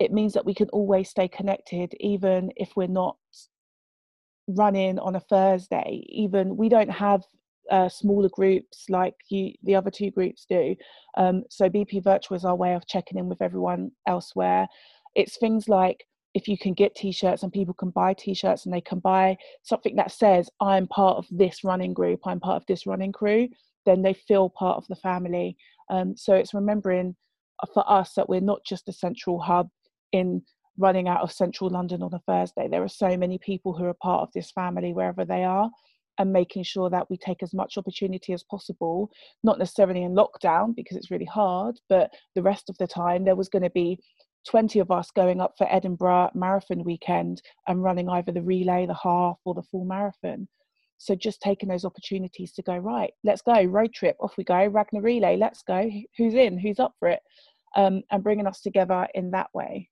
it 0.00 0.12
means 0.12 0.32
that 0.32 0.44
we 0.44 0.54
can 0.54 0.68
always 0.70 1.08
stay 1.08 1.28
connected 1.28 1.94
even 2.00 2.50
if 2.56 2.72
we're 2.76 2.88
not 2.88 3.16
running 4.48 4.98
on 4.98 5.14
a 5.14 5.20
thursday 5.20 6.02
even 6.08 6.56
we 6.56 6.68
don't 6.68 6.90
have 6.90 7.22
uh, 7.70 7.88
smaller 7.88 8.28
groups 8.30 8.86
like 8.88 9.14
you 9.28 9.52
the 9.62 9.76
other 9.76 9.92
two 9.92 10.10
groups 10.10 10.44
do. 10.48 10.74
Um, 11.16 11.44
so 11.48 11.68
bp 11.70 12.02
virtual 12.02 12.36
is 12.36 12.44
our 12.44 12.56
way 12.56 12.74
of 12.74 12.84
checking 12.88 13.16
in 13.16 13.28
with 13.28 13.40
everyone 13.40 13.92
elsewhere. 14.08 14.66
It's 15.14 15.38
things 15.38 15.68
like 15.68 16.04
if 16.34 16.48
you 16.48 16.58
can 16.58 16.74
get 16.74 16.96
t-shirts 16.96 17.44
and 17.44 17.52
people 17.52 17.74
can 17.74 17.90
buy 17.90 18.14
t-shirts 18.14 18.64
and 18.64 18.74
they 18.74 18.80
can 18.80 18.98
buy 18.98 19.36
something 19.62 19.96
that 19.96 20.12
says 20.12 20.48
i'm 20.60 20.86
part 20.86 21.16
of 21.16 21.26
this 21.30 21.64
running 21.64 21.92
group 21.92 22.20
i'm 22.24 22.38
part 22.38 22.56
of 22.56 22.66
this 22.66 22.86
running 22.86 23.10
crew 23.10 23.48
then 23.86 24.02
they 24.02 24.14
feel 24.14 24.50
part 24.50 24.76
of 24.76 24.86
the 24.88 24.96
family. 24.96 25.56
Um, 25.90 26.16
so 26.16 26.34
it's 26.34 26.54
remembering 26.54 27.16
uh, 27.62 27.66
for 27.72 27.90
us 27.90 28.14
that 28.14 28.28
we're 28.28 28.40
not 28.40 28.60
just 28.64 28.88
a 28.88 28.92
central 28.92 29.40
hub 29.40 29.68
in 30.12 30.42
running 30.78 31.08
out 31.08 31.20
of 31.20 31.32
central 31.32 31.70
London 31.70 32.02
on 32.02 32.14
a 32.14 32.18
Thursday. 32.20 32.68
There 32.68 32.82
are 32.82 32.88
so 32.88 33.16
many 33.16 33.38
people 33.38 33.72
who 33.72 33.84
are 33.84 33.94
part 33.94 34.22
of 34.22 34.32
this 34.34 34.50
family 34.50 34.92
wherever 34.92 35.24
they 35.24 35.44
are, 35.44 35.70
and 36.18 36.32
making 36.32 36.62
sure 36.62 36.90
that 36.90 37.08
we 37.08 37.16
take 37.16 37.42
as 37.42 37.54
much 37.54 37.78
opportunity 37.78 38.34
as 38.34 38.42
possible, 38.42 39.10
not 39.42 39.58
necessarily 39.58 40.02
in 40.02 40.14
lockdown 40.14 40.76
because 40.76 40.96
it's 40.96 41.10
really 41.10 41.24
hard, 41.24 41.80
but 41.88 42.10
the 42.34 42.42
rest 42.42 42.68
of 42.68 42.76
the 42.78 42.86
time 42.86 43.24
there 43.24 43.36
was 43.36 43.48
going 43.48 43.62
to 43.62 43.70
be 43.70 43.98
20 44.46 44.80
of 44.80 44.90
us 44.90 45.10
going 45.10 45.40
up 45.40 45.54
for 45.56 45.66
Edinburgh 45.70 46.30
Marathon 46.34 46.84
weekend 46.84 47.40
and 47.68 47.82
running 47.82 48.08
either 48.08 48.32
the 48.32 48.42
relay, 48.42 48.86
the 48.86 48.94
half, 48.94 49.38
or 49.44 49.54
the 49.54 49.62
full 49.62 49.86
marathon. 49.86 50.46
So 50.98 51.14
just 51.14 51.40
taking 51.40 51.70
those 51.70 51.86
opportunities 51.86 52.52
to 52.52 52.62
go, 52.62 52.76
right, 52.76 53.12
let's 53.24 53.40
go, 53.40 53.62
road 53.62 53.94
trip, 53.94 54.16
off 54.20 54.36
we 54.36 54.44
go, 54.44 54.66
Ragnar 54.66 55.00
Relay, 55.00 55.38
let's 55.38 55.62
go, 55.62 55.90
who's 56.18 56.34
in, 56.34 56.58
who's 56.58 56.78
up 56.78 56.92
for 56.98 57.08
it, 57.08 57.20
um, 57.76 58.02
and 58.10 58.22
bringing 58.22 58.46
us 58.46 58.60
together 58.60 59.08
in 59.14 59.30
that 59.30 59.48
way. 59.54 59.88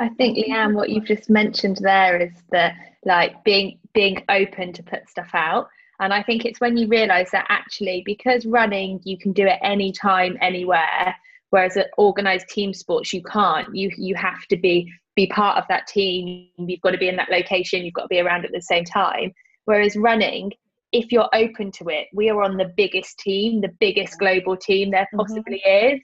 I 0.00 0.08
think 0.08 0.38
Leeanne, 0.38 0.74
what 0.74 0.88
you've 0.88 1.04
just 1.04 1.28
mentioned 1.28 1.78
there 1.80 2.20
is 2.20 2.32
the 2.50 2.70
like 3.04 3.44
being 3.44 3.78
being 3.92 4.24
open 4.28 4.72
to 4.72 4.82
put 4.82 5.08
stuff 5.08 5.30
out. 5.34 5.68
And 6.00 6.14
I 6.14 6.22
think 6.22 6.46
it's 6.46 6.60
when 6.60 6.78
you 6.78 6.88
realise 6.88 7.30
that 7.32 7.44
actually, 7.50 8.02
because 8.06 8.46
running 8.46 9.00
you 9.04 9.18
can 9.18 9.32
do 9.32 9.46
it 9.46 9.58
anytime, 9.62 10.38
anywhere, 10.40 11.14
whereas 11.50 11.76
at 11.76 11.90
organised 11.98 12.48
team 12.48 12.72
sports 12.72 13.12
you 13.12 13.22
can't. 13.22 13.74
You 13.76 13.90
you 13.96 14.14
have 14.14 14.46
to 14.48 14.56
be 14.56 14.90
be 15.16 15.26
part 15.26 15.58
of 15.58 15.64
that 15.68 15.86
team. 15.86 16.48
You've 16.56 16.80
got 16.80 16.92
to 16.92 16.98
be 16.98 17.08
in 17.08 17.16
that 17.16 17.30
location. 17.30 17.84
You've 17.84 17.94
got 17.94 18.02
to 18.02 18.08
be 18.08 18.20
around 18.20 18.46
at 18.46 18.52
the 18.52 18.62
same 18.62 18.84
time. 18.84 19.32
Whereas 19.66 19.96
running, 19.96 20.52
if 20.92 21.12
you're 21.12 21.28
open 21.34 21.70
to 21.72 21.88
it, 21.90 22.08
we 22.14 22.30
are 22.30 22.42
on 22.42 22.56
the 22.56 22.72
biggest 22.76 23.18
team, 23.18 23.60
the 23.60 23.76
biggest 23.80 24.18
global 24.18 24.56
team 24.56 24.90
there 24.90 25.02
mm-hmm. 25.02 25.18
possibly 25.18 25.62
mm-hmm. 25.66 25.96
is. 25.96 26.00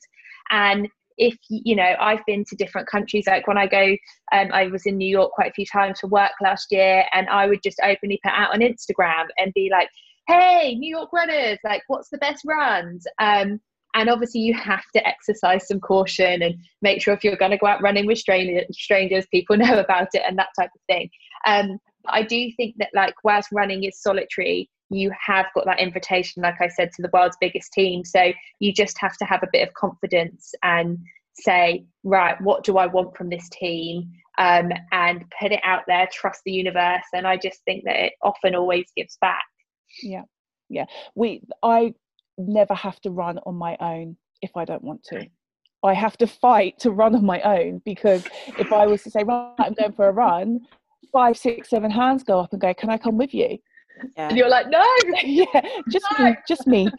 And 0.50 0.88
if 1.18 1.36
you 1.48 1.74
know 1.74 1.94
i've 2.00 2.24
been 2.26 2.44
to 2.44 2.56
different 2.56 2.88
countries 2.88 3.26
like 3.26 3.46
when 3.46 3.58
i 3.58 3.66
go 3.66 3.96
um, 4.32 4.48
i 4.52 4.66
was 4.66 4.86
in 4.86 4.96
new 4.96 5.08
york 5.08 5.30
quite 5.32 5.50
a 5.50 5.54
few 5.54 5.66
times 5.66 6.00
for 6.00 6.08
work 6.08 6.32
last 6.42 6.68
year 6.70 7.04
and 7.12 7.28
i 7.28 7.46
would 7.46 7.62
just 7.62 7.80
openly 7.84 8.20
put 8.22 8.32
out 8.32 8.52
on 8.52 8.60
instagram 8.60 9.26
and 9.38 9.52
be 9.54 9.68
like 9.70 9.88
hey 10.28 10.74
new 10.74 10.90
york 10.90 11.12
runners 11.12 11.58
like 11.64 11.82
what's 11.86 12.08
the 12.10 12.18
best 12.18 12.44
runs? 12.44 13.06
Um, 13.18 13.60
and 13.94 14.10
obviously 14.10 14.42
you 14.42 14.52
have 14.52 14.84
to 14.94 15.06
exercise 15.08 15.66
some 15.66 15.80
caution 15.80 16.42
and 16.42 16.54
make 16.82 17.00
sure 17.00 17.14
if 17.14 17.24
you're 17.24 17.36
going 17.36 17.52
to 17.52 17.56
go 17.56 17.66
out 17.66 17.80
running 17.80 18.06
with 18.06 18.18
strangers 18.18 19.26
people 19.32 19.56
know 19.56 19.78
about 19.78 20.08
it 20.12 20.22
and 20.26 20.38
that 20.38 20.50
type 20.58 20.70
of 20.74 20.80
thing. 20.86 21.08
Um, 21.46 21.78
i 22.08 22.22
do 22.22 22.50
think 22.56 22.76
that 22.78 22.90
like 22.94 23.14
whilst 23.24 23.48
running 23.52 23.82
is 23.84 24.00
solitary 24.00 24.68
you 24.90 25.10
have 25.24 25.46
got 25.54 25.64
that 25.66 25.80
invitation 25.80 26.42
like 26.42 26.60
i 26.60 26.68
said 26.68 26.90
to 26.92 27.02
the 27.02 27.10
world's 27.12 27.36
biggest 27.40 27.72
team. 27.72 28.04
So 28.04 28.32
you 28.60 28.72
just 28.72 28.98
have 28.98 29.16
to 29.18 29.24
have 29.24 29.42
a 29.42 29.48
bit 29.52 29.66
of 29.66 29.74
confidence 29.74 30.52
and 30.62 30.98
say 31.34 31.84
right 32.02 32.40
what 32.40 32.64
do 32.64 32.78
i 32.78 32.86
want 32.86 33.16
from 33.16 33.28
this 33.28 33.48
team? 33.50 34.10
Um, 34.38 34.70
and 34.92 35.24
put 35.40 35.52
it 35.52 35.60
out 35.64 35.82
there 35.86 36.08
trust 36.12 36.42
the 36.44 36.52
universe. 36.52 37.04
And 37.12 37.26
i 37.26 37.36
just 37.36 37.62
think 37.64 37.84
that 37.84 37.96
it 37.96 38.12
often 38.22 38.54
always 38.54 38.86
gives 38.96 39.16
back. 39.20 39.44
Yeah 40.02 40.22
yeah. 40.68 40.86
We 41.14 41.42
i 41.62 41.94
never 42.38 42.74
have 42.74 43.00
to 43.00 43.10
run 43.10 43.38
on 43.46 43.54
my 43.54 43.76
own 43.80 44.16
if 44.42 44.56
i 44.56 44.64
don't 44.64 44.84
want 44.84 45.02
to. 45.04 45.26
I 45.82 45.94
have 45.94 46.16
to 46.18 46.26
fight 46.26 46.78
to 46.80 46.90
run 46.90 47.14
on 47.14 47.24
my 47.24 47.40
own 47.42 47.80
because 47.84 48.26
if 48.58 48.72
i 48.72 48.86
was 48.86 49.02
to 49.04 49.10
say 49.10 49.22
right 49.22 49.54
i'm 49.58 49.74
going 49.74 49.92
for 49.92 50.08
a 50.08 50.12
run 50.12 50.60
five 51.12 51.38
six 51.38 51.70
seven 51.70 51.90
hands 51.90 52.24
go 52.24 52.40
up 52.40 52.52
and 52.52 52.60
go 52.60 52.74
can 52.74 52.90
i 52.90 52.98
come 52.98 53.16
with 53.16 53.32
you 53.32 53.58
yeah. 54.16 54.28
and 54.28 54.36
you're 54.36 54.48
like 54.48 54.68
no 54.68 54.84
yeah 55.24 55.60
just 55.90 56.06
no. 56.18 56.24
me 56.24 56.36
just 56.46 56.66
me 56.66 56.90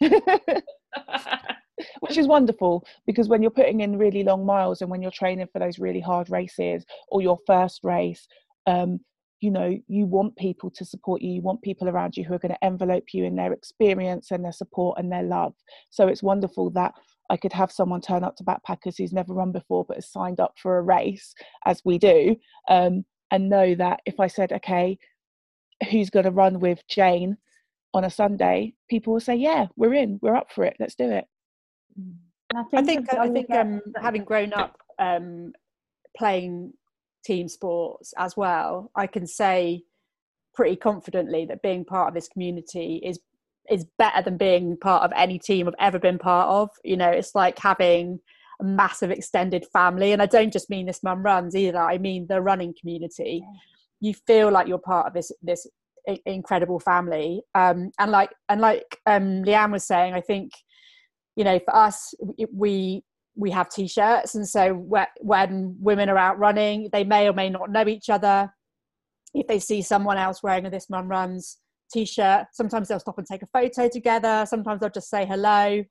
which 2.00 2.18
is 2.18 2.26
wonderful 2.26 2.84
because 3.06 3.28
when 3.28 3.42
you're 3.42 3.50
putting 3.50 3.80
in 3.80 3.98
really 3.98 4.22
long 4.22 4.44
miles 4.44 4.80
and 4.80 4.90
when 4.90 5.02
you're 5.02 5.10
training 5.10 5.46
for 5.52 5.58
those 5.58 5.78
really 5.78 6.00
hard 6.00 6.30
races 6.30 6.84
or 7.08 7.22
your 7.22 7.38
first 7.46 7.80
race 7.82 8.26
um, 8.66 9.00
you 9.40 9.50
know 9.50 9.76
you 9.86 10.04
want 10.06 10.36
people 10.36 10.70
to 10.70 10.84
support 10.84 11.22
you 11.22 11.30
you 11.30 11.42
want 11.42 11.62
people 11.62 11.88
around 11.88 12.16
you 12.16 12.24
who 12.24 12.34
are 12.34 12.38
going 12.38 12.52
to 12.52 12.64
envelope 12.64 13.04
you 13.12 13.24
in 13.24 13.36
their 13.36 13.52
experience 13.52 14.30
and 14.30 14.44
their 14.44 14.52
support 14.52 14.98
and 14.98 15.10
their 15.10 15.22
love 15.22 15.54
so 15.90 16.08
it's 16.08 16.22
wonderful 16.22 16.70
that 16.70 16.92
i 17.30 17.36
could 17.36 17.52
have 17.52 17.70
someone 17.70 18.00
turn 18.00 18.24
up 18.24 18.34
to 18.34 18.44
backpackers 18.44 18.96
who's 18.98 19.12
never 19.12 19.32
run 19.32 19.52
before 19.52 19.84
but 19.86 19.96
has 19.96 20.10
signed 20.10 20.40
up 20.40 20.54
for 20.60 20.78
a 20.78 20.82
race 20.82 21.34
as 21.66 21.82
we 21.84 21.98
do 21.98 22.34
um, 22.68 23.04
and 23.30 23.48
know 23.48 23.74
that 23.74 24.00
if 24.06 24.18
i 24.18 24.26
said 24.26 24.52
okay 24.52 24.98
who's 25.90 26.10
going 26.10 26.24
to 26.24 26.30
run 26.30 26.60
with 26.60 26.86
jane 26.88 27.36
on 27.94 28.04
a 28.04 28.10
sunday 28.10 28.72
people 28.90 29.12
will 29.12 29.20
say 29.20 29.34
yeah 29.34 29.66
we're 29.76 29.94
in 29.94 30.18
we're 30.22 30.36
up 30.36 30.50
for 30.52 30.64
it 30.64 30.76
let's 30.78 30.94
do 30.94 31.10
it 31.10 31.24
I 32.54 32.62
think 32.62 32.74
I 32.74 32.82
think, 32.82 33.14
I 33.14 33.28
think 33.28 33.50
um, 33.50 33.80
having 34.00 34.24
grown 34.24 34.52
up 34.52 34.78
um, 34.98 35.52
playing 36.16 36.72
team 37.24 37.48
sports 37.48 38.14
as 38.16 38.36
well, 38.36 38.90
I 38.96 39.06
can 39.06 39.26
say 39.26 39.82
pretty 40.54 40.76
confidently 40.76 41.44
that 41.46 41.62
being 41.62 41.84
part 41.84 42.08
of 42.08 42.14
this 42.14 42.28
community 42.28 43.00
is 43.04 43.20
is 43.70 43.84
better 43.98 44.22
than 44.22 44.38
being 44.38 44.78
part 44.78 45.02
of 45.02 45.12
any 45.14 45.38
team 45.38 45.68
I've 45.68 45.74
ever 45.78 45.98
been 45.98 46.18
part 46.18 46.48
of. 46.48 46.70
You 46.84 46.96
know, 46.96 47.10
it's 47.10 47.34
like 47.34 47.58
having 47.58 48.18
a 48.60 48.64
massive 48.64 49.10
extended 49.10 49.66
family, 49.72 50.12
and 50.12 50.22
I 50.22 50.26
don't 50.26 50.52
just 50.52 50.70
mean 50.70 50.86
this 50.86 51.02
mum 51.02 51.22
runs 51.22 51.54
either. 51.54 51.78
I 51.78 51.98
mean 51.98 52.26
the 52.28 52.40
running 52.40 52.74
community. 52.80 53.44
You 54.00 54.14
feel 54.26 54.50
like 54.50 54.68
you're 54.68 54.78
part 54.78 55.06
of 55.06 55.14
this 55.14 55.32
this 55.42 55.66
incredible 56.24 56.80
family, 56.80 57.42
um, 57.54 57.90
and 57.98 58.10
like 58.10 58.30
and 58.48 58.60
like 58.60 58.98
um, 59.06 59.42
Leeanne 59.44 59.72
was 59.72 59.86
saying, 59.86 60.14
I 60.14 60.20
think 60.20 60.52
you 61.36 61.44
know 61.44 61.58
for 61.58 61.74
us 61.74 62.14
we 62.52 63.02
we 63.38 63.50
have 63.52 63.70
t-shirts. 63.70 64.34
And 64.34 64.46
so 64.46 64.74
when 65.20 65.76
women 65.80 66.08
are 66.08 66.18
out 66.18 66.38
running 66.38 66.88
they 66.92 67.04
may 67.04 67.28
or 67.28 67.32
may 67.32 67.48
not 67.48 67.70
know 67.70 67.86
each 67.86 68.10
other. 68.10 68.52
If 69.32 69.46
they 69.46 69.60
see 69.60 69.82
someone 69.82 70.18
else 70.18 70.42
wearing 70.42 70.66
a 70.66 70.70
this 70.70 70.90
mum 70.90 71.08
runs 71.08 71.58
t-shirt 71.92 72.46
sometimes 72.52 72.88
they'll 72.88 73.00
stop 73.00 73.16
and 73.16 73.26
take 73.26 73.42
a 73.42 73.46
photo 73.46 73.88
together. 73.88 74.44
Sometimes 74.46 74.80
they'll 74.80 74.90
just 74.90 75.08
say 75.08 75.24
hello. 75.24 75.82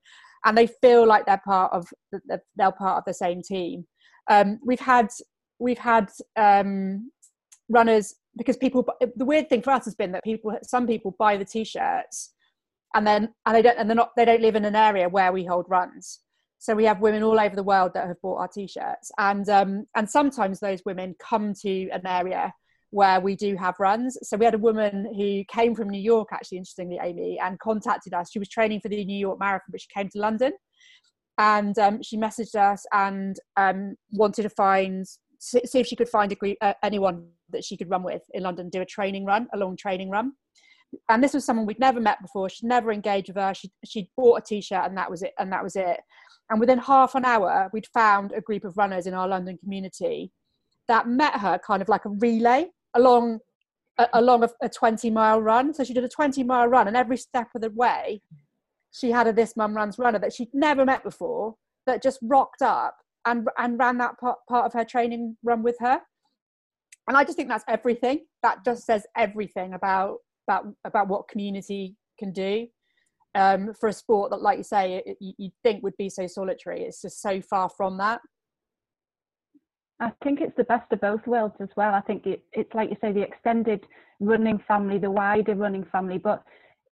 And 0.45 0.57
they 0.57 0.67
feel 0.67 1.07
like 1.07 1.25
they're 1.25 1.41
part 1.43 1.73
of 1.73 1.87
they're 2.55 2.71
part 2.71 2.97
of 2.97 3.03
the 3.07 3.13
same 3.13 3.41
team. 3.41 3.87
Um, 4.29 4.59
we've 4.63 4.79
had 4.79 5.07
we've 5.59 5.79
had 5.79 6.09
um, 6.35 7.11
runners 7.70 8.15
because 8.38 8.57
people 8.57 8.88
the 9.15 9.26
weird 9.26 9.49
thing 9.49 9.61
for 9.61 9.72
us 9.72 9.86
has 9.86 9.95
been 9.95 10.11
that 10.11 10.24
people 10.24 10.57
some 10.63 10.88
people 10.88 11.15
buy 11.18 11.38
the 11.38 11.45
t-shirts 11.45 12.34
and 12.95 13.05
then 13.05 13.34
and 13.45 13.55
they 13.55 13.61
don't 13.61 13.78
and 13.78 13.89
they're 13.89 13.95
not 13.95 14.11
they 14.15 14.26
don't 14.26 14.41
live 14.41 14.55
in 14.55 14.65
an 14.65 14.76
area 14.76 15.09
where 15.09 15.32
we 15.32 15.45
hold 15.45 15.65
runs. 15.70 16.20
So 16.59 16.74
we 16.74 16.86
have 16.86 17.01
women 17.01 17.22
all 17.22 17.39
over 17.39 17.55
the 17.55 17.63
world 17.63 17.91
that 17.93 18.07
have 18.07 18.22
bought 18.22 18.39
our 18.39 18.47
t-shirts. 18.47 19.11
And 19.18 19.47
um, 19.49 19.86
and 19.95 20.09
sometimes 20.09 20.59
those 20.59 20.82
women 20.86 21.15
come 21.20 21.53
to 21.61 21.89
an 21.89 22.07
area 22.07 22.53
where 22.89 23.20
we 23.20 23.36
do 23.36 23.55
have 23.57 23.76
runs. 23.80 24.18
So 24.24 24.38
we 24.38 24.45
had 24.45 24.53
a 24.53 24.59
woman 24.59 25.13
who 25.15 25.43
came 25.53 25.76
from 25.76 25.89
new 25.89 26.01
york 26.01 26.30
actually 26.32 26.57
interestingly 26.59 26.99
amy 27.01 27.39
and 27.39 27.59
contacted 27.59 28.13
us. 28.13 28.32
She 28.32 28.39
was 28.39 28.49
training 28.49 28.82
for 28.82 28.89
the 28.89 29.03
new 29.03 29.18
york 29.18 29.39
marathon 29.39 29.68
but 29.70 29.82
she 29.82 29.89
came 29.93 30.09
to 30.09 30.20
london. 30.20 30.53
And 31.38 31.78
um, 31.78 32.01
she 32.01 32.18
messaged 32.18 32.55
us 32.55 32.84
and 32.91 33.39
um, 33.57 33.95
wanted 34.11 34.43
to 34.43 34.49
find 34.49 35.05
see 35.39 35.59
if 35.80 35.86
she 35.86 35.95
could 35.95 36.09
find 36.09 36.34
a, 36.34 36.65
uh, 36.65 36.74
anyone 36.82 37.28
that 37.51 37.63
she 37.63 37.77
could 37.77 37.89
run 37.89 38.03
with 38.03 38.21
in 38.33 38.43
london 38.43 38.69
do 38.69 38.81
a 38.81 38.85
training 38.85 39.25
run 39.25 39.47
a 39.53 39.57
long 39.57 39.75
training 39.75 40.09
run. 40.09 40.33
And 41.09 41.21
this 41.21 41.33
was 41.33 41.45
someone 41.45 41.65
we'd 41.65 41.79
never 41.79 41.99
met 41.99 42.21
before. 42.21 42.49
She'd 42.49 42.65
never 42.65 42.93
engaged 42.93 43.27
with 43.27 43.35
her. 43.35 43.53
She 43.53 43.69
she 43.85 44.09
bought 44.15 44.39
a 44.39 44.41
t-shirt 44.41 44.85
and 44.85 44.97
that 44.97 45.11
was 45.11 45.21
it 45.21 45.33
and 45.37 45.51
that 45.51 45.63
was 45.63 45.75
it. 45.75 45.99
And 46.49 46.59
within 46.59 46.79
half 46.79 47.15
an 47.15 47.25
hour 47.25 47.69
we'd 47.73 47.87
found 47.87 48.31
a 48.31 48.41
group 48.41 48.63
of 48.63 48.77
runners 48.77 49.05
in 49.05 49.13
our 49.13 49.27
london 49.27 49.57
community 49.57 50.31
that 50.87 51.07
met 51.07 51.33
her 51.35 51.59
kind 51.59 51.81
of 51.81 51.89
like 51.89 52.05
a 52.05 52.09
relay 52.09 52.67
along 52.93 53.39
along 54.13 54.43
a, 54.43 54.49
a 54.61 54.69
20 54.69 55.09
mile 55.09 55.41
run. 55.41 55.73
So 55.73 55.83
she 55.83 55.93
did 55.93 56.03
a 56.03 56.09
20 56.09 56.43
mile 56.43 56.67
run 56.67 56.87
and 56.87 56.95
every 56.95 57.17
step 57.17 57.47
of 57.55 57.61
the 57.61 57.71
way 57.71 58.21
she 58.91 59.11
had 59.11 59.27
a 59.27 59.33
this 59.33 59.55
mum 59.57 59.75
runs 59.75 59.99
runner 59.99 60.19
that 60.19 60.33
she'd 60.33 60.53
never 60.53 60.85
met 60.85 61.03
before 61.03 61.55
that 61.85 62.01
just 62.01 62.19
rocked 62.21 62.61
up 62.61 62.97
and 63.25 63.47
and 63.57 63.77
ran 63.77 63.97
that 63.97 64.17
part, 64.19 64.39
part 64.47 64.65
of 64.65 64.73
her 64.73 64.85
training 64.85 65.37
run 65.43 65.63
with 65.63 65.75
her 65.79 65.99
and 67.07 67.17
i 67.17 67.23
just 67.23 67.37
think 67.37 67.49
that's 67.49 67.65
everything 67.67 68.19
that 68.43 68.63
just 68.65 68.85
says 68.85 69.05
everything 69.15 69.73
about 69.73 70.17
about 70.47 70.65
about 70.85 71.07
what 71.07 71.27
community 71.27 71.95
can 72.19 72.31
do 72.31 72.67
um, 73.37 73.73
for 73.79 73.87
a 73.87 73.93
sport 73.93 74.31
that, 74.31 74.41
like 74.41 74.57
you 74.57 74.63
say, 74.63 75.03
it, 75.05 75.17
you, 75.19 75.33
would 75.37 75.51
think 75.63 75.83
would 75.83 75.97
be 75.97 76.09
so 76.09 76.25
solitary. 76.25 76.81
It's 76.81 77.01
just 77.01 77.21
so 77.21 77.39
far 77.41 77.69
from 77.69 77.97
that. 77.99 78.19
I 79.99 80.11
think 80.23 80.41
it's 80.41 80.55
the 80.57 80.63
best 80.63 80.91
of 80.91 81.01
both 81.01 81.25
worlds 81.27 81.55
as 81.59 81.69
well. 81.75 81.93
I 81.93 82.01
think 82.01 82.25
it, 82.25 82.43
it's 82.53 82.73
like 82.73 82.89
you 82.89 82.97
say, 83.01 83.11
the 83.11 83.21
extended 83.21 83.85
running 84.19 84.59
family, 84.67 84.97
the 84.97 85.11
wider 85.11 85.55
running 85.55 85.85
family. 85.91 86.17
But 86.17 86.43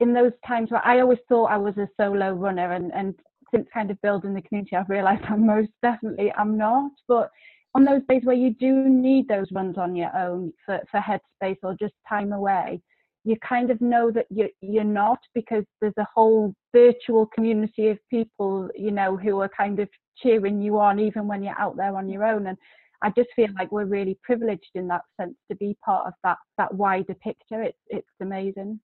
in 0.01 0.13
those 0.13 0.33
times 0.47 0.71
where 0.71 0.85
I 0.85 1.01
always 1.01 1.19
thought 1.29 1.47
I 1.47 1.57
was 1.57 1.77
a 1.79 1.89
solo 1.99 2.33
runner, 2.33 2.73
and, 2.73 2.93
and 2.95 3.15
since 3.51 3.67
kind 3.73 3.91
of 3.91 4.01
building 4.03 4.35
the 4.35 4.43
community, 4.43 4.77
I've 4.77 4.89
realised 4.89 5.25
I 5.25 5.37
most 5.37 5.71
definitely 5.83 6.31
am 6.37 6.59
not. 6.59 6.93
But 7.09 7.31
on 7.75 7.85
those 7.85 8.03
days 8.09 8.23
where 8.25 8.37
you 8.37 8.55
do 8.55 8.73
need 8.89 9.29
those 9.29 9.51
runs 9.53 9.79
on 9.79 9.97
your 9.97 10.15
own 10.17 10.53
for, 10.65 10.81
for 10.91 11.01
headspace 11.01 11.59
or 11.63 11.75
just 11.79 11.95
time 12.09 12.33
away, 12.33 12.81
you 13.25 13.37
kind 13.47 13.71
of 13.71 13.81
know 13.81 14.11
that 14.11 14.27
you're, 14.31 14.51
you're 14.61 14.85
not 14.85 15.19
because 15.35 15.65
there's 15.81 15.95
a 15.99 16.07
whole 16.15 16.55
virtual 16.73 17.27
community 17.27 17.89
of 17.89 17.99
people, 18.11 18.69
you 18.77 18.91
know, 18.91 19.17
who 19.17 19.41
are 19.41 19.51
kind 19.57 19.81
of 19.81 19.89
cheering 20.19 20.61
you 20.61 20.79
on 20.79 21.01
even 21.01 21.27
when 21.27 21.43
you're 21.43 21.59
out 21.59 21.77
there 21.77 21.97
on 21.97 22.09
your 22.09 22.25
own. 22.25 22.47
And 22.47 22.59
I 23.03 23.11
just 23.11 23.31
feel 23.35 23.49
like 23.59 23.73
we're 23.73 23.87
really 23.87 24.19
privileged 24.23 24.71
in 24.75 24.87
that 24.89 25.03
sense 25.21 25.35
to 25.51 25.57
be 25.57 25.77
part 25.85 26.07
of 26.07 26.13
that 26.23 26.39
that 26.59 26.73
wider 26.75 27.15
picture. 27.15 27.63
It's 27.63 27.79
it's 27.89 28.09
amazing. 28.21 28.81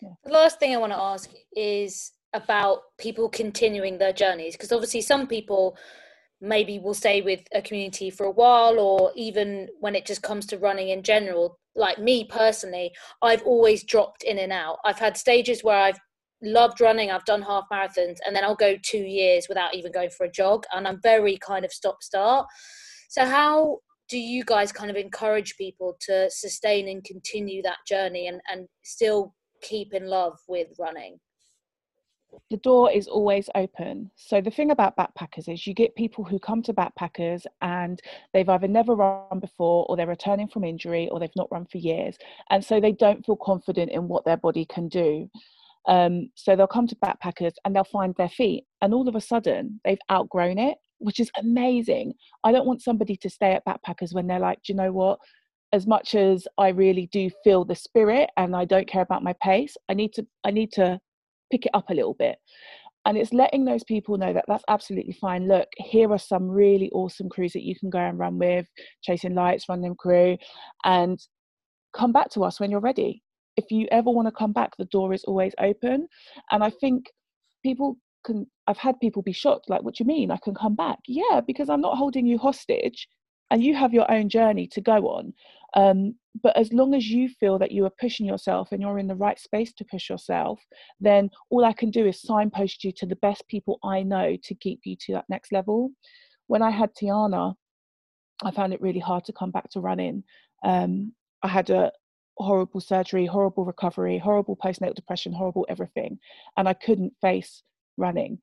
The 0.00 0.32
last 0.32 0.58
thing 0.58 0.74
I 0.74 0.78
want 0.78 0.92
to 0.92 0.98
ask 0.98 1.30
is 1.56 2.12
about 2.32 2.82
people 2.98 3.28
continuing 3.28 3.98
their 3.98 4.12
journeys 4.12 4.54
because 4.54 4.72
obviously 4.72 5.00
some 5.00 5.26
people 5.26 5.76
maybe 6.44 6.78
will 6.78 6.94
stay 6.94 7.22
with 7.22 7.40
a 7.54 7.62
community 7.62 8.10
for 8.10 8.26
a 8.26 8.30
while 8.30 8.78
or 8.78 9.12
even 9.16 9.68
when 9.80 9.94
it 9.94 10.04
just 10.04 10.22
comes 10.22 10.46
to 10.46 10.58
running 10.58 10.90
in 10.90 11.02
general 11.02 11.58
like 11.74 11.98
me 11.98 12.24
personally 12.24 12.92
i've 13.22 13.42
always 13.42 13.82
dropped 13.82 14.22
in 14.22 14.38
and 14.38 14.52
out. 14.52 14.78
I've 14.84 14.98
had 14.98 15.16
stages 15.16 15.64
where 15.64 15.78
i've 15.78 15.98
loved 16.42 16.80
running 16.80 17.10
i've 17.10 17.24
done 17.24 17.42
half 17.42 17.64
marathons 17.72 18.18
and 18.26 18.36
then 18.36 18.44
i'll 18.44 18.54
go 18.54 18.76
two 18.82 18.98
years 18.98 19.46
without 19.48 19.74
even 19.74 19.90
going 19.90 20.10
for 20.10 20.26
a 20.26 20.30
jog 20.30 20.64
and 20.74 20.86
i'm 20.86 21.00
very 21.02 21.38
kind 21.38 21.64
of 21.64 21.72
stop 21.72 22.02
start. 22.02 22.46
So 23.08 23.24
how 23.24 23.78
do 24.08 24.18
you 24.18 24.44
guys 24.44 24.72
kind 24.72 24.90
of 24.90 24.96
encourage 24.96 25.56
people 25.56 25.96
to 26.00 26.28
sustain 26.30 26.88
and 26.88 27.02
continue 27.04 27.62
that 27.62 27.78
journey 27.88 28.26
and, 28.26 28.40
and 28.52 28.68
still 28.82 29.34
keep 29.62 29.94
in 29.94 30.06
love 30.06 30.38
with 30.46 30.68
running 30.78 31.18
the 32.50 32.56
door 32.58 32.90
is 32.90 33.08
always 33.08 33.48
open. 33.54 34.10
So 34.16 34.40
the 34.40 34.50
thing 34.50 34.70
about 34.70 34.96
backpackers 34.96 35.52
is 35.52 35.66
you 35.66 35.74
get 35.74 35.94
people 35.94 36.24
who 36.24 36.38
come 36.38 36.62
to 36.62 36.72
backpackers 36.72 37.46
and 37.60 38.00
they've 38.32 38.48
either 38.48 38.68
never 38.68 38.94
run 38.94 39.40
before 39.40 39.86
or 39.88 39.96
they're 39.96 40.06
returning 40.06 40.48
from 40.48 40.64
injury 40.64 41.08
or 41.10 41.18
they've 41.18 41.30
not 41.36 41.50
run 41.50 41.66
for 41.66 41.78
years. 41.78 42.16
And 42.50 42.64
so 42.64 42.80
they 42.80 42.92
don't 42.92 43.24
feel 43.24 43.36
confident 43.36 43.90
in 43.92 44.08
what 44.08 44.24
their 44.24 44.36
body 44.36 44.64
can 44.64 44.88
do. 44.88 45.30
Um, 45.86 46.30
so 46.34 46.56
they'll 46.56 46.66
come 46.66 46.86
to 46.86 46.96
backpackers 46.96 47.54
and 47.64 47.74
they'll 47.74 47.84
find 47.84 48.14
their 48.16 48.28
feet 48.28 48.64
and 48.80 48.94
all 48.94 49.08
of 49.08 49.14
a 49.14 49.20
sudden 49.20 49.80
they've 49.84 49.98
outgrown 50.10 50.58
it, 50.58 50.78
which 50.98 51.20
is 51.20 51.30
amazing. 51.38 52.14
I 52.42 52.52
don't 52.52 52.66
want 52.66 52.82
somebody 52.82 53.16
to 53.16 53.30
stay 53.30 53.52
at 53.52 53.66
backpackers 53.66 54.14
when 54.14 54.26
they're 54.26 54.38
like, 54.38 54.62
do 54.62 54.72
you 54.72 54.76
know 54.76 54.92
what? 54.92 55.18
As 55.72 55.86
much 55.86 56.14
as 56.14 56.46
I 56.56 56.68
really 56.68 57.08
do 57.12 57.28
feel 57.42 57.64
the 57.64 57.74
spirit 57.74 58.30
and 58.36 58.54
I 58.54 58.64
don't 58.64 58.88
care 58.88 59.02
about 59.02 59.24
my 59.24 59.34
pace, 59.42 59.76
I 59.88 59.94
need 59.94 60.12
to 60.14 60.26
I 60.44 60.50
need 60.50 60.72
to 60.72 61.00
pick 61.50 61.66
it 61.66 61.70
up 61.74 61.90
a 61.90 61.94
little 61.94 62.14
bit. 62.14 62.36
and 63.06 63.16
it's 63.18 63.32
letting 63.34 63.64
those 63.64 63.84
people 63.84 64.16
know 64.16 64.32
that 64.32 64.46
that's 64.48 64.64
absolutely 64.68 65.12
fine. 65.20 65.46
Look 65.48 65.68
here 65.76 66.10
are 66.12 66.18
some 66.18 66.48
really 66.48 66.90
awesome 66.92 67.28
crews 67.28 67.52
that 67.52 67.62
you 67.62 67.76
can 67.78 67.90
go 67.90 67.98
and 67.98 68.18
run 68.18 68.38
with 68.38 68.66
chasing 69.02 69.34
lights 69.34 69.68
running 69.68 69.94
crew 69.96 70.38
and 70.84 71.18
come 71.96 72.12
back 72.12 72.30
to 72.30 72.44
us 72.44 72.58
when 72.60 72.70
you're 72.70 72.80
ready. 72.80 73.22
If 73.56 73.66
you 73.70 73.86
ever 73.92 74.10
want 74.10 74.26
to 74.28 74.32
come 74.32 74.52
back 74.52 74.70
the 74.78 74.86
door 74.86 75.12
is 75.12 75.24
always 75.24 75.54
open. 75.60 76.08
And 76.50 76.64
i 76.64 76.70
think 76.80 77.06
people 77.62 77.96
can 78.26 78.46
i've 78.68 78.78
had 78.78 78.98
people 79.00 79.22
be 79.22 79.32
shocked 79.32 79.68
like 79.68 79.82
what 79.82 79.94
do 79.96 80.04
you 80.04 80.08
mean? 80.08 80.30
I 80.30 80.38
can 80.44 80.54
come 80.54 80.74
back? 80.74 80.98
Yeah 81.06 81.40
because 81.46 81.68
i'm 81.68 81.82
not 81.82 81.98
holding 81.98 82.26
you 82.26 82.38
hostage 82.38 83.06
and 83.50 83.62
you 83.62 83.74
have 83.74 83.92
your 83.92 84.10
own 84.10 84.28
journey 84.28 84.66
to 84.66 84.80
go 84.80 85.08
on 85.08 85.32
um, 85.76 86.14
but 86.42 86.56
as 86.56 86.72
long 86.72 86.94
as 86.94 87.08
you 87.08 87.28
feel 87.28 87.58
that 87.58 87.72
you 87.72 87.84
are 87.84 87.92
pushing 88.00 88.26
yourself 88.26 88.70
and 88.70 88.80
you're 88.80 88.98
in 88.98 89.06
the 89.06 89.14
right 89.14 89.38
space 89.38 89.72
to 89.72 89.84
push 89.84 90.08
yourself 90.08 90.60
then 91.00 91.30
all 91.50 91.64
i 91.64 91.72
can 91.72 91.90
do 91.90 92.06
is 92.06 92.20
signpost 92.20 92.84
you 92.84 92.92
to 92.92 93.06
the 93.06 93.16
best 93.16 93.46
people 93.48 93.78
i 93.84 94.02
know 94.02 94.36
to 94.42 94.54
keep 94.54 94.80
you 94.84 94.96
to 94.96 95.12
that 95.12 95.24
next 95.28 95.52
level. 95.52 95.90
When 96.46 96.62
i 96.62 96.70
had 96.70 96.94
tiana 96.94 97.54
i 98.42 98.50
found 98.50 98.72
it 98.72 98.80
really 98.80 99.00
hard 99.00 99.24
to 99.24 99.32
come 99.32 99.50
back 99.50 99.70
to 99.70 99.80
running. 99.80 100.24
Um, 100.64 101.12
i 101.42 101.48
had 101.48 101.70
a 101.70 101.92
horrible 102.38 102.80
surgery 102.80 103.26
horrible 103.26 103.64
recovery 103.64 104.18
horrible 104.18 104.56
postnatal 104.56 104.96
depression 104.96 105.32
horrible 105.32 105.64
everything 105.68 106.18
and 106.56 106.68
i 106.68 106.72
couldn't 106.72 107.12
face 107.20 107.62
running. 107.96 108.38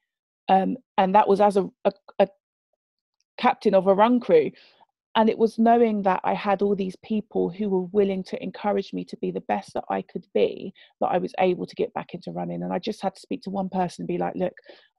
Um, 0.49 0.77
and 0.97 1.15
that 1.15 1.27
was 1.27 1.41
as 1.41 1.57
a, 1.57 1.69
a, 1.85 1.91
a 2.19 2.27
captain 3.37 3.73
of 3.73 3.87
a 3.87 3.93
run 3.93 4.19
crew 4.19 4.51
and 5.15 5.29
it 5.29 5.37
was 5.37 5.59
knowing 5.59 6.03
that 6.03 6.21
I 6.23 6.33
had 6.33 6.61
all 6.61 6.75
these 6.75 6.95
people 7.03 7.49
who 7.49 7.69
were 7.69 7.83
willing 7.91 8.23
to 8.25 8.41
encourage 8.41 8.93
me 8.93 9.03
to 9.05 9.17
be 9.17 9.29
the 9.29 9.41
best 9.41 9.73
that 9.73 9.83
I 9.89 10.03
could 10.03 10.25
be 10.33 10.73
that 11.01 11.07
I 11.07 11.17
was 11.17 11.33
able 11.39 11.65
to 11.65 11.75
get 11.75 11.93
back 11.93 12.13
into 12.13 12.31
running. 12.31 12.63
And 12.63 12.71
I 12.71 12.79
just 12.79 13.01
had 13.01 13.15
to 13.15 13.19
speak 13.19 13.41
to 13.43 13.49
one 13.49 13.67
person 13.67 14.03
and 14.03 14.07
be 14.07 14.17
like, 14.17 14.35
look, 14.35 14.53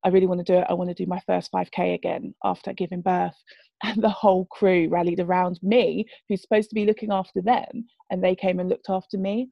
I 0.05 0.09
really 0.09 0.27
want 0.27 0.45
to 0.45 0.53
do 0.53 0.59
it. 0.59 0.67
I 0.69 0.75
want 0.75 0.91
to 0.91 0.95
do 0.95 1.09
my 1.09 1.21
first 1.27 1.51
5K 1.51 1.95
again 1.95 2.35
after 2.45 2.73
giving 2.73 3.03
birth. 3.03 3.37
And 3.85 4.01
the 4.01 4.11
whole 4.11 4.45
crew 4.45 4.89
rallied 4.89 5.19
around 5.19 5.59
me, 5.61 6.07
who's 6.29 6.41
supposed 6.41 6.69
to 6.69 6.75
be 6.77 6.87
looking 6.87 7.11
after 7.11 7.43
them, 7.43 7.85
and 8.11 8.23
they 8.23 8.37
came 8.37 8.61
and 8.61 8.69
looked 8.69 8.89
after 8.89 9.19
me. 9.19 9.49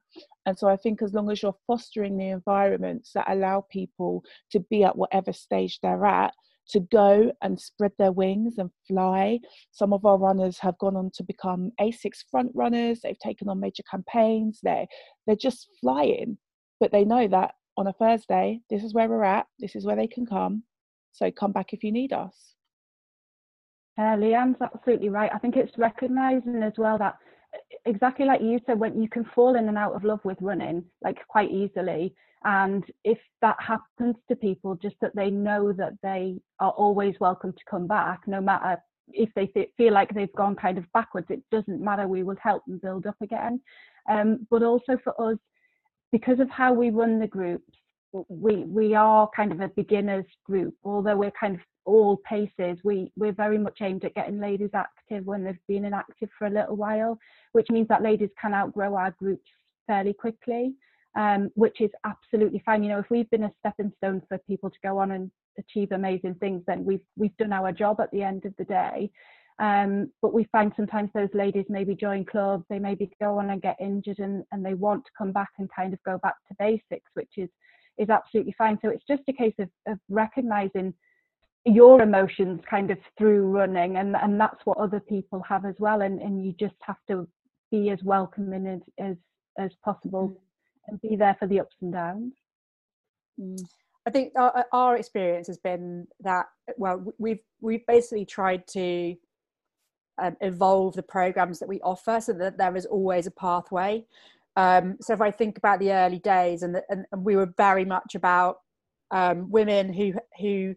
And 0.46 0.56
so 0.56 0.68
I 0.68 0.76
think 0.76 1.02
as 1.02 1.12
long 1.12 1.32
as 1.32 1.42
you're 1.42 1.56
fostering 1.66 2.16
the 2.16 2.28
environments 2.28 3.10
that 3.14 3.28
allow 3.28 3.66
people 3.72 4.22
to 4.52 4.60
be 4.60 4.84
at 4.84 4.94
whatever 4.94 5.32
stage 5.32 5.80
they're 5.82 6.06
at, 6.06 6.32
to 6.70 6.80
go 6.80 7.32
and 7.42 7.60
spread 7.60 7.92
their 7.98 8.12
wings 8.12 8.54
and 8.58 8.70
fly. 8.86 9.38
Some 9.72 9.92
of 9.92 10.04
our 10.04 10.18
runners 10.18 10.58
have 10.58 10.78
gone 10.78 10.96
on 10.96 11.10
to 11.14 11.22
become 11.22 11.72
ASICS 11.80 12.24
front 12.30 12.50
runners. 12.54 13.00
They've 13.02 13.18
taken 13.18 13.48
on 13.48 13.60
major 13.60 13.82
campaigns. 13.90 14.60
They're 14.62 14.86
they're 15.26 15.36
just 15.36 15.68
flying, 15.80 16.38
but 16.80 16.92
they 16.92 17.04
know 17.04 17.28
that 17.28 17.54
on 17.76 17.86
a 17.86 17.92
Thursday, 17.92 18.60
this 18.68 18.82
is 18.82 18.94
where 18.94 19.08
we're 19.08 19.24
at. 19.24 19.46
This 19.58 19.76
is 19.76 19.84
where 19.84 19.96
they 19.96 20.06
can 20.06 20.26
come. 20.26 20.64
So 21.12 21.30
come 21.30 21.52
back 21.52 21.72
if 21.72 21.82
you 21.82 21.92
need 21.92 22.12
us. 22.12 22.54
Uh, 23.98 24.16
Leeanne's 24.16 24.60
absolutely 24.62 25.08
right. 25.08 25.30
I 25.34 25.38
think 25.38 25.56
it's 25.56 25.76
recognizing 25.76 26.62
as 26.62 26.72
well 26.78 26.96
that 26.98 27.16
exactly 27.84 28.24
like 28.24 28.40
you 28.40 28.60
said, 28.66 28.78
when 28.78 29.00
you 29.02 29.08
can 29.08 29.24
fall 29.34 29.56
in 29.56 29.68
and 29.68 29.76
out 29.76 29.94
of 29.94 30.04
love 30.04 30.20
with 30.24 30.38
running, 30.40 30.84
like 31.02 31.18
quite 31.28 31.50
easily. 31.50 32.14
And 32.44 32.84
if 33.04 33.18
that 33.42 33.56
happens 33.58 34.16
to 34.28 34.36
people, 34.36 34.74
just 34.76 34.96
that 35.00 35.14
they 35.14 35.30
know 35.30 35.72
that 35.72 35.92
they 36.02 36.40
are 36.58 36.70
always 36.70 37.14
welcome 37.20 37.52
to 37.52 37.64
come 37.70 37.86
back, 37.86 38.20
no 38.26 38.40
matter 38.40 38.78
if 39.12 39.28
they 39.34 39.50
feel 39.76 39.92
like 39.92 40.14
they've 40.14 40.32
gone 40.34 40.56
kind 40.56 40.78
of 40.78 40.90
backwards, 40.92 41.26
it 41.30 41.42
doesn't 41.50 41.82
matter. 41.82 42.08
We 42.08 42.22
will 42.22 42.36
help 42.42 42.64
them 42.64 42.78
build 42.78 43.06
up 43.06 43.16
again. 43.20 43.60
Um, 44.08 44.46
but 44.50 44.62
also 44.62 44.96
for 45.02 45.32
us, 45.32 45.38
because 46.12 46.40
of 46.40 46.48
how 46.48 46.72
we 46.72 46.90
run 46.90 47.18
the 47.18 47.26
groups, 47.26 47.76
we 48.28 48.64
we 48.64 48.94
are 48.94 49.28
kind 49.36 49.52
of 49.52 49.60
a 49.60 49.68
beginners 49.68 50.24
group. 50.44 50.74
Although 50.82 51.16
we're 51.16 51.32
kind 51.38 51.56
of 51.56 51.60
all 51.84 52.16
paces, 52.28 52.78
we 52.82 53.12
we're 53.16 53.32
very 53.32 53.58
much 53.58 53.78
aimed 53.82 54.04
at 54.04 54.14
getting 54.14 54.40
ladies 54.40 54.70
active 54.74 55.26
when 55.26 55.44
they've 55.44 55.66
been 55.68 55.84
inactive 55.84 56.30
for 56.38 56.46
a 56.46 56.50
little 56.50 56.76
while, 56.76 57.18
which 57.52 57.68
means 57.70 57.88
that 57.88 58.02
ladies 58.02 58.30
can 58.40 58.54
outgrow 58.54 58.94
our 58.96 59.12
groups 59.12 59.50
fairly 59.86 60.12
quickly 60.12 60.74
um, 61.16 61.50
which 61.54 61.80
is 61.80 61.90
absolutely 62.04 62.62
fine. 62.64 62.82
You 62.82 62.90
know, 62.90 62.98
if 62.98 63.10
we've 63.10 63.30
been 63.30 63.44
a 63.44 63.52
stepping 63.58 63.92
stone 63.96 64.22
for 64.28 64.38
people 64.38 64.70
to 64.70 64.78
go 64.82 64.98
on 64.98 65.12
and 65.12 65.30
achieve 65.58 65.92
amazing 65.92 66.36
things, 66.36 66.62
then 66.66 66.84
we've 66.84 67.04
we've 67.16 67.36
done 67.36 67.52
our 67.52 67.72
job 67.72 68.00
at 68.00 68.10
the 68.10 68.22
end 68.22 68.44
of 68.44 68.54
the 68.58 68.64
day. 68.64 69.10
Um, 69.58 70.10
but 70.22 70.32
we 70.32 70.44
find 70.44 70.72
sometimes 70.74 71.10
those 71.12 71.28
ladies 71.34 71.66
maybe 71.68 71.94
join 71.94 72.24
clubs, 72.24 72.64
they 72.70 72.78
maybe 72.78 73.10
go 73.20 73.38
on 73.38 73.50
and 73.50 73.60
get 73.60 73.76
injured 73.78 74.18
and, 74.18 74.42
and 74.52 74.64
they 74.64 74.72
want 74.72 75.04
to 75.04 75.10
come 75.18 75.32
back 75.32 75.50
and 75.58 75.68
kind 75.70 75.92
of 75.92 76.02
go 76.02 76.18
back 76.22 76.36
to 76.48 76.54
basics, 76.58 77.10
which 77.14 77.32
is 77.36 77.50
is 77.98 78.08
absolutely 78.08 78.54
fine. 78.56 78.78
So 78.82 78.88
it's 78.88 79.04
just 79.06 79.22
a 79.28 79.32
case 79.32 79.54
of, 79.58 79.68
of 79.86 79.98
recognizing 80.08 80.94
your 81.66 82.00
emotions 82.00 82.62
kind 82.68 82.90
of 82.90 82.98
through 83.18 83.42
running 83.42 83.98
and, 83.98 84.16
and 84.16 84.40
that's 84.40 84.64
what 84.64 84.78
other 84.78 85.00
people 85.00 85.42
have 85.46 85.66
as 85.66 85.74
well. 85.78 86.00
And, 86.00 86.22
and 86.22 86.42
you 86.42 86.54
just 86.58 86.76
have 86.80 86.96
to 87.08 87.28
be 87.70 87.90
as 87.90 87.98
welcoming 88.02 88.66
as, 88.66 88.80
as, 88.98 89.16
as 89.58 89.70
possible 89.84 90.40
and 90.86 91.00
be 91.00 91.16
there 91.16 91.36
for 91.38 91.46
the 91.46 91.60
ups 91.60 91.76
and 91.80 91.92
downs. 91.92 92.34
Mm. 93.40 93.60
I 94.06 94.10
think 94.10 94.32
our, 94.36 94.64
our 94.72 94.96
experience 94.96 95.46
has 95.46 95.58
been 95.58 96.06
that 96.20 96.46
well 96.76 97.04
we've 97.18 97.40
we've 97.60 97.86
basically 97.86 98.24
tried 98.24 98.66
to 98.68 99.14
um, 100.20 100.36
evolve 100.40 100.94
the 100.94 101.02
programs 101.02 101.58
that 101.58 101.68
we 101.68 101.80
offer 101.80 102.20
so 102.20 102.32
that 102.34 102.58
there 102.58 102.76
is 102.76 102.86
always 102.86 103.26
a 103.26 103.30
pathway. 103.30 104.04
Um, 104.56 104.96
so 105.00 105.14
if 105.14 105.20
I 105.20 105.30
think 105.30 105.56
about 105.58 105.78
the 105.78 105.92
early 105.92 106.18
days, 106.18 106.62
and, 106.62 106.74
the, 106.74 106.82
and, 106.90 107.06
and 107.12 107.24
we 107.24 107.36
were 107.36 107.52
very 107.56 107.84
much 107.84 108.14
about 108.14 108.58
um, 109.10 109.50
women 109.50 109.92
who 109.92 110.14
who 110.38 110.74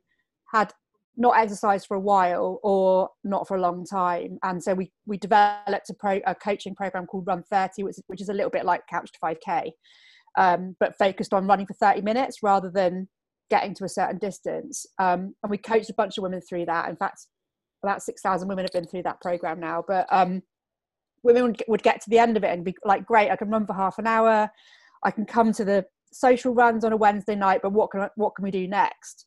had 0.51 0.71
not 1.15 1.37
exercised 1.37 1.87
for 1.87 1.95
a 1.95 1.99
while 1.99 2.59
or 2.63 3.09
not 3.23 3.47
for 3.47 3.55
a 3.55 3.61
long 3.61 3.85
time, 3.85 4.37
and 4.43 4.63
so 4.63 4.73
we 4.73 4.91
we 5.05 5.17
developed 5.17 5.89
a, 5.89 5.93
pro, 5.93 6.19
a 6.25 6.35
coaching 6.35 6.75
program 6.75 7.05
called 7.05 7.27
Run 7.27 7.43
Thirty, 7.43 7.83
which, 7.83 7.97
which 8.07 8.21
is 8.21 8.29
a 8.29 8.33
little 8.33 8.49
bit 8.49 8.65
like 8.65 8.81
Couch 8.89 9.11
to 9.11 9.19
Five 9.19 9.37
K, 9.45 9.73
um, 10.37 10.75
but 10.79 10.97
focused 10.97 11.33
on 11.33 11.47
running 11.47 11.67
for 11.67 11.73
30 11.73 12.01
minutes 12.01 12.37
rather 12.41 12.69
than 12.69 13.07
getting 13.49 13.73
to 13.75 13.85
a 13.85 13.89
certain 13.89 14.17
distance. 14.17 14.85
Um, 14.99 15.35
and 15.43 15.49
we 15.49 15.57
coached 15.57 15.89
a 15.89 15.95
bunch 15.95 16.17
of 16.17 16.23
women 16.23 16.41
through 16.41 16.65
that. 16.65 16.89
In 16.89 16.95
fact, 16.95 17.27
about 17.83 18.01
6,000 18.01 18.47
women 18.47 18.65
have 18.65 18.71
been 18.71 18.87
through 18.87 19.03
that 19.03 19.21
program 19.21 19.59
now. 19.59 19.83
But 19.87 20.07
um, 20.11 20.41
women 21.21 21.43
would, 21.43 21.63
would 21.67 21.83
get 21.83 22.01
to 22.01 22.09
the 22.09 22.19
end 22.19 22.37
of 22.37 22.43
it 22.43 22.51
and 22.51 22.65
be 22.65 22.75
like, 22.83 23.05
great, 23.05 23.29
I 23.29 23.35
can 23.35 23.49
run 23.49 23.67
for 23.67 23.73
half 23.73 23.99
an 23.99 24.07
hour. 24.07 24.49
I 25.03 25.11
can 25.11 25.25
come 25.25 25.51
to 25.53 25.65
the 25.65 25.85
social 26.11 26.53
runs 26.53 26.83
on 26.83 26.93
a 26.93 26.97
Wednesday 26.97 27.35
night, 27.35 27.61
but 27.61 27.73
what 27.73 27.91
can, 27.91 28.07
what 28.15 28.35
can 28.35 28.43
we 28.43 28.51
do 28.51 28.67
next? 28.67 29.25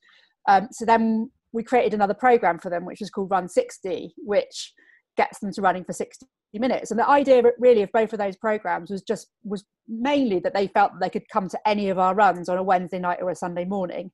Um, 0.48 0.68
so 0.72 0.84
then 0.84 1.30
we 1.56 1.62
created 1.62 1.94
another 1.94 2.14
program 2.14 2.58
for 2.58 2.70
them, 2.70 2.84
which 2.84 3.00
is 3.00 3.10
called 3.10 3.30
Run 3.30 3.48
60, 3.48 4.14
which 4.18 4.74
gets 5.16 5.38
them 5.40 5.50
to 5.52 5.62
running 5.62 5.84
for 5.84 5.94
60 5.94 6.26
minutes. 6.54 6.90
And 6.90 7.00
the 7.00 7.08
idea 7.08 7.42
really 7.58 7.82
of 7.82 7.90
both 7.92 8.12
of 8.12 8.18
those 8.18 8.36
programs 8.36 8.90
was 8.90 9.02
just 9.02 9.28
was 9.44 9.64
mainly 9.88 10.38
that 10.40 10.54
they 10.54 10.68
felt 10.68 10.92
that 10.92 11.00
they 11.00 11.10
could 11.10 11.28
come 11.30 11.48
to 11.48 11.58
any 11.66 11.88
of 11.88 11.98
our 11.98 12.14
runs 12.14 12.48
on 12.48 12.56
a 12.56 12.62
wednesday 12.62 12.98
night 12.98 13.18
or 13.20 13.30
a 13.30 13.36
sunday 13.36 13.66
morning 13.66 14.10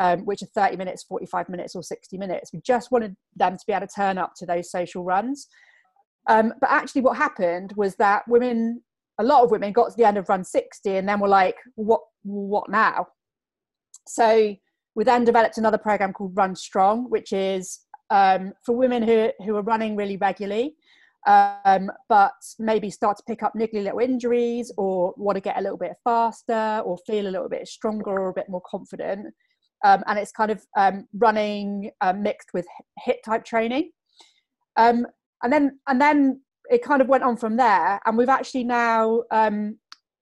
um, 0.00 0.20
which 0.20 0.42
are 0.42 0.46
30 0.54 0.76
minutes 0.76 1.04
45 1.04 1.48
minutes 1.48 1.74
or 1.74 1.82
60 1.82 2.18
minutes. 2.18 2.52
We 2.52 2.60
just 2.64 2.90
wanted 2.90 3.16
them 3.36 3.54
to 3.54 3.64
be 3.66 3.72
able 3.72 3.86
to 3.86 3.94
turn 3.94 4.18
up 4.18 4.32
to 4.36 4.46
those 4.46 4.70
social 4.70 5.04
runs. 5.04 5.48
Um, 6.28 6.54
but 6.60 6.70
actually 6.70 7.02
what 7.02 7.16
happened 7.16 7.72
was 7.76 7.96
that 7.96 8.22
women 8.28 8.82
a 9.18 9.24
lot 9.24 9.44
of 9.44 9.50
women 9.50 9.72
got 9.72 9.90
to 9.90 9.96
the 9.96 10.04
end 10.04 10.18
of 10.18 10.28
run 10.28 10.42
60 10.42 10.96
and 10.96 11.08
then 11.08 11.20
were 11.20 11.28
like 11.28 11.56
what 11.76 12.00
what 12.22 12.68
now? 12.68 13.06
So 14.06 14.54
we 14.94 15.04
then 15.04 15.24
developed 15.24 15.58
another 15.58 15.78
program 15.78 16.12
called 16.12 16.36
run 16.36 16.54
strong 16.54 17.08
which 17.10 17.32
is 17.32 17.80
um, 18.10 18.52
for 18.64 18.76
women 18.76 19.02
who, 19.02 19.30
who 19.44 19.56
are 19.56 19.62
running 19.62 19.96
really 19.96 20.16
regularly 20.16 20.76
um, 21.26 21.90
but 22.08 22.34
maybe 22.58 22.90
start 22.90 23.16
to 23.16 23.22
pick 23.26 23.42
up 23.42 23.54
niggly 23.56 23.82
little 23.82 24.00
injuries 24.00 24.70
or 24.76 25.14
want 25.16 25.36
to 25.36 25.40
get 25.40 25.58
a 25.58 25.60
little 25.60 25.78
bit 25.78 25.92
faster 26.04 26.82
or 26.84 26.98
feel 27.06 27.26
a 27.26 27.30
little 27.30 27.48
bit 27.48 27.66
stronger 27.66 28.10
or 28.10 28.28
a 28.28 28.34
bit 28.34 28.48
more 28.48 28.62
confident. 28.68 29.32
Um, 29.84 30.02
and 30.06 30.18
it's 30.18 30.32
kind 30.32 30.50
of 30.50 30.64
um, 30.76 31.06
running 31.14 31.90
uh, 32.00 32.12
mixed 32.12 32.50
with 32.52 32.66
HIIT 33.06 33.22
type 33.24 33.44
training. 33.44 33.90
Um, 34.76 35.06
and 35.42 35.52
then 35.52 35.78
and 35.88 36.00
then 36.00 36.40
it 36.70 36.82
kind 36.82 37.00
of 37.00 37.08
went 37.08 37.24
on 37.24 37.36
from 37.36 37.56
there. 37.56 38.00
And 38.04 38.18
we've 38.18 38.28
actually 38.28 38.64
now 38.64 39.22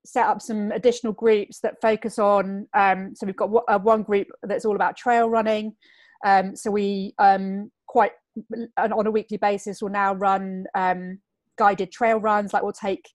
set 0.04 0.26
up 0.26 0.42
some 0.42 0.72
additional 0.72 1.12
groups 1.12 1.60
that 1.60 1.80
focus 1.80 2.18
on. 2.18 2.66
Um, 2.74 3.14
so 3.14 3.26
we've 3.26 3.36
got 3.36 3.50
uh, 3.68 3.78
one 3.78 4.02
group 4.02 4.28
that's 4.42 4.64
all 4.64 4.76
about 4.76 4.96
trail 4.96 5.28
running. 5.28 5.74
so 6.54 6.70
we 6.70 7.14
quite 7.92 8.12
on 8.78 9.06
a 9.06 9.10
weekly 9.10 9.36
basis 9.36 9.82
will 9.82 9.90
now 9.90 10.14
run 10.14 10.64
um, 10.74 11.18
guided 11.58 11.92
trail 11.92 12.18
runs 12.18 12.52
like 12.52 12.62
we'll 12.62 12.72
take 12.72 13.08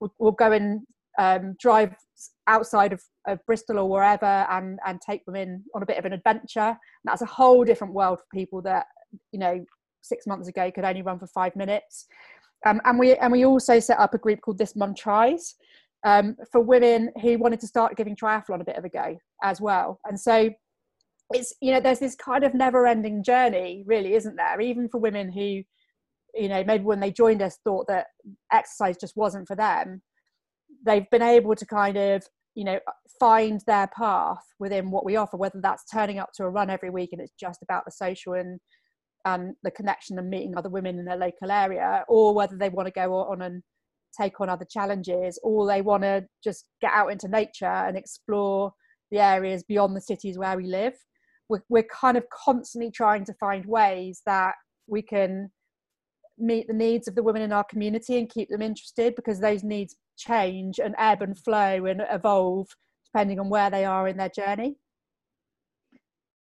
we'll, 0.00 0.12
we'll 0.18 0.32
go 0.32 0.52
and 0.52 0.80
um, 1.18 1.54
drive 1.60 1.94
outside 2.46 2.92
of, 2.92 3.02
of, 3.26 3.38
bristol 3.46 3.78
or 3.78 3.88
wherever 3.88 4.46
and 4.50 4.78
and 4.86 5.00
take 5.00 5.24
them 5.26 5.36
in 5.36 5.62
on 5.74 5.82
a 5.82 5.86
bit 5.86 5.98
of 5.98 6.06
an 6.06 6.14
adventure 6.14 6.60
and 6.60 7.04
that's 7.04 7.22
a 7.22 7.26
whole 7.26 7.64
different 7.64 7.92
world 7.92 8.18
for 8.18 8.24
people 8.32 8.62
that 8.62 8.86
you 9.30 9.38
know 9.38 9.62
six 10.00 10.26
months 10.26 10.48
ago 10.48 10.70
could 10.70 10.84
only 10.84 11.02
run 11.02 11.18
for 11.18 11.26
five 11.26 11.54
minutes 11.54 12.06
um, 12.64 12.80
and 12.84 12.98
we 12.98 13.14
and 13.16 13.30
we 13.30 13.44
also 13.44 13.78
set 13.78 13.98
up 13.98 14.14
a 14.14 14.18
group 14.18 14.40
called 14.40 14.58
this 14.58 14.74
mum 14.74 14.94
tries 14.94 15.56
um, 16.04 16.36
for 16.50 16.60
women 16.60 17.10
who 17.20 17.38
wanted 17.38 17.60
to 17.60 17.66
start 17.66 17.96
giving 17.96 18.16
triathlon 18.16 18.60
a 18.60 18.64
bit 18.64 18.76
of 18.76 18.84
a 18.84 18.88
go 18.88 19.16
as 19.42 19.60
well. 19.60 20.00
And 20.04 20.18
so 20.18 20.50
it's 21.32 21.54
you 21.60 21.72
know 21.72 21.80
there's 21.80 22.00
this 22.00 22.14
kind 22.14 22.44
of 22.44 22.54
never 22.54 22.86
ending 22.86 23.22
journey 23.22 23.84
really 23.86 24.14
isn't 24.14 24.36
there? 24.36 24.60
Even 24.60 24.88
for 24.88 25.00
women 25.00 25.30
who 25.30 25.62
you 26.34 26.48
know 26.48 26.64
maybe 26.64 26.84
when 26.84 27.00
they 27.00 27.10
joined 27.10 27.42
us 27.42 27.58
thought 27.64 27.86
that 27.88 28.06
exercise 28.52 28.96
just 28.96 29.16
wasn't 29.16 29.46
for 29.46 29.56
them 29.56 30.02
they've 30.84 31.08
been 31.10 31.22
able 31.22 31.54
to 31.54 31.66
kind 31.66 31.96
of 31.96 32.24
you 32.54 32.64
know 32.64 32.78
find 33.20 33.60
their 33.66 33.88
path 33.96 34.42
within 34.58 34.90
what 34.90 35.04
we 35.04 35.16
offer 35.16 35.36
whether 35.36 35.60
that's 35.60 35.84
turning 35.84 36.18
up 36.18 36.30
to 36.34 36.44
a 36.44 36.48
run 36.48 36.70
every 36.70 36.90
week 36.90 37.10
and 37.12 37.20
it's 37.20 37.34
just 37.38 37.62
about 37.62 37.84
the 37.84 37.90
social 37.90 38.34
and 38.34 38.58
um, 39.24 39.54
the 39.62 39.70
connection 39.70 40.18
and 40.18 40.28
meeting 40.28 40.56
other 40.56 40.68
women 40.68 40.98
in 40.98 41.04
their 41.04 41.16
local 41.16 41.50
area 41.50 42.04
or 42.08 42.34
whether 42.34 42.56
they 42.56 42.68
want 42.68 42.86
to 42.86 42.92
go 42.92 43.14
on 43.14 43.42
and 43.42 43.62
take 44.20 44.40
on 44.40 44.48
other 44.48 44.66
challenges 44.68 45.38
or 45.42 45.66
they 45.66 45.82
want 45.82 46.02
to 46.02 46.24
just 46.42 46.66
get 46.80 46.92
out 46.92 47.08
into 47.08 47.28
nature 47.28 47.66
and 47.66 47.96
explore 47.96 48.72
the 49.10 49.18
areas 49.18 49.62
beyond 49.62 49.96
the 49.96 50.00
cities 50.00 50.38
where 50.38 50.56
we 50.56 50.66
live. 50.66 50.94
We're, 51.48 51.62
we're 51.68 51.84
kind 51.84 52.16
of 52.16 52.24
constantly 52.30 52.90
trying 52.90 53.24
to 53.26 53.34
find 53.34 53.64
ways 53.66 54.22
that 54.26 54.54
we 54.86 55.02
can 55.02 55.50
meet 56.38 56.66
the 56.66 56.74
needs 56.74 57.08
of 57.08 57.14
the 57.14 57.22
women 57.22 57.42
in 57.42 57.52
our 57.52 57.64
community 57.64 58.18
and 58.18 58.28
keep 58.28 58.48
them 58.48 58.62
interested 58.62 59.14
because 59.14 59.38
those 59.38 59.62
needs 59.62 59.96
change 60.16 60.78
and 60.78 60.94
ebb 60.98 61.22
and 61.22 61.38
flow 61.38 61.84
and 61.86 62.02
evolve 62.10 62.68
depending 63.06 63.38
on 63.38 63.48
where 63.48 63.70
they 63.70 63.84
are 63.84 64.08
in 64.08 64.16
their 64.16 64.30
journey 64.30 64.76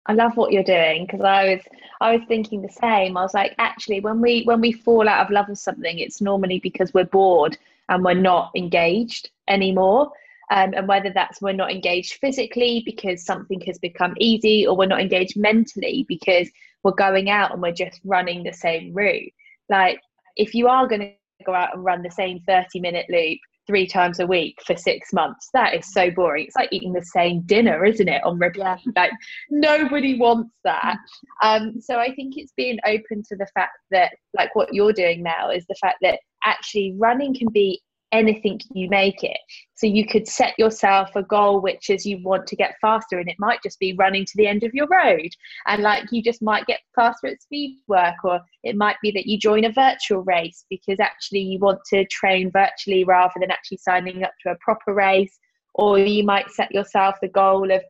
I 0.07 0.15
love 0.15 0.37
what 0.37 0.53
you're 0.53 0.65
doing 0.65 1.07
because 1.07 1.21
I 1.21 1.55
was 1.55 1.61
I 2.01 2.17
was 2.17 2.27
thinking 2.27 2.63
the 2.63 2.69
same. 2.69 3.17
I 3.17 3.23
was 3.23 3.35
like, 3.35 3.55
actually, 3.59 4.01
when 4.01 4.21
we 4.21 4.43
when 4.45 4.61
we 4.61 4.73
fall 4.73 5.09
out 5.09 5.25
of 5.25 5.31
love 5.31 5.49
with 5.49 5.59
something, 5.59 5.99
it's 5.99 6.21
normally 6.21 6.59
because 6.59 6.93
we're 6.93 7.05
bored 7.05 7.57
and 7.89 8.05
we're 8.05 8.15
not 8.15 8.51
engaged 8.57 9.31
anymore. 9.49 10.11
Um, 10.51 10.75
and 10.75 10.89
whether 10.89 11.11
that's 11.15 11.41
we're 11.41 11.53
not 11.53 11.71
engaged 11.71 12.15
physically 12.15 12.83
because 12.85 13.25
something 13.25 13.61
has 13.63 13.79
become 13.79 14.15
easy, 14.19 14.67
or 14.67 14.77
we're 14.77 14.87
not 14.87 15.01
engaged 15.01 15.37
mentally 15.37 16.05
because 16.09 16.51
we're 16.83 16.93
going 16.93 17.31
out 17.31 17.53
and 17.53 17.63
we're 17.63 17.73
just 17.73 18.01
running 18.05 18.43
the 18.43 18.53
same 18.53 18.93
route. 18.93 19.33
Like, 19.69 20.01
if 20.37 20.55
you 20.55 20.67
are 20.69 20.89
going 20.89 21.01
to 21.01 21.13
go 21.45 21.55
out 21.55 21.75
and 21.75 21.85
run 21.85 22.03
the 22.03 22.11
same 22.11 22.41
30 22.41 22.81
minute 22.81 23.07
loop 23.09 23.39
three 23.67 23.87
times 23.87 24.21
a 24.21 24.27
week 24.27 24.59
for 24.67 24.77
six 24.77 25.13
months. 25.13 25.49
That 25.55 25.75
is 25.75 25.93
so 25.93 26.11
boring. 26.11 26.47
It's 26.47 26.57
like 26.57 26.69
eating 26.73 26.93
the 26.93 27.05
same 27.05 27.43
dinner, 27.43 27.85
isn't 27.85 28.09
it? 28.09 28.23
On 28.25 28.39
repeat. 28.39 28.61
Yeah. 28.61 28.77
Like 28.97 29.13
nobody 29.51 30.19
wants 30.19 30.55
that. 30.65 30.97
Um, 31.43 31.81
so 31.81 31.99
I 31.99 32.15
think 32.15 32.35
it's 32.37 32.53
being 32.57 32.79
open 32.87 33.23
to 33.29 33.37
the 33.37 33.47
fact 33.55 33.79
that, 33.91 34.13
like 34.35 34.55
what 34.55 34.73
you're 34.73 34.93
doing 34.93 35.23
now, 35.23 35.51
is 35.51 35.65
the 35.67 35.75
fact 35.81 35.97
that 36.03 36.21
actually 36.45 36.95
running 36.99 37.35
can 37.35 37.49
be 37.53 37.81
anything 38.13 38.61
you 38.73 38.89
make 38.89 39.25
it. 39.25 39.39
So 39.75 39.87
you 39.87 40.07
could 40.07 40.29
set 40.29 40.57
yourself 40.59 41.11
a 41.17 41.23
goal, 41.23 41.61
which 41.61 41.91
is 41.91 42.07
you 42.07 42.23
want 42.23 42.47
to 42.47 42.57
get 42.57 42.77
faster, 42.81 43.19
and 43.19 43.29
it 43.29 43.37
might 43.39 43.63
just 43.63 43.81
be 43.81 43.95
running 43.95 44.25
to 44.25 44.33
the 44.37 44.47
end 44.47 44.63
of 44.63 44.75
your 44.75 44.87
road. 44.87 45.31
And 45.67 45.83
like 45.83 46.05
you 46.13 46.23
just 46.23 46.43
might 46.43 46.67
get 46.67 46.81
faster 46.95 47.27
at 47.27 47.43
speed 47.43 47.79
work, 47.89 48.15
or 48.23 48.41
it 48.63 48.77
might 48.77 48.97
be 49.03 49.11
that 49.13 49.27
you 49.27 49.39
join 49.39 49.65
a 49.65 49.73
virtual 49.73 50.23
race 50.23 50.65
because 50.71 51.01
actually 51.01 51.41
you 51.41 51.59
want 51.59 51.81
to 51.91 52.07
train 52.07 52.51
virtually 52.53 53.05
rather 53.05 53.35
than 53.41 53.51
actually 53.51 53.79
signing 53.79 54.23
up 54.23 54.33
to 54.43 54.53
a 54.53 54.59
proper 54.61 54.95
race. 54.95 55.39
Or 55.75 55.99
you 55.99 56.23
might 56.23 56.51
set 56.51 56.73
yourself 56.73 57.17
the 57.23 57.29
goal 57.29 57.73
of 57.73 57.83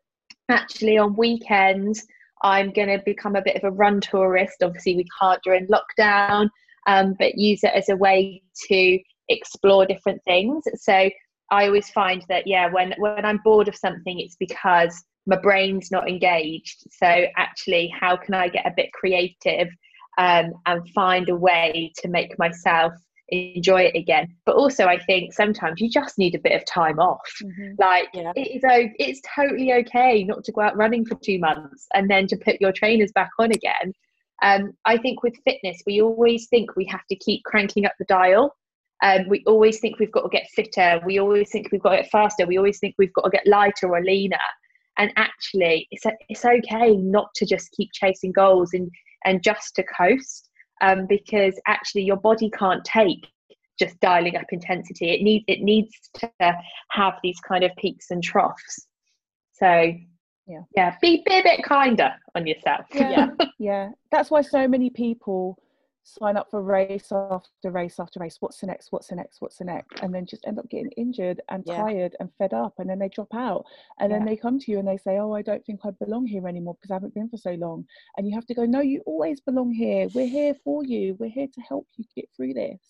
actually 0.48 0.98
on 0.98 1.16
weekends. 1.16 2.06
I'm 2.44 2.72
going 2.72 2.88
to 2.88 3.02
become 3.04 3.36
a 3.36 3.42
bit 3.42 3.56
of 3.56 3.64
a 3.64 3.70
run 3.70 4.00
tourist. 4.00 4.62
Obviously, 4.62 4.96
we 4.96 5.06
can't 5.20 5.42
during 5.42 5.66
lockdown, 5.66 6.48
um, 6.86 7.14
but 7.18 7.36
use 7.36 7.62
it 7.64 7.72
as 7.74 7.88
a 7.88 7.96
way 7.96 8.42
to 8.68 8.98
explore 9.32 9.86
different 9.86 10.22
things. 10.24 10.64
So 10.76 11.10
I 11.50 11.66
always 11.66 11.90
find 11.90 12.24
that 12.28 12.46
yeah, 12.46 12.70
when 12.70 12.94
when 12.98 13.24
I'm 13.24 13.40
bored 13.44 13.68
of 13.68 13.76
something, 13.76 14.18
it's 14.18 14.36
because 14.36 15.04
my 15.26 15.36
brain's 15.36 15.90
not 15.90 16.08
engaged. 16.08 16.84
So 16.90 17.26
actually, 17.36 17.92
how 17.98 18.16
can 18.16 18.34
I 18.34 18.48
get 18.48 18.66
a 18.66 18.72
bit 18.76 18.92
creative 18.92 19.68
um, 20.18 20.52
and 20.66 20.88
find 20.90 21.28
a 21.28 21.36
way 21.36 21.92
to 21.98 22.08
make 22.08 22.38
myself 22.38 22.92
enjoy 23.28 23.82
it 23.82 23.96
again? 23.96 24.34
But 24.46 24.56
also, 24.56 24.86
I 24.86 24.98
think 24.98 25.32
sometimes 25.32 25.80
you 25.80 25.88
just 25.90 26.18
need 26.18 26.34
a 26.34 26.40
bit 26.40 26.56
of 26.56 26.64
time 26.66 26.98
off. 26.98 27.30
Mm-hmm. 27.42 27.74
Like 27.78 28.08
yeah. 28.14 28.32
it 28.34 28.56
is, 28.56 28.62
it's 28.98 29.20
totally 29.34 29.72
okay 29.74 30.24
not 30.24 30.44
to 30.44 30.52
go 30.52 30.62
out 30.62 30.76
running 30.76 31.04
for 31.04 31.16
two 31.22 31.38
months 31.38 31.86
and 31.94 32.10
then 32.10 32.26
to 32.28 32.36
put 32.36 32.60
your 32.60 32.72
trainers 32.72 33.12
back 33.12 33.30
on 33.38 33.52
again. 33.52 33.92
Um, 34.42 34.72
I 34.84 34.96
think 34.96 35.22
with 35.22 35.34
fitness, 35.44 35.82
we 35.86 36.02
always 36.02 36.48
think 36.48 36.74
we 36.74 36.84
have 36.86 37.06
to 37.10 37.16
keep 37.16 37.44
cranking 37.44 37.86
up 37.86 37.92
the 37.98 38.04
dial. 38.06 38.56
Um, 39.02 39.28
we 39.28 39.42
always 39.46 39.80
think 39.80 39.98
we've 39.98 40.12
got 40.12 40.22
to 40.22 40.28
get 40.28 40.48
fitter. 40.54 41.00
We 41.04 41.18
always 41.18 41.50
think 41.50 41.68
we've 41.72 41.82
got 41.82 41.90
to 41.90 41.96
get 42.02 42.10
faster. 42.10 42.46
We 42.46 42.56
always 42.56 42.78
think 42.78 42.94
we've 42.98 43.12
got 43.12 43.24
to 43.24 43.30
get 43.30 43.46
lighter 43.46 43.88
or 43.88 44.02
leaner. 44.02 44.36
And 44.98 45.12
actually, 45.16 45.88
it's 45.90 46.06
a, 46.06 46.12
it's 46.28 46.44
okay 46.44 46.96
not 46.96 47.28
to 47.36 47.46
just 47.46 47.70
keep 47.72 47.90
chasing 47.92 48.32
goals 48.32 48.70
and 48.72 48.90
and 49.24 49.42
just 49.42 49.74
to 49.76 49.84
coast, 49.84 50.50
um, 50.80 51.06
because 51.08 51.54
actually 51.66 52.02
your 52.02 52.16
body 52.16 52.50
can't 52.50 52.84
take 52.84 53.26
just 53.78 53.98
dialing 54.00 54.36
up 54.36 54.44
intensity. 54.50 55.10
It 55.10 55.22
needs 55.22 55.44
it 55.48 55.60
needs 55.60 55.92
to 56.18 56.30
have 56.90 57.14
these 57.22 57.40
kind 57.40 57.64
of 57.64 57.72
peaks 57.78 58.10
and 58.10 58.22
troughs. 58.22 58.86
So 59.52 59.92
yeah, 60.46 60.60
yeah, 60.76 60.96
be, 61.00 61.22
be 61.26 61.38
a 61.38 61.42
bit 61.42 61.64
kinder 61.64 62.12
on 62.34 62.46
yourself. 62.46 62.86
Yeah, 62.92 63.28
yeah. 63.58 63.90
That's 64.10 64.30
why 64.30 64.42
so 64.42 64.68
many 64.68 64.90
people 64.90 65.56
sign 66.04 66.36
up 66.36 66.50
for 66.50 66.62
race 66.62 67.12
after 67.12 67.70
race 67.70 67.98
after 67.98 68.20
race. 68.20 68.36
What's 68.40 68.58
the 68.60 68.66
next? 68.66 68.90
What's 68.90 69.08
the 69.08 69.14
next? 69.14 69.40
What's 69.40 69.58
the 69.58 69.64
next? 69.64 70.00
And 70.02 70.14
then 70.14 70.26
just 70.26 70.46
end 70.46 70.58
up 70.58 70.68
getting 70.68 70.90
injured 70.96 71.40
and 71.48 71.62
yeah. 71.66 71.76
tired 71.76 72.16
and 72.20 72.30
fed 72.38 72.52
up, 72.52 72.74
and 72.78 72.88
then 72.88 72.98
they 72.98 73.08
drop 73.08 73.32
out. 73.34 73.64
And 74.00 74.10
yeah. 74.10 74.18
then 74.18 74.26
they 74.26 74.36
come 74.36 74.58
to 74.58 74.70
you 74.70 74.78
and 74.78 74.88
they 74.88 74.96
say, 74.96 75.18
"Oh, 75.18 75.32
I 75.32 75.42
don't 75.42 75.64
think 75.64 75.80
I 75.84 75.90
belong 75.90 76.26
here 76.26 76.46
anymore 76.48 76.74
because 76.74 76.90
I 76.90 76.94
haven't 76.94 77.14
been 77.14 77.28
for 77.28 77.36
so 77.36 77.52
long." 77.52 77.84
And 78.16 78.28
you 78.28 78.34
have 78.34 78.46
to 78.46 78.54
go, 78.54 78.64
"No, 78.64 78.80
you 78.80 79.02
always 79.06 79.40
belong 79.40 79.72
here. 79.72 80.08
We're 80.14 80.26
here 80.26 80.54
for 80.64 80.84
you. 80.84 81.16
We're 81.18 81.30
here 81.30 81.48
to 81.52 81.60
help 81.60 81.86
you 81.96 82.04
get 82.16 82.28
through 82.36 82.54
this." 82.54 82.80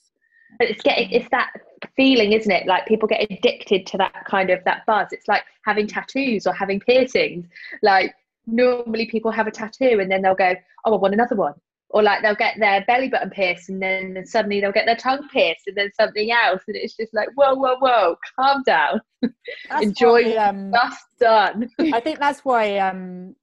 But 0.59 0.69
it's 0.69 0.83
getting 0.83 1.11
it's 1.11 1.29
that 1.31 1.51
feeling, 1.97 2.33
isn't 2.33 2.51
it? 2.51 2.67
Like 2.67 2.87
people 2.87 3.09
get 3.09 3.31
addicted 3.31 3.87
to 3.87 3.99
that 3.99 4.25
kind 4.27 4.51
of 4.51 4.63
that 4.65 4.85
buzz. 4.87 5.09
It's 5.13 5.29
like 5.29 5.45
having 5.65 5.87
tattoos 5.87 6.47
or 6.47 6.53
having 6.53 6.81
piercings. 6.81 7.47
Like 7.83 8.15
normally 8.47 9.07
people 9.07 9.31
have 9.31 9.47
a 9.47 9.51
tattoo 9.51 9.99
and 10.01 10.11
then 10.11 10.23
they'll 10.23 10.35
go, 10.35 10.55
"Oh, 10.85 10.95
I 10.95 10.97
want 10.97 11.15
another 11.15 11.37
one." 11.37 11.55
Or 11.93 12.03
like 12.03 12.22
they'll 12.22 12.34
get 12.34 12.59
their 12.59 12.84
belly 12.86 13.09
button 13.09 13.30
pierced 13.30 13.68
and 13.68 13.82
then 13.82 14.24
suddenly 14.24 14.61
they'll 14.61 14.72
get 14.72 14.86
their 14.86 14.97
tongue 14.97 15.28
pierced 15.32 15.66
and 15.66 15.76
then 15.76 15.90
something 15.99 16.30
else 16.30 16.62
and 16.66 16.76
it's 16.76 16.97
just 16.97 17.12
like 17.14 17.28
whoa 17.34 17.55
whoa 17.55 17.76
whoa 17.78 18.16
calm 18.38 18.62
down. 18.64 19.01
Enjoy 19.80 20.34
why, 20.34 20.36
um, 20.36 20.70
that's 20.70 21.05
done. 21.20 21.68
I 21.93 22.01
think 22.01 22.18
that's 22.18 22.45
why 22.45 22.78
um 22.78 23.34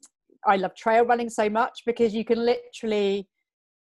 i 0.46 0.56
love 0.56 0.74
trail 0.74 1.04
running 1.04 1.30
so 1.30 1.50
much 1.50 1.82
because 1.86 2.14
you 2.14 2.24
can 2.24 2.40
literally 2.46 3.28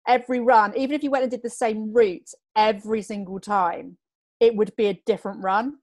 every 0.07 0.39
run 0.39 0.76
even 0.76 0.95
if 0.95 1.03
you 1.03 1.12
went 1.12 1.22
and 1.22 1.30
did 1.30 1.43
the 1.43 1.49
same 1.49 1.93
route 1.93 2.28
every 2.55 3.03
single 3.03 3.39
time 3.39 3.95
it 4.39 4.55
would 4.55 4.76
be 4.76 4.88
a 4.88 4.99
different 5.05 5.43
run 5.43 5.78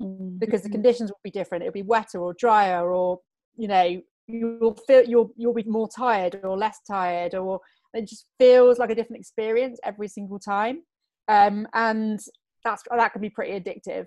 mm-hmm. 0.00 0.38
because 0.38 0.62
the 0.62 0.70
conditions 0.70 1.10
would 1.10 1.22
be 1.22 1.30
different. 1.30 1.62
It 1.62 1.68
would 1.68 1.74
be 1.74 1.82
wetter 1.82 2.18
or 2.18 2.34
drier 2.34 2.92
or 2.92 3.20
you 3.56 3.68
know 3.68 4.00
you'll 4.26 4.78
feel 4.86 5.04
you'll 5.04 5.32
you'll 5.36 5.54
be 5.54 5.64
more 5.64 5.88
tired 5.88 6.40
or 6.42 6.56
less 6.56 6.78
tired 6.86 7.34
or 7.34 7.60
it 7.94 8.08
just 8.08 8.26
feels 8.38 8.78
like 8.78 8.90
a 8.90 8.94
different 8.94 9.20
experience 9.20 9.78
every 9.84 10.08
single 10.08 10.38
time. 10.38 10.82
Um, 11.28 11.66
and 11.74 12.18
that's 12.64 12.82
that 12.90 13.12
can 13.12 13.20
be 13.20 13.30
pretty 13.30 13.58
addictive. 13.58 14.06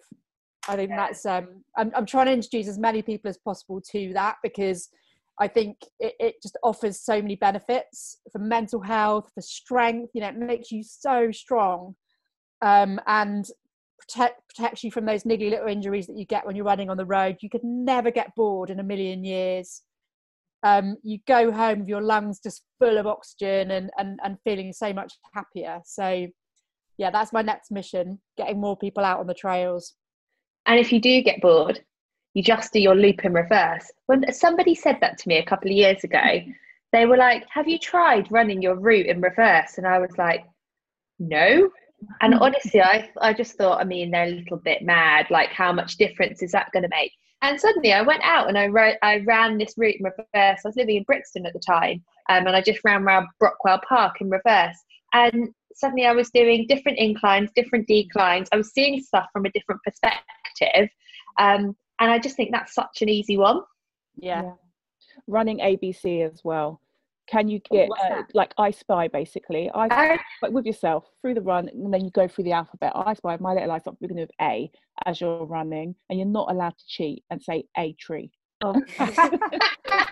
I 0.67 0.75
think 0.75 0.89
yeah. 0.89 0.95
that's 0.97 1.25
um 1.25 1.63
I'm, 1.77 1.91
I'm 1.95 2.05
trying 2.05 2.27
to 2.27 2.33
introduce 2.33 2.67
as 2.67 2.79
many 2.79 3.01
people 3.01 3.29
as 3.29 3.37
possible 3.37 3.81
to 3.91 4.13
that 4.13 4.37
because 4.41 4.87
i 5.39 5.47
think 5.47 5.75
it, 5.99 6.13
it 6.19 6.35
just 6.41 6.57
offers 6.63 7.01
so 7.01 7.21
many 7.21 7.35
benefits 7.35 8.19
for 8.31 8.37
mental 8.37 8.79
health 8.79 9.29
for 9.33 9.41
strength 9.41 10.11
you 10.13 10.21
know 10.21 10.27
it 10.27 10.37
makes 10.37 10.71
you 10.71 10.83
so 10.83 11.31
strong 11.31 11.95
um, 12.63 12.99
and 13.07 13.49
protect 13.99 14.41
protects 14.47 14.83
you 14.83 14.91
from 14.91 15.05
those 15.05 15.23
niggly 15.23 15.49
little 15.49 15.67
injuries 15.67 16.07
that 16.07 16.17
you 16.17 16.25
get 16.25 16.45
when 16.45 16.55
you're 16.55 16.65
running 16.65 16.89
on 16.89 16.97
the 16.97 17.05
road. 17.05 17.37
You 17.41 17.49
could 17.49 17.63
never 17.63 18.09
get 18.09 18.35
bored 18.35 18.69
in 18.69 18.79
a 18.79 18.83
million 18.83 19.23
years 19.23 19.81
um, 20.63 20.95
you 21.03 21.19
go 21.27 21.51
home 21.51 21.79
with 21.79 21.89
your 21.89 22.01
lungs 22.01 22.39
just 22.39 22.63
full 22.79 22.97
of 22.97 23.05
oxygen 23.05 23.71
and, 23.71 23.89
and, 23.97 24.19
and 24.23 24.37
feeling 24.43 24.71
so 24.71 24.93
much 24.93 25.13
happier. 25.33 25.81
So, 25.85 26.27
yeah, 26.97 27.11
that's 27.11 27.33
my 27.33 27.41
next 27.41 27.69
mission 27.69 28.19
getting 28.37 28.61
more 28.61 28.77
people 28.77 29.03
out 29.03 29.19
on 29.19 29.27
the 29.27 29.33
trails. 29.33 29.93
And 30.65 30.79
if 30.79 30.93
you 30.93 31.01
do 31.01 31.21
get 31.21 31.41
bored, 31.41 31.83
you 32.33 32.41
just 32.41 32.71
do 32.71 32.79
your 32.79 32.95
loop 32.95 33.25
in 33.25 33.33
reverse. 33.33 33.91
When 34.05 34.31
somebody 34.33 34.73
said 34.73 34.97
that 35.01 35.17
to 35.19 35.27
me 35.27 35.37
a 35.37 35.45
couple 35.45 35.69
of 35.69 35.75
years 35.75 36.03
ago, 36.03 36.23
they 36.93 37.05
were 37.05 37.17
like, 37.17 37.45
Have 37.49 37.67
you 37.67 37.77
tried 37.77 38.31
running 38.31 38.61
your 38.61 38.75
route 38.75 39.07
in 39.07 39.21
reverse? 39.21 39.77
And 39.77 39.85
I 39.85 39.99
was 39.99 40.17
like, 40.17 40.45
No. 41.19 41.69
And 42.21 42.33
honestly, 42.41 42.81
I, 42.81 43.09
I 43.19 43.33
just 43.33 43.57
thought, 43.57 43.81
I 43.81 43.83
mean, 43.83 44.11
they're 44.11 44.27
a 44.27 44.31
little 44.31 44.57
bit 44.57 44.81
mad. 44.81 45.27
Like, 45.29 45.49
how 45.49 45.73
much 45.73 45.97
difference 45.97 46.41
is 46.41 46.51
that 46.53 46.71
going 46.71 46.83
to 46.83 46.89
make? 46.89 47.11
And 47.43 47.59
suddenly 47.59 47.91
I 47.91 48.01
went 48.01 48.23
out 48.23 48.47
and 48.47 48.57
I, 48.57 48.67
wrote, 48.67 48.95
I 49.01 49.19
ran 49.27 49.57
this 49.57 49.73
route 49.75 49.97
in 49.99 50.05
reverse. 50.05 50.25
I 50.33 50.61
was 50.63 50.77
living 50.77 50.95
in 50.95 51.03
Brixton 51.03 51.45
at 51.45 51.51
the 51.51 51.59
time, 51.59 52.01
um, 52.29 52.47
and 52.47 52.55
I 52.55 52.61
just 52.61 52.79
ran 52.85 53.03
around 53.03 53.27
Brockwell 53.37 53.81
Park 53.87 54.21
in 54.21 54.29
reverse. 54.29 54.77
And 55.11 55.49
suddenly 55.75 56.05
I 56.05 56.13
was 56.13 56.29
doing 56.31 56.65
different 56.67 56.99
inclines, 56.99 57.49
different 57.53 57.85
declines. 57.85 58.47
I 58.53 58.55
was 58.55 58.71
seeing 58.71 59.01
stuff 59.01 59.27
from 59.33 59.45
a 59.45 59.51
different 59.51 59.81
perspective. 59.83 60.89
Um, 61.37 61.75
and 61.99 62.11
I 62.11 62.17
just 62.17 62.37
think 62.37 62.51
that's 62.51 62.73
such 62.73 63.01
an 63.01 63.09
easy 63.09 63.35
one. 63.35 63.61
Yeah. 64.15 64.53
running 65.27 65.59
ABC 65.59 66.25
as 66.25 66.41
well. 66.45 66.79
Can 67.27 67.47
you 67.47 67.59
get 67.71 67.89
uh, 68.03 68.23
like 68.33 68.53
I 68.57 68.71
Spy 68.71 69.07
basically? 69.07 69.71
I 69.73 70.19
but 70.41 70.51
with 70.51 70.65
yourself 70.65 71.05
through 71.21 71.35
the 71.35 71.41
run, 71.41 71.69
and 71.69 71.93
then 71.93 72.03
you 72.03 72.11
go 72.11 72.27
through 72.27 72.43
the 72.45 72.51
alphabet. 72.51 72.91
I 72.95 73.13
Spy, 73.13 73.37
my 73.39 73.53
little 73.53 73.69
lights 73.69 73.87
up 73.87 73.97
beginning 74.01 74.23
with 74.23 74.31
A 74.41 74.71
as 75.05 75.21
you're 75.21 75.45
running, 75.45 75.95
and 76.09 76.19
you're 76.19 76.27
not 76.27 76.51
allowed 76.51 76.77
to 76.77 76.85
cheat 76.87 77.23
and 77.29 77.41
say 77.41 77.65
a 77.77 77.93
tree. 77.93 78.31
Oh. 78.63 78.81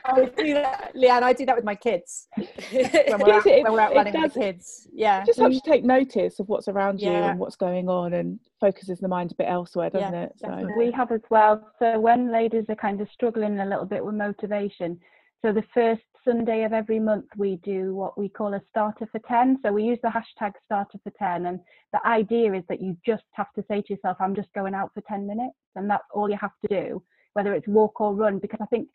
I 0.04 0.26
do 0.26 0.54
that, 0.54 0.94
Leeanne. 0.96 1.24
I 1.24 1.34
do 1.34 1.46
that 1.46 1.56
with 1.56 1.66
my 1.66 1.76
kids 1.76 2.28
when 2.36 3.20
we're 3.20 3.34
out, 3.34 3.46
when 3.46 3.72
we're 3.72 3.80
out 3.80 3.96
running 3.96 4.14
does, 4.14 4.24
with 4.24 4.34
the 4.34 4.40
kids. 4.40 4.88
Yeah, 4.94 5.22
it 5.22 5.28
just 5.28 5.40
helps 5.40 5.56
you 5.56 5.62
take 5.66 5.84
notice 5.84 6.40
of 6.40 6.50
what's 6.50 6.68
around 6.68 7.02
you 7.02 7.10
and 7.10 7.40
what's 7.40 7.56
going 7.56 7.90
on, 7.90 8.14
and 8.14 8.40
focuses 8.60 9.00
the 9.00 9.08
mind 9.08 9.32
a 9.32 9.36
bit 9.36 9.48
elsewhere, 9.48 9.90
doesn't 9.90 10.14
yeah, 10.14 10.24
it? 10.24 10.34
So 10.38 10.70
we 10.78 10.92
have 10.92 11.12
as 11.12 11.22
well. 11.30 11.72
So 11.80 12.00
when 12.00 12.32
ladies 12.32 12.66
are 12.70 12.76
kind 12.76 13.02
of 13.02 13.10
struggling 13.14 13.60
a 13.60 13.66
little 13.66 13.86
bit 13.86 14.04
with 14.04 14.16
motivation, 14.16 15.00
so 15.42 15.54
the 15.54 15.64
first 15.74 16.04
Sunday 16.24 16.64
of 16.64 16.74
every 16.74 17.00
month 17.00 17.26
we 17.36 17.58
do 17.58 17.96
what 17.96 18.18
we 18.18 18.30
call 18.30 18.54
a 18.54 18.62
starter 18.70 19.08
for 19.12 19.20
10. 19.28 19.60
So 19.64 19.72
we 19.72 19.84
use 19.84 20.00
the 20.04 20.10
hashtag 20.10 20.54
starter 20.66 21.00
for 21.04 21.12
10. 21.18 21.48
And 21.48 21.60
the 21.94 22.06
idea 22.06 22.54
is 22.54 22.64
that 22.70 22.82
you 22.82 22.96
just 23.06 23.24
have 23.32 23.52
to 23.54 23.64
say 23.68 23.82
to 23.82 23.94
yourself, 23.94 24.18
I'm 24.20 24.36
just 24.36 24.54
going 24.54 24.76
out 24.76 24.92
for 24.94 25.02
10 25.02 25.26
minutes. 25.26 25.56
And 25.76 25.90
that's 25.90 26.06
all 26.14 26.30
you 26.30 26.38
have 26.40 26.52
to 26.66 26.68
do, 26.68 27.04
whether 27.34 27.54
it's 27.54 27.68
walk 27.68 28.00
or 28.02 28.14
run. 28.14 28.40
Because 28.40 28.60
I 28.62 28.66
think 28.68 28.88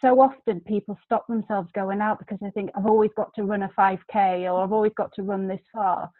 so 0.00 0.20
often 0.20 0.60
people 0.60 0.98
stop 1.04 1.26
themselves 1.28 1.68
going 1.74 2.00
out 2.00 2.18
because 2.18 2.38
they 2.40 2.50
think, 2.50 2.70
I've 2.76 2.86
always 2.86 3.10
got 3.16 3.32
to 3.34 3.44
run 3.44 3.62
a 3.62 3.70
5K 3.78 4.52
or 4.52 4.62
I've 4.62 4.72
always 4.72 4.92
got 4.96 5.12
to 5.14 5.22
run 5.22 5.46
this 5.46 5.62
far. 5.72 6.10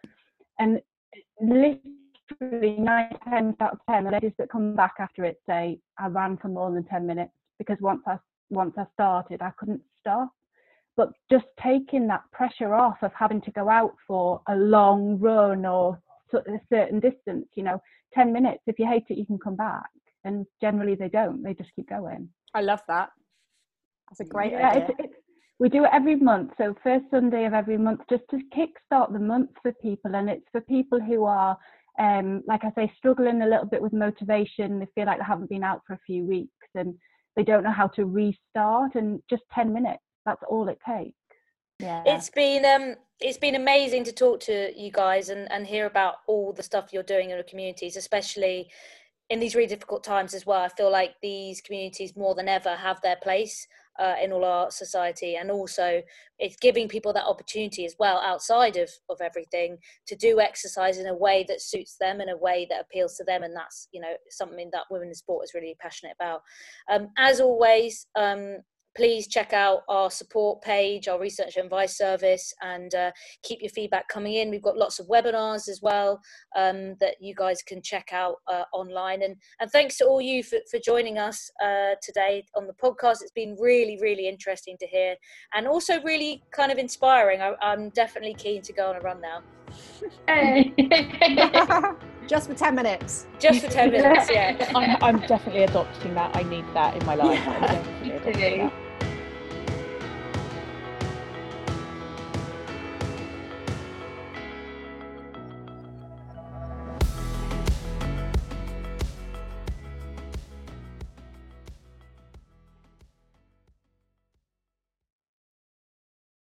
And 0.61 0.81
literally 1.41 2.77
nine 2.79 3.17
times 3.25 3.57
out 3.61 3.73
of 3.73 3.79
10, 3.91 4.05
the 4.05 4.11
ladies 4.13 4.33
that 4.39 4.51
come 4.51 4.77
back 4.77 4.95
after 5.01 5.25
it 5.25 5.41
say, 5.49 5.81
I 5.99 6.07
ran 6.07 6.37
for 6.37 6.49
more 6.49 6.71
than 6.71 6.85
10 6.85 7.05
minutes 7.07 7.33
because 7.59 7.79
once 7.81 8.03
I 8.07 8.19
once 8.51 8.75
I 8.77 8.85
started, 8.93 9.41
I 9.41 9.51
couldn't 9.57 9.81
stop 10.01 10.31
but 10.97 11.09
just 11.31 11.47
taking 11.63 12.07
that 12.07 12.23
pressure 12.33 12.75
off 12.75 12.97
of 13.03 13.13
having 13.19 13.41
to 13.43 13.51
go 13.53 13.69
out 13.69 13.95
for 14.07 14.41
a 14.49 14.57
long 14.57 15.19
run 15.19 15.65
or 15.65 15.99
a 16.35 16.59
certain 16.71 16.99
distance 16.99 17.47
you 17.55 17.63
know 17.63 17.79
10 18.15 18.33
minutes 18.33 18.63
if 18.67 18.79
you 18.79 18.87
hate 18.87 19.05
it 19.09 19.19
you 19.19 19.27
can 19.27 19.39
come 19.39 19.57
back. 19.57 19.87
And 20.25 20.47
generally 20.61 20.95
they 20.95 21.09
don't 21.09 21.43
they 21.43 21.55
just 21.55 21.71
keep 21.75 21.89
going. 21.89 22.29
I 22.55 22.61
love 22.61 22.81
that. 22.89 23.11
That's 24.11 24.21
a 24.21 24.33
great 24.33 24.53
yeah, 24.53 24.71
idea. 24.71 24.87
It's, 24.89 24.95
it's, 24.99 25.15
we 25.59 25.69
do 25.69 25.85
it 25.85 25.91
every 25.93 26.17
month. 26.17 26.53
So 26.59 26.75
first 26.83 27.07
sunday 27.11 27.45
of 27.45 27.55
every 27.55 27.79
month 27.79 28.01
just 28.09 28.25
to 28.31 28.39
kickstart 28.57 29.13
the 29.13 29.19
month 29.19 29.51
for 29.63 29.73
people. 29.73 30.15
And 30.15 30.29
it's 30.29 30.47
for 30.53 30.61
people 30.61 31.01
who 31.01 31.25
are 31.25 31.57
um, 31.99 32.43
like 32.47 32.65
i 32.65 32.73
say 32.75 32.91
struggling 32.97 33.43
a 33.43 33.47
little 33.47 33.67
bit 33.67 33.83
with 33.83 33.93
motivation. 33.93 34.79
They 34.79 34.87
feel 34.95 35.07
like 35.07 35.19
they 35.19 35.25
haven't 35.25 35.51
been 35.51 35.65
out 35.65 35.83
for 35.87 35.95
a 35.95 36.01
few 36.07 36.25
weeks 36.25 36.69
and 36.75 36.95
they 37.37 37.43
don't 37.43 37.65
know 37.65 37.73
how 37.73 37.89
to 37.89 38.05
restart. 38.05 38.95
And 38.95 39.21
just 39.29 39.43
10 39.55 39.73
minutes 39.73 40.03
that's 40.25 40.43
all 40.49 40.69
it 40.69 40.79
takes. 40.87 41.17
Yeah. 41.79 42.03
It's 42.07 42.31
been 42.31 42.65
um 42.65 42.97
it's 43.21 43.39
been 43.39 43.55
amazing 43.55 44.05
to 44.05 44.13
talk 44.13 44.41
to 44.41 44.73
you 44.77 44.91
guys 44.91 45.29
and 45.29 45.51
and 45.51 45.67
hear 45.67 45.87
about 45.87 46.17
all 46.27 46.53
the 46.53 46.63
stuff 46.63 46.93
you're 46.93 47.03
doing 47.03 47.31
in 47.31 47.39
the 47.39 47.45
communities 47.45 47.97
especially 47.97 48.69
in 49.31 49.41
these 49.41 49.55
really 49.55 49.67
difficult 49.67 50.05
times 50.05 50.35
as 50.35 50.45
well. 50.45 50.61
I 50.61 50.69
feel 50.69 50.93
like 50.93 51.15
these 51.23 51.63
communities 51.63 52.15
more 52.15 52.35
than 52.35 52.49
ever 52.49 52.77
have 52.77 53.01
their 53.01 53.17
place 53.17 53.67
uh, 53.99 54.15
in 54.23 54.31
all 54.31 54.45
our 54.45 54.71
society. 54.71 55.37
And 55.37 55.51
also 55.51 56.03
it's 56.39 56.57
giving 56.57 56.87
people 56.87 57.15
that 57.15 57.25
opportunity 57.25 57.87
as 57.87 57.97
well 57.99 58.19
outside 58.19 58.77
of, 58.77 58.91
of 59.09 59.23
everything 59.23 59.79
to 60.07 60.17
do 60.17 60.39
exercise 60.39 60.99
in 60.99 61.07
a 61.07 61.17
way 61.17 61.47
that 61.49 61.63
suits 61.63 61.97
them 61.99 62.21
in 62.21 62.29
a 62.29 62.37
way 62.37 62.67
that 62.69 62.83
appeals 62.83 63.17
to 63.17 63.25
them. 63.25 63.43
And 63.43 63.57
that's 63.57 63.89
you 63.93 64.01
know 64.01 64.13
something 64.29 64.69
that 64.73 64.85
women 64.91 65.09
in 65.09 65.15
sport 65.15 65.45
is 65.45 65.55
really 65.55 65.77
passionate 65.81 66.15
about. 66.21 66.43
Um, 66.91 67.09
as 67.17 67.41
always 67.41 68.07
um, 68.17 68.59
please 68.97 69.27
check 69.27 69.53
out 69.53 69.81
our 69.89 70.11
support 70.11 70.63
page, 70.63 71.09
our 71.09 71.19
research 71.19 71.57
and 71.57 71.65
advice 71.65 71.97
service, 71.97 72.53
and 72.63 72.95
uh, 72.95 73.11
keep 73.43 73.61
your 73.61 73.71
feedback 73.71 74.09
coming 74.09 74.35
in. 74.35 74.51
We've 74.51 74.63
got 74.63 74.77
lots 74.77 74.99
of 74.99 75.07
webinars 75.09 75.69
as 75.69 75.81
well 75.83 76.21
um, 76.57 76.97
that 77.01 77.17
you 77.21 77.35
guys 77.35 77.63
can 77.63 77.83
check 77.83 78.11
out 78.13 78.37
uh, 78.49 78.65
online. 78.73 79.23
And, 79.23 79.37
and 79.61 79.71
thanks 79.71 79.97
to 79.99 80.07
all 80.07 80.21
you 80.21 80.43
for, 80.43 80.59
for 80.71 80.79
joining 80.79 81.19
us 81.19 81.51
uh, 81.63 81.95
today 82.03 82.45
on 82.57 82.67
the 82.67 82.75
podcast. 82.75 83.23
It's 83.23 83.33
been 83.35 83.57
really, 83.61 83.99
really 84.01 84.29
interesting 84.29 84.77
to 84.81 84.87
hear 84.87 85.17
and 85.55 85.67
also 85.67 86.03
really 86.03 86.43
kind 86.53 86.73
of 86.73 86.79
inspiring. 86.79 87.41
I, 87.41 87.55
I'm 87.63 87.91
definitely 87.91 88.35
keen 88.35 88.63
to 88.63 88.73
go 88.73 88.91
on 88.91 88.97
a 88.97 89.01
run 89.01 89.21
now. 89.21 89.43
Hey. 90.27 90.73
Just 92.27 92.49
for 92.49 92.55
10 92.55 92.75
minutes. 92.75 93.27
Just 93.39 93.65
for 93.65 93.71
10 93.71 93.91
minutes, 93.91 94.31
yeah. 94.31 94.71
I'm, 94.75 95.03
I'm, 95.03 95.27
definitely 95.27 95.65
adopting 95.65 96.15
that. 96.15 96.35
I 96.37 96.43
need 96.45 96.65
that 96.75 96.97
in 96.97 97.07
my 97.07 97.15
life. 97.15 97.39
Yeah. 98.05 98.71